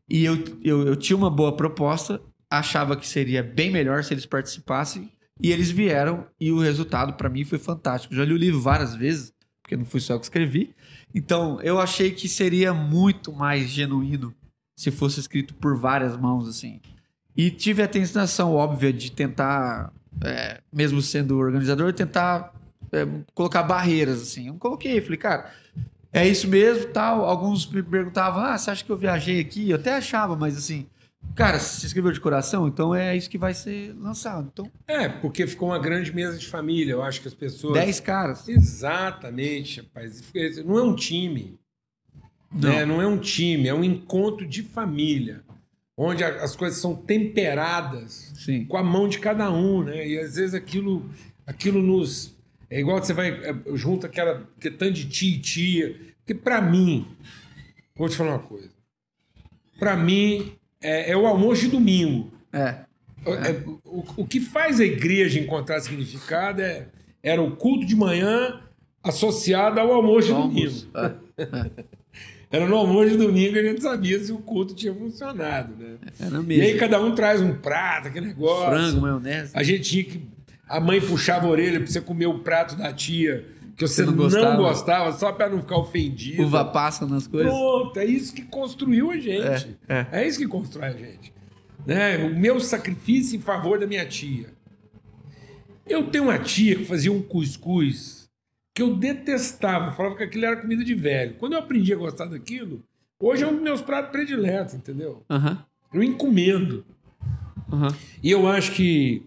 E 0.09 0.25
eu, 0.25 0.43
eu, 0.63 0.87
eu 0.87 0.95
tinha 0.95 1.15
uma 1.15 1.29
boa 1.29 1.55
proposta, 1.55 2.19
achava 2.49 2.95
que 2.95 3.07
seria 3.07 3.43
bem 3.43 3.69
melhor 3.69 4.03
se 4.03 4.13
eles 4.13 4.25
participassem. 4.25 5.11
E 5.41 5.51
eles 5.51 5.69
vieram 5.69 6.25
e 6.39 6.51
o 6.51 6.59
resultado 6.59 7.13
para 7.13 7.29
mim 7.29 7.45
foi 7.45 7.59
fantástico. 7.59 8.15
Já 8.15 8.25
li 8.25 8.33
o 8.33 8.37
livro 8.37 8.59
várias 8.59 8.95
vezes, 8.95 9.31
porque 9.61 9.77
não 9.77 9.85
fui 9.85 9.99
só 9.99 10.13
eu 10.13 10.19
que 10.19 10.25
escrevi. 10.25 10.73
Então, 11.13 11.59
eu 11.61 11.79
achei 11.79 12.11
que 12.11 12.27
seria 12.27 12.73
muito 12.73 13.31
mais 13.33 13.69
genuíno 13.69 14.33
se 14.75 14.91
fosse 14.91 15.19
escrito 15.19 15.53
por 15.55 15.75
várias 15.77 16.15
mãos, 16.15 16.47
assim. 16.47 16.79
E 17.35 17.49
tive 17.49 17.81
a 17.81 17.87
tentação 17.87 18.53
óbvia 18.53 18.93
de 18.93 19.11
tentar, 19.11 19.91
é, 20.23 20.61
mesmo 20.71 21.01
sendo 21.01 21.37
organizador, 21.37 21.93
tentar 21.93 22.53
é, 22.91 23.07
colocar 23.33 23.63
barreiras, 23.63 24.21
assim. 24.21 24.47
Eu 24.47 24.55
coloquei, 24.55 25.01
falei, 25.01 25.17
cara, 25.17 25.51
é 26.11 26.27
isso 26.27 26.47
mesmo, 26.47 26.91
tal. 26.91 27.25
Alguns 27.25 27.67
me 27.67 27.81
perguntavam, 27.81 28.43
ah, 28.43 28.57
você 28.57 28.71
acha 28.71 28.83
que 28.83 28.91
eu 28.91 28.97
viajei 28.97 29.39
aqui? 29.39 29.69
Eu 29.69 29.77
até 29.77 29.95
achava, 29.95 30.35
mas 30.35 30.57
assim, 30.57 30.87
cara, 31.35 31.59
se 31.59 31.85
escreveu 31.85 32.11
de 32.11 32.19
coração, 32.19 32.67
então 32.67 32.93
é 32.95 33.15
isso 33.15 33.29
que 33.29 33.37
vai 33.37 33.53
ser 33.53 33.93
lançado. 33.99 34.49
Então, 34.51 34.71
É, 34.87 35.07
porque 35.07 35.45
ficou 35.47 35.69
uma 35.69 35.79
grande 35.79 36.13
mesa 36.13 36.37
de 36.37 36.47
família. 36.47 36.93
Eu 36.93 37.03
acho 37.03 37.21
que 37.21 37.27
as 37.27 37.33
pessoas. 37.33 37.73
dez 37.73 37.99
caras. 37.99 38.47
Exatamente, 38.47 39.81
rapaz. 39.81 40.23
Não 40.65 40.77
é 40.77 40.83
um 40.83 40.95
time. 40.95 41.59
Não. 42.51 42.69
Né? 42.69 42.85
Não 42.85 43.01
é 43.01 43.07
um 43.07 43.17
time, 43.17 43.67
é 43.67 43.73
um 43.73 43.83
encontro 43.83 44.47
de 44.47 44.63
família. 44.63 45.43
Onde 45.99 46.23
as 46.23 46.55
coisas 46.55 46.79
são 46.79 46.95
temperadas 46.95 48.31
Sim. 48.35 48.65
com 48.65 48.77
a 48.77 48.83
mão 48.83 49.07
de 49.07 49.17
cada 49.17 49.51
um, 49.51 49.83
né? 49.83 50.07
E 50.07 50.19
às 50.19 50.35
vezes 50.35 50.53
aquilo, 50.53 51.09
aquilo 51.45 51.81
nos. 51.81 52.35
É 52.69 52.79
igual 52.79 53.03
você 53.03 53.13
vai. 53.13 53.29
é, 53.31 53.55
junta 53.73 54.05
aquela 54.07 54.47
que 54.59 54.69
tanto 54.69 54.93
de 54.93 55.05
tia 55.09 55.35
e 55.35 55.39
tia. 55.39 56.15
Porque 56.19 56.35
pra 56.35 56.61
mim, 56.61 57.07
vou 57.95 58.07
te 58.07 58.15
falar 58.15 58.33
uma 58.33 58.39
coisa. 58.39 58.69
Pra 59.79 59.95
mim, 59.95 60.53
é, 60.81 61.11
é 61.11 61.17
o 61.17 61.25
almoço 61.25 61.61
de 61.63 61.69
domingo. 61.69 62.31
É. 62.53 62.75
É, 63.25 63.61
o, 63.83 64.03
o 64.17 64.25
que 64.27 64.39
faz 64.39 64.79
a 64.79 64.85
igreja 64.85 65.39
encontrar 65.39 65.81
significado 65.81 66.61
é, 66.61 66.87
era 67.21 67.41
o 67.41 67.55
culto 67.55 67.85
de 67.85 67.95
manhã 67.95 68.61
associado 69.03 69.79
ao 69.79 69.91
almoço 69.91 70.27
de 70.27 70.33
domingo. 70.33 70.59
Almoço. 70.59 70.89
É. 71.37 71.69
Era 72.49 72.65
no 72.65 72.77
almoço 72.77 73.09
de 73.09 73.17
domingo 73.17 73.53
que 73.53 73.59
a 73.59 73.63
gente 73.63 73.81
sabia 73.81 74.17
se 74.23 74.31
o 74.31 74.37
culto 74.37 74.73
tinha 74.73 74.93
funcionado, 74.93 75.75
né? 75.77 75.97
Era 76.17 76.35
E 76.35 76.37
aí 76.37 76.43
mesmo. 76.45 76.79
cada 76.79 77.01
um 77.01 77.13
traz 77.13 77.41
um 77.41 77.53
prato, 77.53 78.07
aquele 78.07 78.27
negócio. 78.27 78.69
Frango, 78.69 79.01
maionese. 79.01 79.51
A 79.53 79.63
gente 79.63 79.81
tinha 79.81 80.03
que. 80.05 80.21
A 80.67 80.79
mãe 80.79 81.01
puxava 81.01 81.45
a 81.45 81.49
orelha 81.49 81.77
pra 81.79 81.87
você 81.87 81.99
comer 81.99 82.27
o 82.27 82.39
prato 82.39 82.75
da 82.77 82.93
tia 82.93 83.45
que 83.77 83.87
você, 83.87 84.03
Você 84.03 84.05
não 84.05 84.11
não, 84.11 84.23
gostava. 84.23 84.55
gostava, 84.57 85.11
só 85.13 85.31
pra 85.31 85.47
não 85.49 85.59
ficar 85.59 85.77
ofendido. 85.77 86.41
Uva 86.43 86.65
passa 86.65 87.05
nas 87.05 87.27
coisas. 87.27 87.51
Pronto, 87.51 87.97
é 87.99 88.05
isso 88.05 88.33
que 88.33 88.41
construiu 88.41 89.11
a 89.11 89.17
gente. 89.17 89.77
É, 89.87 90.07
É, 90.11 90.27
isso 90.27 90.39
que 90.39 90.47
constrói 90.47 90.87
a 90.89 90.93
gente. 90.93 91.31
Né? 91.85 92.17
O 92.25 92.35
meu 92.35 92.59
sacrifício 92.59 93.37
em 93.37 93.41
favor 93.41 93.79
da 93.79 93.85
minha 93.87 94.05
tia. 94.05 94.49
Eu 95.85 96.07
tenho 96.07 96.25
uma 96.25 96.39
tia 96.39 96.75
que 96.75 96.85
fazia 96.85 97.11
um 97.11 97.21
cuscuz 97.21 98.27
que 98.75 98.81
eu 98.81 98.95
detestava, 98.95 99.91
falava 99.93 100.15
que 100.15 100.23
aquilo 100.23 100.45
era 100.45 100.57
comida 100.57 100.83
de 100.83 100.93
velho. 100.93 101.35
Quando 101.39 101.53
eu 101.53 101.59
aprendi 101.59 101.93
a 101.93 101.97
gostar 101.97 102.25
daquilo, 102.25 102.83
hoje 103.19 103.43
é 103.43 103.47
um 103.47 103.53
dos 103.53 103.61
meus 103.61 103.81
pratos 103.81 104.11
prediletos, 104.11 104.73
entendeu? 104.75 105.23
Aham. 105.29 105.63
Eu 105.93 106.03
encomendo. 106.03 106.83
Aham. 107.71 107.95
E 108.21 108.29
eu 108.31 108.47
acho 108.47 108.73
que 108.73 109.23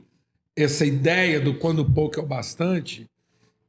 essa 0.54 0.84
ideia 0.84 1.40
do 1.40 1.54
quando 1.54 1.84
pouco 1.84 2.20
é 2.20 2.22
o 2.22 2.26
bastante, 2.26 3.06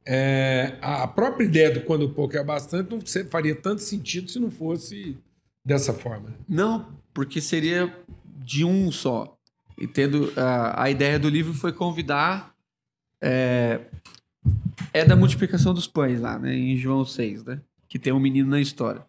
é, 0.04 0.76
a 0.80 1.06
própria 1.06 1.44
ideia 1.44 1.70
do 1.70 1.82
quando 1.82 2.08
pouco 2.10 2.36
é 2.36 2.42
bastante 2.42 2.90
não 2.90 3.00
faria 3.30 3.54
tanto 3.54 3.82
sentido 3.82 4.30
se 4.30 4.38
não 4.38 4.50
fosse 4.50 5.16
dessa 5.64 5.92
forma. 5.92 6.34
Não, 6.48 6.88
porque 7.14 7.40
seria 7.40 7.94
de 8.26 8.64
um 8.64 8.90
só. 8.90 9.36
E 9.78 9.86
tendo 9.86 10.32
a, 10.36 10.84
a 10.84 10.90
ideia 10.90 11.18
do 11.18 11.28
livro 11.28 11.54
foi 11.54 11.72
convidar 11.72 12.52
é, 13.20 13.80
é 14.92 15.04
da 15.04 15.14
multiplicação 15.14 15.72
dos 15.72 15.86
pães 15.86 16.20
lá, 16.20 16.38
né, 16.38 16.54
em 16.54 16.76
João 16.76 17.04
6, 17.04 17.44
né, 17.44 17.60
que 17.88 17.98
tem 17.98 18.12
um 18.12 18.20
menino 18.20 18.50
na 18.50 18.60
história. 18.60 19.04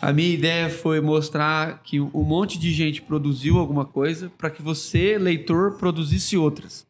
A 0.00 0.12
minha 0.12 0.32
ideia 0.32 0.70
foi 0.70 1.00
mostrar 1.00 1.82
que 1.82 2.00
um 2.00 2.22
monte 2.22 2.58
de 2.58 2.72
gente 2.72 3.02
produziu 3.02 3.58
alguma 3.58 3.84
coisa 3.84 4.30
para 4.38 4.50
que 4.50 4.62
você, 4.62 5.18
leitor, 5.18 5.78
produzisse 5.78 6.36
outras. 6.36 6.86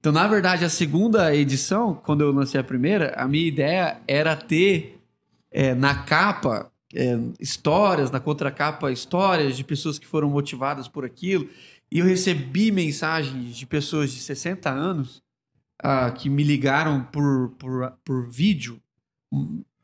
Então, 0.00 0.12
na 0.12 0.26
verdade, 0.26 0.64
a 0.64 0.70
segunda 0.70 1.34
edição, 1.36 1.94
quando 1.94 2.22
eu 2.22 2.32
lancei 2.32 2.58
a 2.58 2.64
primeira, 2.64 3.12
a 3.16 3.28
minha 3.28 3.46
ideia 3.46 4.00
era 4.08 4.34
ter 4.34 4.98
é, 5.50 5.74
na 5.74 5.94
capa 5.94 6.72
é, 6.94 7.18
histórias, 7.38 8.10
na 8.10 8.18
contracapa 8.18 8.90
histórias 8.90 9.58
de 9.58 9.62
pessoas 9.62 9.98
que 9.98 10.06
foram 10.06 10.30
motivadas 10.30 10.88
por 10.88 11.04
aquilo. 11.04 11.48
E 11.92 11.98
eu 11.98 12.06
recebi 12.06 12.72
mensagens 12.72 13.54
de 13.54 13.66
pessoas 13.66 14.10
de 14.10 14.20
60 14.20 14.70
anos 14.70 15.22
ah, 15.82 16.10
que 16.10 16.30
me 16.30 16.44
ligaram 16.44 17.04
por, 17.04 17.50
por, 17.58 17.92
por 18.02 18.26
vídeo, 18.26 18.80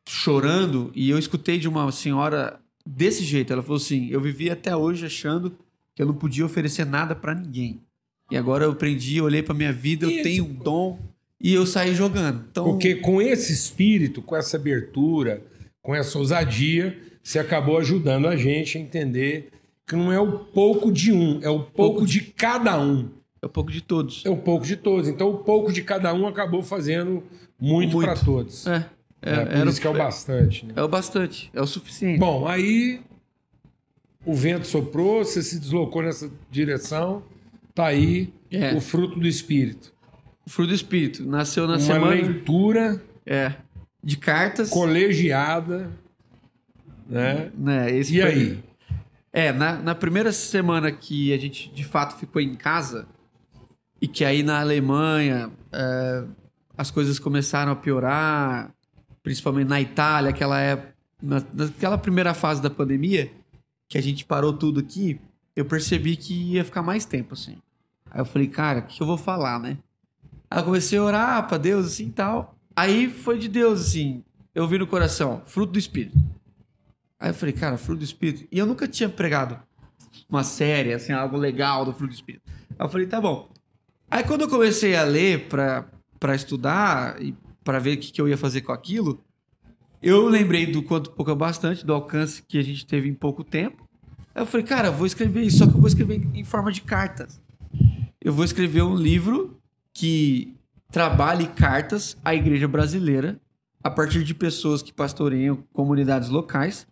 chorando. 0.08 0.90
E 0.94 1.10
eu 1.10 1.18
escutei 1.18 1.58
de 1.58 1.68
uma 1.68 1.90
senhora 1.92 2.58
desse 2.86 3.22
jeito. 3.22 3.52
Ela 3.52 3.62
falou 3.62 3.76
assim: 3.76 4.08
Eu 4.08 4.20
vivi 4.20 4.50
até 4.50 4.74
hoje 4.74 5.04
achando 5.04 5.58
que 5.94 6.02
eu 6.02 6.06
não 6.06 6.14
podia 6.14 6.46
oferecer 6.46 6.86
nada 6.86 7.14
para 7.14 7.34
ninguém. 7.34 7.82
E 8.30 8.36
agora 8.36 8.64
eu 8.64 8.72
aprendi, 8.72 9.20
olhei 9.20 9.42
para 9.42 9.54
minha 9.54 9.72
vida, 9.72 10.06
eu 10.06 10.10
Isso, 10.10 10.22
tenho 10.22 10.44
um 10.44 10.52
dom 10.52 10.98
e 11.40 11.54
eu 11.54 11.64
saí 11.66 11.94
jogando. 11.94 12.44
Então, 12.50 12.64
Porque 12.64 12.96
com 12.96 13.22
esse 13.22 13.52
espírito, 13.52 14.20
com 14.22 14.36
essa 14.36 14.56
abertura, 14.56 15.42
com 15.82 15.94
essa 15.94 16.18
ousadia, 16.18 16.98
você 17.22 17.38
acabou 17.38 17.78
ajudando 17.78 18.26
a 18.26 18.36
gente 18.36 18.78
a 18.78 18.80
entender 18.80 19.50
que 19.86 19.94
não 19.94 20.12
é 20.12 20.18
o 20.20 20.38
pouco 20.38 20.90
de 20.90 21.12
um, 21.12 21.40
é 21.42 21.48
o 21.48 21.60
pouco 21.60 22.04
de 22.04 22.20
cada 22.20 22.80
um. 22.80 23.08
é 23.40 23.46
um 23.46 23.50
pouco 23.50 23.70
de 23.70 23.80
todos. 23.80 24.24
É 24.24 24.30
o 24.30 24.36
pouco 24.36 24.66
de 24.66 24.74
todos. 24.76 25.08
Então, 25.08 25.30
o 25.30 25.38
pouco 25.38 25.72
de 25.72 25.82
cada 25.82 26.12
um 26.12 26.26
acabou 26.26 26.62
fazendo 26.62 27.22
muito, 27.60 27.92
Muito. 27.92 28.00
para 28.00 28.16
todos. 28.16 28.66
É, 28.66 28.84
É, 29.22 29.44
por 29.44 29.54
era 29.54 29.70
isso 29.70 29.80
que 29.80 29.86
é 29.86 29.90
o 29.90 29.94
bastante. 29.94 30.66
Né? 30.66 30.72
É 30.76 30.82
o 30.82 30.88
bastante, 30.88 31.50
é 31.54 31.60
o 31.60 31.66
suficiente. 31.66 32.18
Bom, 32.18 32.46
aí 32.46 33.00
o 34.24 34.34
vento 34.34 34.66
soprou, 34.66 35.24
você 35.24 35.42
se 35.42 35.58
deslocou 35.60 36.02
nessa 36.02 36.30
direção, 36.50 37.22
tá 37.76 37.86
aí 37.86 38.32
É. 38.50 38.74
o 38.74 38.80
fruto 38.80 39.20
do 39.20 39.26
espírito. 39.26 39.92
O 40.46 40.50
fruto 40.50 40.68
do 40.70 40.74
espírito 40.74 41.24
nasceu 41.24 41.66
na 41.66 41.74
Uma 41.74 41.80
semana 41.80 42.14
leitura 42.14 43.02
é, 43.24 43.52
de 44.02 44.16
cartas. 44.16 44.70
colegiada, 44.70 45.90
né? 47.08 47.50
Né, 47.56 47.98
E 48.00 48.04
foi- 48.04 48.22
aí? 48.22 48.64
É, 49.32 49.52
na, 49.52 49.74
na 49.76 49.94
primeira 49.94 50.32
semana 50.32 50.90
que 50.90 51.32
a 51.34 51.38
gente 51.38 51.68
de 51.70 51.84
fato 51.84 52.16
ficou 52.18 52.40
em 52.40 52.54
casa 52.54 53.06
e 54.00 54.08
que 54.08 54.24
aí 54.24 54.42
na 54.42 54.60
Alemanha 54.60 55.50
é, 55.70 56.24
as 56.78 56.90
coisas 56.90 57.18
começaram 57.18 57.72
a 57.72 57.76
piorar, 57.76 58.70
principalmente 59.22 59.68
na 59.68 59.80
Itália, 59.80 60.30
aquela 60.30 60.58
época, 60.60 60.94
na, 61.22 61.42
naquela 61.52 61.98
primeira 61.98 62.32
fase 62.32 62.62
da 62.62 62.70
pandemia, 62.70 63.30
que 63.88 63.98
a 63.98 64.00
gente 64.02 64.24
parou 64.24 64.52
tudo 64.54 64.80
aqui, 64.80 65.20
eu 65.54 65.64
percebi 65.66 66.16
que 66.16 66.32
ia 66.54 66.64
ficar 66.64 66.82
mais 66.82 67.04
tempo 67.04 67.34
assim. 67.34 67.58
Aí 68.16 68.22
eu 68.22 68.24
falei, 68.24 68.48
cara, 68.48 68.78
o 68.78 68.82
que 68.84 68.98
eu 68.98 69.06
vou 69.06 69.18
falar, 69.18 69.60
né? 69.60 69.76
Aí 70.50 70.58
eu 70.60 70.64
comecei 70.64 70.98
a 70.98 71.02
orar 71.02 71.46
pra 71.46 71.58
Deus 71.58 71.84
assim 71.84 72.10
tal. 72.10 72.56
Aí 72.74 73.10
foi 73.10 73.38
de 73.38 73.46
Deus 73.46 73.88
assim, 73.88 74.24
eu 74.54 74.66
vi 74.66 74.78
no 74.78 74.86
coração, 74.86 75.42
fruto 75.44 75.72
do 75.72 75.78
Espírito. 75.78 76.16
Aí 77.20 77.28
eu 77.28 77.34
falei, 77.34 77.52
cara, 77.52 77.76
fruto 77.76 77.98
do 77.98 78.04
Espírito. 78.04 78.48
E 78.50 78.58
eu 78.58 78.64
nunca 78.64 78.88
tinha 78.88 79.06
pregado 79.06 79.60
uma 80.30 80.42
série, 80.42 80.94
assim, 80.94 81.12
algo 81.12 81.36
legal 81.36 81.84
do 81.84 81.92
fruto 81.92 82.14
do 82.14 82.14
Espírito. 82.14 82.42
Aí 82.70 82.86
eu 82.86 82.88
falei, 82.88 83.06
tá 83.06 83.20
bom. 83.20 83.50
Aí 84.10 84.24
quando 84.24 84.42
eu 84.42 84.48
comecei 84.48 84.96
a 84.96 85.04
ler 85.04 85.46
pra, 85.46 85.84
pra 86.18 86.34
estudar 86.34 87.20
e 87.20 87.34
pra 87.62 87.78
ver 87.78 87.98
o 87.98 88.00
que, 88.00 88.10
que 88.10 88.20
eu 88.20 88.26
ia 88.26 88.38
fazer 88.38 88.62
com 88.62 88.72
aquilo, 88.72 89.22
eu 90.00 90.26
lembrei 90.26 90.64
do 90.64 90.82
quanto 90.82 91.10
pouco 91.10 91.30
é 91.30 91.34
bastante, 91.34 91.84
do 91.84 91.92
alcance 91.92 92.42
que 92.42 92.56
a 92.56 92.62
gente 92.62 92.86
teve 92.86 93.10
em 93.10 93.14
pouco 93.14 93.44
tempo. 93.44 93.86
Aí 94.34 94.40
eu 94.40 94.46
falei, 94.46 94.64
cara, 94.64 94.90
vou 94.90 95.06
escrever 95.06 95.42
isso, 95.42 95.58
só 95.58 95.66
que 95.66 95.74
eu 95.74 95.80
vou 95.80 95.86
escrever 95.86 96.26
em 96.32 96.44
forma 96.44 96.72
de 96.72 96.80
cartas. 96.80 97.44
Eu 98.26 98.32
vou 98.32 98.44
escrever 98.44 98.82
um 98.82 98.96
livro 98.96 99.56
que 99.94 100.52
trabalhe 100.90 101.46
cartas 101.46 102.16
à 102.24 102.34
igreja 102.34 102.66
brasileira 102.66 103.40
a 103.80 103.88
partir 103.88 104.24
de 104.24 104.34
pessoas 104.34 104.82
que 104.82 104.92
pastoreiam 104.92 105.62
comunidades 105.72 106.28
locais 106.28 106.88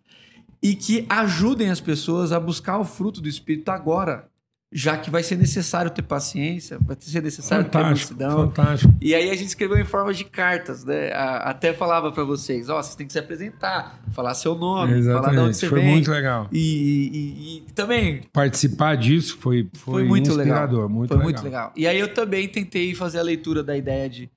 e 0.62 0.76
que 0.76 1.05
ajudem 1.09 1.70
as 1.70 1.80
pessoas 1.80 2.30
a 2.30 2.39
buscar 2.39 2.78
o 2.78 2.85
fruto 2.85 3.20
do 3.20 3.28
Espírito 3.28 3.68
agora, 3.70 4.28
já 4.77 4.97
que 4.99 5.09
vai 5.09 5.22
ser 5.22 5.37
necessário 5.37 5.89
ter 5.89 6.03
paciência, 6.03 6.79
vai 6.81 6.97
ser 6.99 7.22
necessário 7.22 7.64
Fantástico, 7.66 8.14
ter 8.16 8.25
mansidão. 8.25 8.49
fantástico. 8.49 8.93
E 9.01 9.14
aí 9.14 9.31
a 9.31 9.35
gente 9.37 9.47
escreveu 9.47 9.79
em 9.79 9.85
forma 9.85 10.12
de 10.12 10.25
cartas, 10.25 10.85
né? 10.85 11.12
Até 11.14 11.72
falava 11.72 12.11
para 12.11 12.25
vocês, 12.25 12.68
ó, 12.68 12.83
vocês 12.83 12.97
têm 12.97 13.07
que 13.07 13.12
se 13.12 13.18
apresentar, 13.20 14.03
falar 14.11 14.35
seu 14.35 14.57
nome, 14.57 15.01
falar 15.05 15.31
de 15.31 15.39
onde 15.39 15.57
você 15.57 15.66
Exatamente. 15.66 15.68
Foi 15.68 15.81
vem. 15.81 15.91
muito 15.93 16.11
legal. 16.11 16.49
E, 16.51 16.59
e- 16.59 17.57
e 17.68 17.72
também 17.72 18.22
Participar 18.33 18.97
disso 18.97 19.39
foi, 19.39 19.70
foi, 19.75 19.95
foi, 19.95 20.05
muito 20.05 20.29
inspirador. 20.31 20.75
legal. 20.81 20.89
Muito 20.89 21.09
foi 21.09 21.16
legal. 21.18 21.33
muito 21.33 21.45
legal. 21.45 21.72
E 21.77 21.87
aí 21.87 22.01
eu 22.01 22.12
também 22.12 22.49
tentei 22.49 22.97
fazer 22.97 23.20
a 23.20 23.22
leitura 23.22 23.62
da 23.62 23.77
ideia 23.77 24.11
de 24.11 24.29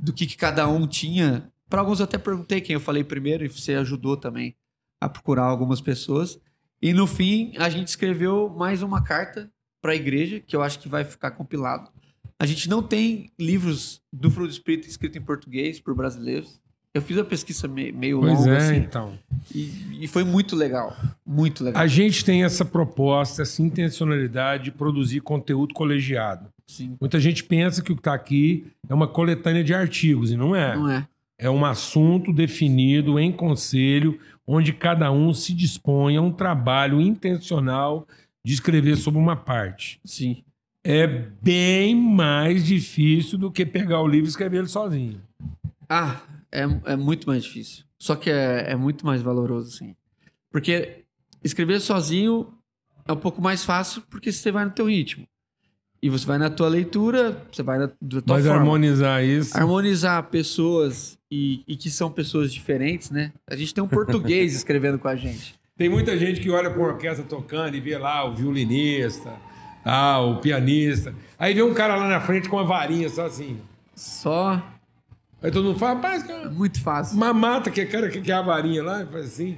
do 0.00 0.12
que, 0.12 0.24
que 0.24 0.36
cada 0.36 0.68
um 0.68 0.86
tinha. 0.86 1.50
Para 1.68 1.80
alguns 1.80 1.98
eu 1.98 2.04
até 2.04 2.16
perguntei 2.16 2.60
quem 2.60 2.74
eu 2.74 2.80
falei 2.80 3.02
primeiro 3.02 3.44
e 3.44 3.48
você 3.48 3.74
ajudou 3.74 4.16
também 4.16 4.54
a 5.00 5.08
procurar 5.08 5.42
algumas 5.44 5.80
pessoas. 5.80 6.38
E 6.80 6.92
no 6.92 7.08
fim 7.08 7.52
a 7.58 7.68
gente 7.68 7.88
escreveu 7.88 8.48
mais 8.56 8.82
uma 8.82 9.02
carta 9.02 9.50
para 9.80 9.92
a 9.92 9.96
igreja 9.96 10.40
que 10.40 10.54
eu 10.54 10.62
acho 10.62 10.78
que 10.78 10.88
vai 10.88 11.04
ficar 11.04 11.30
compilado. 11.32 11.88
A 12.38 12.46
gente 12.46 12.68
não 12.68 12.82
tem 12.82 13.30
livros 13.38 14.00
do 14.12 14.30
Fruto 14.30 14.48
do 14.48 14.52
Espírito 14.52 14.88
escrito 14.88 15.18
em 15.18 15.22
português 15.22 15.78
por 15.80 15.94
brasileiros. 15.94 16.60
Eu 16.92 17.00
fiz 17.02 17.16
uma 17.16 17.24
pesquisa 17.24 17.68
me- 17.68 17.92
meio 17.92 18.18
Pois 18.20 18.38
longa 18.38 18.50
é, 18.52 18.56
assim, 18.56 18.76
então. 18.76 19.16
e, 19.54 19.98
e 20.04 20.08
foi 20.08 20.24
muito 20.24 20.56
legal, 20.56 20.96
muito 21.24 21.62
legal. 21.62 21.80
A 21.80 21.86
gente 21.86 22.24
tem 22.24 22.42
essa 22.42 22.64
proposta, 22.64 23.42
essa 23.42 23.62
intencionalidade 23.62 24.64
de 24.64 24.70
produzir 24.72 25.20
conteúdo 25.20 25.72
colegiado. 25.72 26.48
Sim, 26.66 26.96
Muita 27.00 27.20
gente 27.20 27.44
pensa 27.44 27.80
que 27.82 27.92
o 27.92 27.94
que 27.94 28.00
está 28.00 28.12
aqui 28.14 28.66
é 28.88 28.94
uma 28.94 29.06
coletânea 29.06 29.62
de 29.62 29.72
artigos, 29.72 30.32
e 30.32 30.36
não 30.36 30.54
é. 30.56 30.74
não 30.76 30.90
é? 30.90 31.06
É 31.38 31.48
um 31.48 31.64
assunto 31.64 32.32
definido 32.32 33.18
em 33.20 33.30
conselho, 33.30 34.18
onde 34.46 34.72
cada 34.72 35.12
um 35.12 35.32
se 35.32 35.54
dispõe 35.54 36.16
a 36.16 36.20
um 36.22 36.32
trabalho 36.32 37.00
intencional 37.00 38.06
de 38.44 38.52
escrever 38.54 38.96
sobre 38.96 39.20
uma 39.20 39.36
parte. 39.36 40.00
Sim. 40.04 40.42
É 40.82 41.06
bem 41.06 41.94
mais 41.94 42.64
difícil 42.64 43.38
do 43.38 43.50
que 43.50 43.66
pegar 43.66 44.00
o 44.00 44.08
livro 44.08 44.26
e 44.26 44.30
escrever 44.30 44.58
ele 44.58 44.68
sozinho. 44.68 45.20
Ah, 45.88 46.20
é, 46.50 46.62
é 46.86 46.96
muito 46.96 47.26
mais 47.26 47.44
difícil. 47.44 47.84
Só 47.98 48.16
que 48.16 48.30
é, 48.30 48.70
é 48.70 48.76
muito 48.76 49.04
mais 49.04 49.20
valoroso, 49.20 49.72
sim. 49.72 49.94
Porque 50.50 51.04
escrever 51.44 51.80
sozinho 51.80 52.54
é 53.06 53.12
um 53.12 53.16
pouco 53.16 53.42
mais 53.42 53.64
fácil 53.64 54.02
porque 54.08 54.32
você 54.32 54.50
vai 54.50 54.64
no 54.64 54.70
teu 54.70 54.86
ritmo. 54.86 55.26
E 56.02 56.08
você 56.08 56.24
vai 56.24 56.38
na 56.38 56.48
tua 56.48 56.68
leitura, 56.68 57.46
você 57.52 57.62
vai 57.62 57.78
na 57.78 57.88
tua 57.88 58.22
Mas 58.26 58.46
forma. 58.46 58.58
harmonizar 58.60 59.22
isso. 59.22 59.54
Harmonizar 59.54 60.22
pessoas 60.30 61.18
e, 61.30 61.62
e 61.68 61.76
que 61.76 61.90
são 61.90 62.10
pessoas 62.10 62.50
diferentes, 62.50 63.10
né? 63.10 63.32
A 63.46 63.54
gente 63.54 63.74
tem 63.74 63.84
um 63.84 63.88
português 63.88 64.54
escrevendo 64.56 64.98
com 64.98 65.08
a 65.08 65.14
gente. 65.14 65.59
Tem 65.80 65.88
muita 65.88 66.14
gente 66.18 66.42
que 66.42 66.50
olha 66.50 66.68
para 66.68 66.78
uma 66.78 66.88
orquestra 66.88 67.24
tocando 67.26 67.74
e 67.74 67.80
vê 67.80 67.96
lá 67.96 68.22
o 68.26 68.34
violinista, 68.34 69.32
ah, 69.82 70.20
o 70.20 70.36
pianista. 70.36 71.14
Aí 71.38 71.54
vê 71.54 71.62
um 71.62 71.72
cara 71.72 71.96
lá 71.96 72.06
na 72.06 72.20
frente 72.20 72.50
com 72.50 72.56
uma 72.56 72.66
varinha 72.66 73.08
só 73.08 73.24
assim. 73.24 73.56
Só 73.94 74.62
Aí 75.42 75.50
todo 75.50 75.64
mundo 75.64 75.78
fala, 75.78 75.94
rapaz, 75.94 76.22
cara, 76.22 76.50
muito 76.50 76.82
fácil. 76.82 77.16
mamata 77.16 77.70
que 77.70 77.80
é 77.80 77.86
cara 77.86 78.10
que 78.10 78.20
quer 78.20 78.34
a 78.34 78.42
varinha 78.42 78.82
lá, 78.82 79.06
faz 79.06 79.24
assim. 79.24 79.56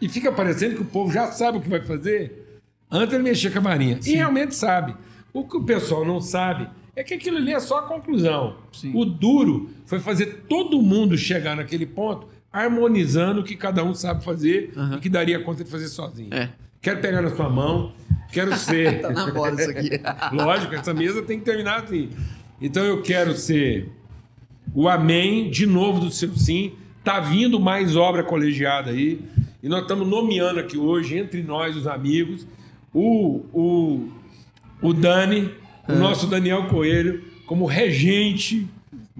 E 0.00 0.08
fica 0.08 0.32
parecendo 0.32 0.76
que 0.76 0.80
o 0.80 0.86
povo 0.86 1.12
já 1.12 1.30
sabe 1.30 1.58
o 1.58 1.60
que 1.60 1.68
vai 1.68 1.82
fazer 1.82 2.62
antes 2.90 3.12
ele 3.12 3.22
mexer 3.22 3.50
com 3.50 3.58
a 3.58 3.60
varinha. 3.60 4.00
E 4.06 4.14
realmente 4.14 4.54
sabe. 4.54 4.96
O 5.30 5.44
que 5.44 5.58
o 5.58 5.62
pessoal 5.62 6.06
não 6.06 6.22
sabe 6.22 6.70
é 6.96 7.04
que 7.04 7.12
aquilo 7.12 7.36
ali 7.36 7.52
é 7.52 7.60
só 7.60 7.80
a 7.80 7.82
conclusão. 7.82 8.56
Sim. 8.72 8.92
O 8.94 9.04
duro 9.04 9.68
foi 9.84 10.00
fazer 10.00 10.46
todo 10.48 10.80
mundo 10.80 11.18
chegar 11.18 11.54
naquele 11.54 11.84
ponto 11.84 12.37
harmonizando 12.52 13.40
o 13.40 13.44
que 13.44 13.56
cada 13.56 13.84
um 13.84 13.94
sabe 13.94 14.24
fazer 14.24 14.72
e 14.96 15.00
que 15.00 15.08
daria 15.08 15.40
conta 15.40 15.64
de 15.64 15.70
fazer 15.70 15.88
sozinho. 15.88 16.32
É. 16.32 16.50
Quero 16.80 17.00
pegar 17.00 17.22
na 17.22 17.34
sua 17.34 17.48
mão, 17.48 17.92
quero 18.32 18.54
ser. 18.58 19.00
Tá 19.00 19.10
na 19.10 19.32
moda 19.32 19.60
isso 19.60 19.70
aqui. 19.70 19.90
Lógico, 20.32 20.74
essa 20.74 20.94
mesa 20.94 21.22
tem 21.22 21.38
que 21.38 21.44
terminar 21.44 21.82
assim. 21.82 22.10
Então 22.60 22.84
eu 22.84 23.02
quero 23.02 23.36
ser 23.36 23.90
o 24.74 24.88
amém 24.88 25.50
de 25.50 25.66
novo 25.66 26.00
do 26.00 26.10
seu 26.10 26.34
sim. 26.36 26.72
Tá 27.04 27.20
vindo 27.20 27.58
mais 27.58 27.96
obra 27.96 28.22
colegiada 28.22 28.90
aí. 28.90 29.20
E 29.62 29.68
nós 29.68 29.82
estamos 29.82 30.06
nomeando 30.06 30.60
aqui 30.60 30.76
hoje, 30.76 31.18
entre 31.18 31.42
nós, 31.42 31.76
os 31.76 31.86
amigos, 31.86 32.46
o, 32.92 33.44
o, 33.52 34.08
o 34.80 34.92
Dani, 34.92 35.50
o 35.88 35.94
nosso 35.94 36.26
Daniel 36.26 36.66
Coelho, 36.68 37.24
como 37.46 37.64
regente, 37.64 38.68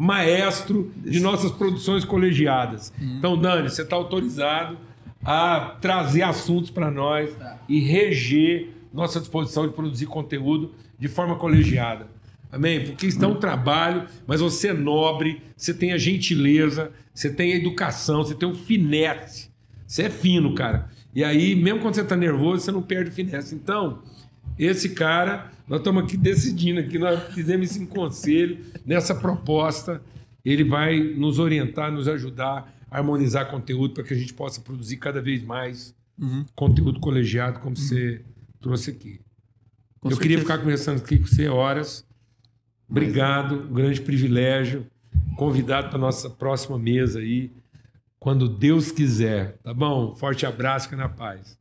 maestro 0.01 0.93
de 0.97 1.19
nossas 1.19 1.51
produções 1.51 2.05
colegiadas. 2.05 2.93
Então, 3.01 3.37
Dani, 3.37 3.69
você 3.69 3.83
está 3.83 3.97
autorizado 3.97 4.79
a 5.25 5.77
trazer 5.81 6.23
assuntos 6.23 6.71
para 6.71 6.89
nós 6.89 7.37
e 7.69 7.81
reger 7.81 8.69
nossa 8.95 9.19
disposição 9.19 9.67
de 9.67 9.75
produzir 9.75 10.07
conteúdo 10.07 10.73
de 10.97 11.09
forma 11.09 11.35
colegiada. 11.35 12.07
Amém? 12.51 12.85
Porque 12.85 13.09
isso 13.09 13.19
dá 13.19 13.27
um 13.27 13.41
trabalho, 13.41 14.05
mas 14.25 14.41
você 14.41 14.69
é 14.69 14.73
nobre, 14.73 15.43
você 15.57 15.75
tem 15.75 15.93
a 15.93 15.99
gentileza, 15.99 16.93
você 17.13 17.29
tem 17.29 17.53
a 17.53 17.57
educação, 17.57 18.23
você 18.23 18.37
tem 18.37 18.49
o 18.49 18.55
finesse. 18.55 19.51
Você 19.85 20.05
é 20.05 20.11
fino, 20.11 20.55
cara. 20.55 20.89
E 21.13 21.25
aí, 21.25 21.57
mesmo 21.57 21.81
quando 21.81 21.97
você 21.97 22.03
está 22.03 22.15
nervoso, 22.15 22.65
você 22.65 22.71
não 22.71 22.83
perde 22.83 23.11
o 23.11 23.13
finesse. 23.13 23.53
Então, 23.53 23.99
esse 24.57 24.91
cara, 24.91 25.51
nós 25.69 25.81
estamos 25.81 26.05
aqui 26.05 26.17
decidindo 26.17 26.81
aqui, 26.81 26.99
nós 26.99 27.23
fizemos 27.35 27.71
isso 27.71 27.83
em 27.83 27.87
conselho, 27.87 28.59
nessa 28.87 29.15
proposta, 29.15 30.01
ele 30.45 30.65
vai 30.65 30.99
nos 30.99 31.39
orientar, 31.39 31.93
nos 31.93 32.09
ajudar 32.09 32.75
a 32.91 32.99
harmonizar 32.99 33.51
conteúdo 33.51 33.95
para 33.95 34.05
que 34.05 34.15
a 34.15 34.17
gente 34.17 34.33
possa 34.33 34.61
produzir 34.61 34.97
cada 34.97 35.21
vez 35.21 35.43
mais 35.43 35.95
conteúdo 36.55 36.99
colegiado, 37.01 37.61
como 37.61 37.77
você 37.77 38.23
trouxe 38.61 38.91
aqui. 38.91 39.21
Com 40.01 40.11
Eu 40.11 40.17
queria 40.17 40.39
certeza. 40.39 40.41
ficar 40.41 40.59
conversando 40.59 40.99
aqui 40.99 41.19
com 41.19 41.27
você 41.27 41.49
horas. 41.49 42.05
Obrigado, 42.89 43.67
um 43.69 43.73
grande 43.73 44.01
privilégio. 44.01 44.87
Convidado 45.37 45.91
para 45.91 45.99
nossa 45.99 46.29
próxima 46.29 46.79
mesa 46.79 47.21
aí, 47.21 47.53
quando 48.19 48.49
Deus 48.49 48.91
quiser, 48.91 49.59
tá 49.63 49.73
bom? 49.73 50.15
Forte 50.15 50.45
abraço, 50.45 50.89
fica 50.89 50.97
na 50.97 51.09
paz. 51.09 51.57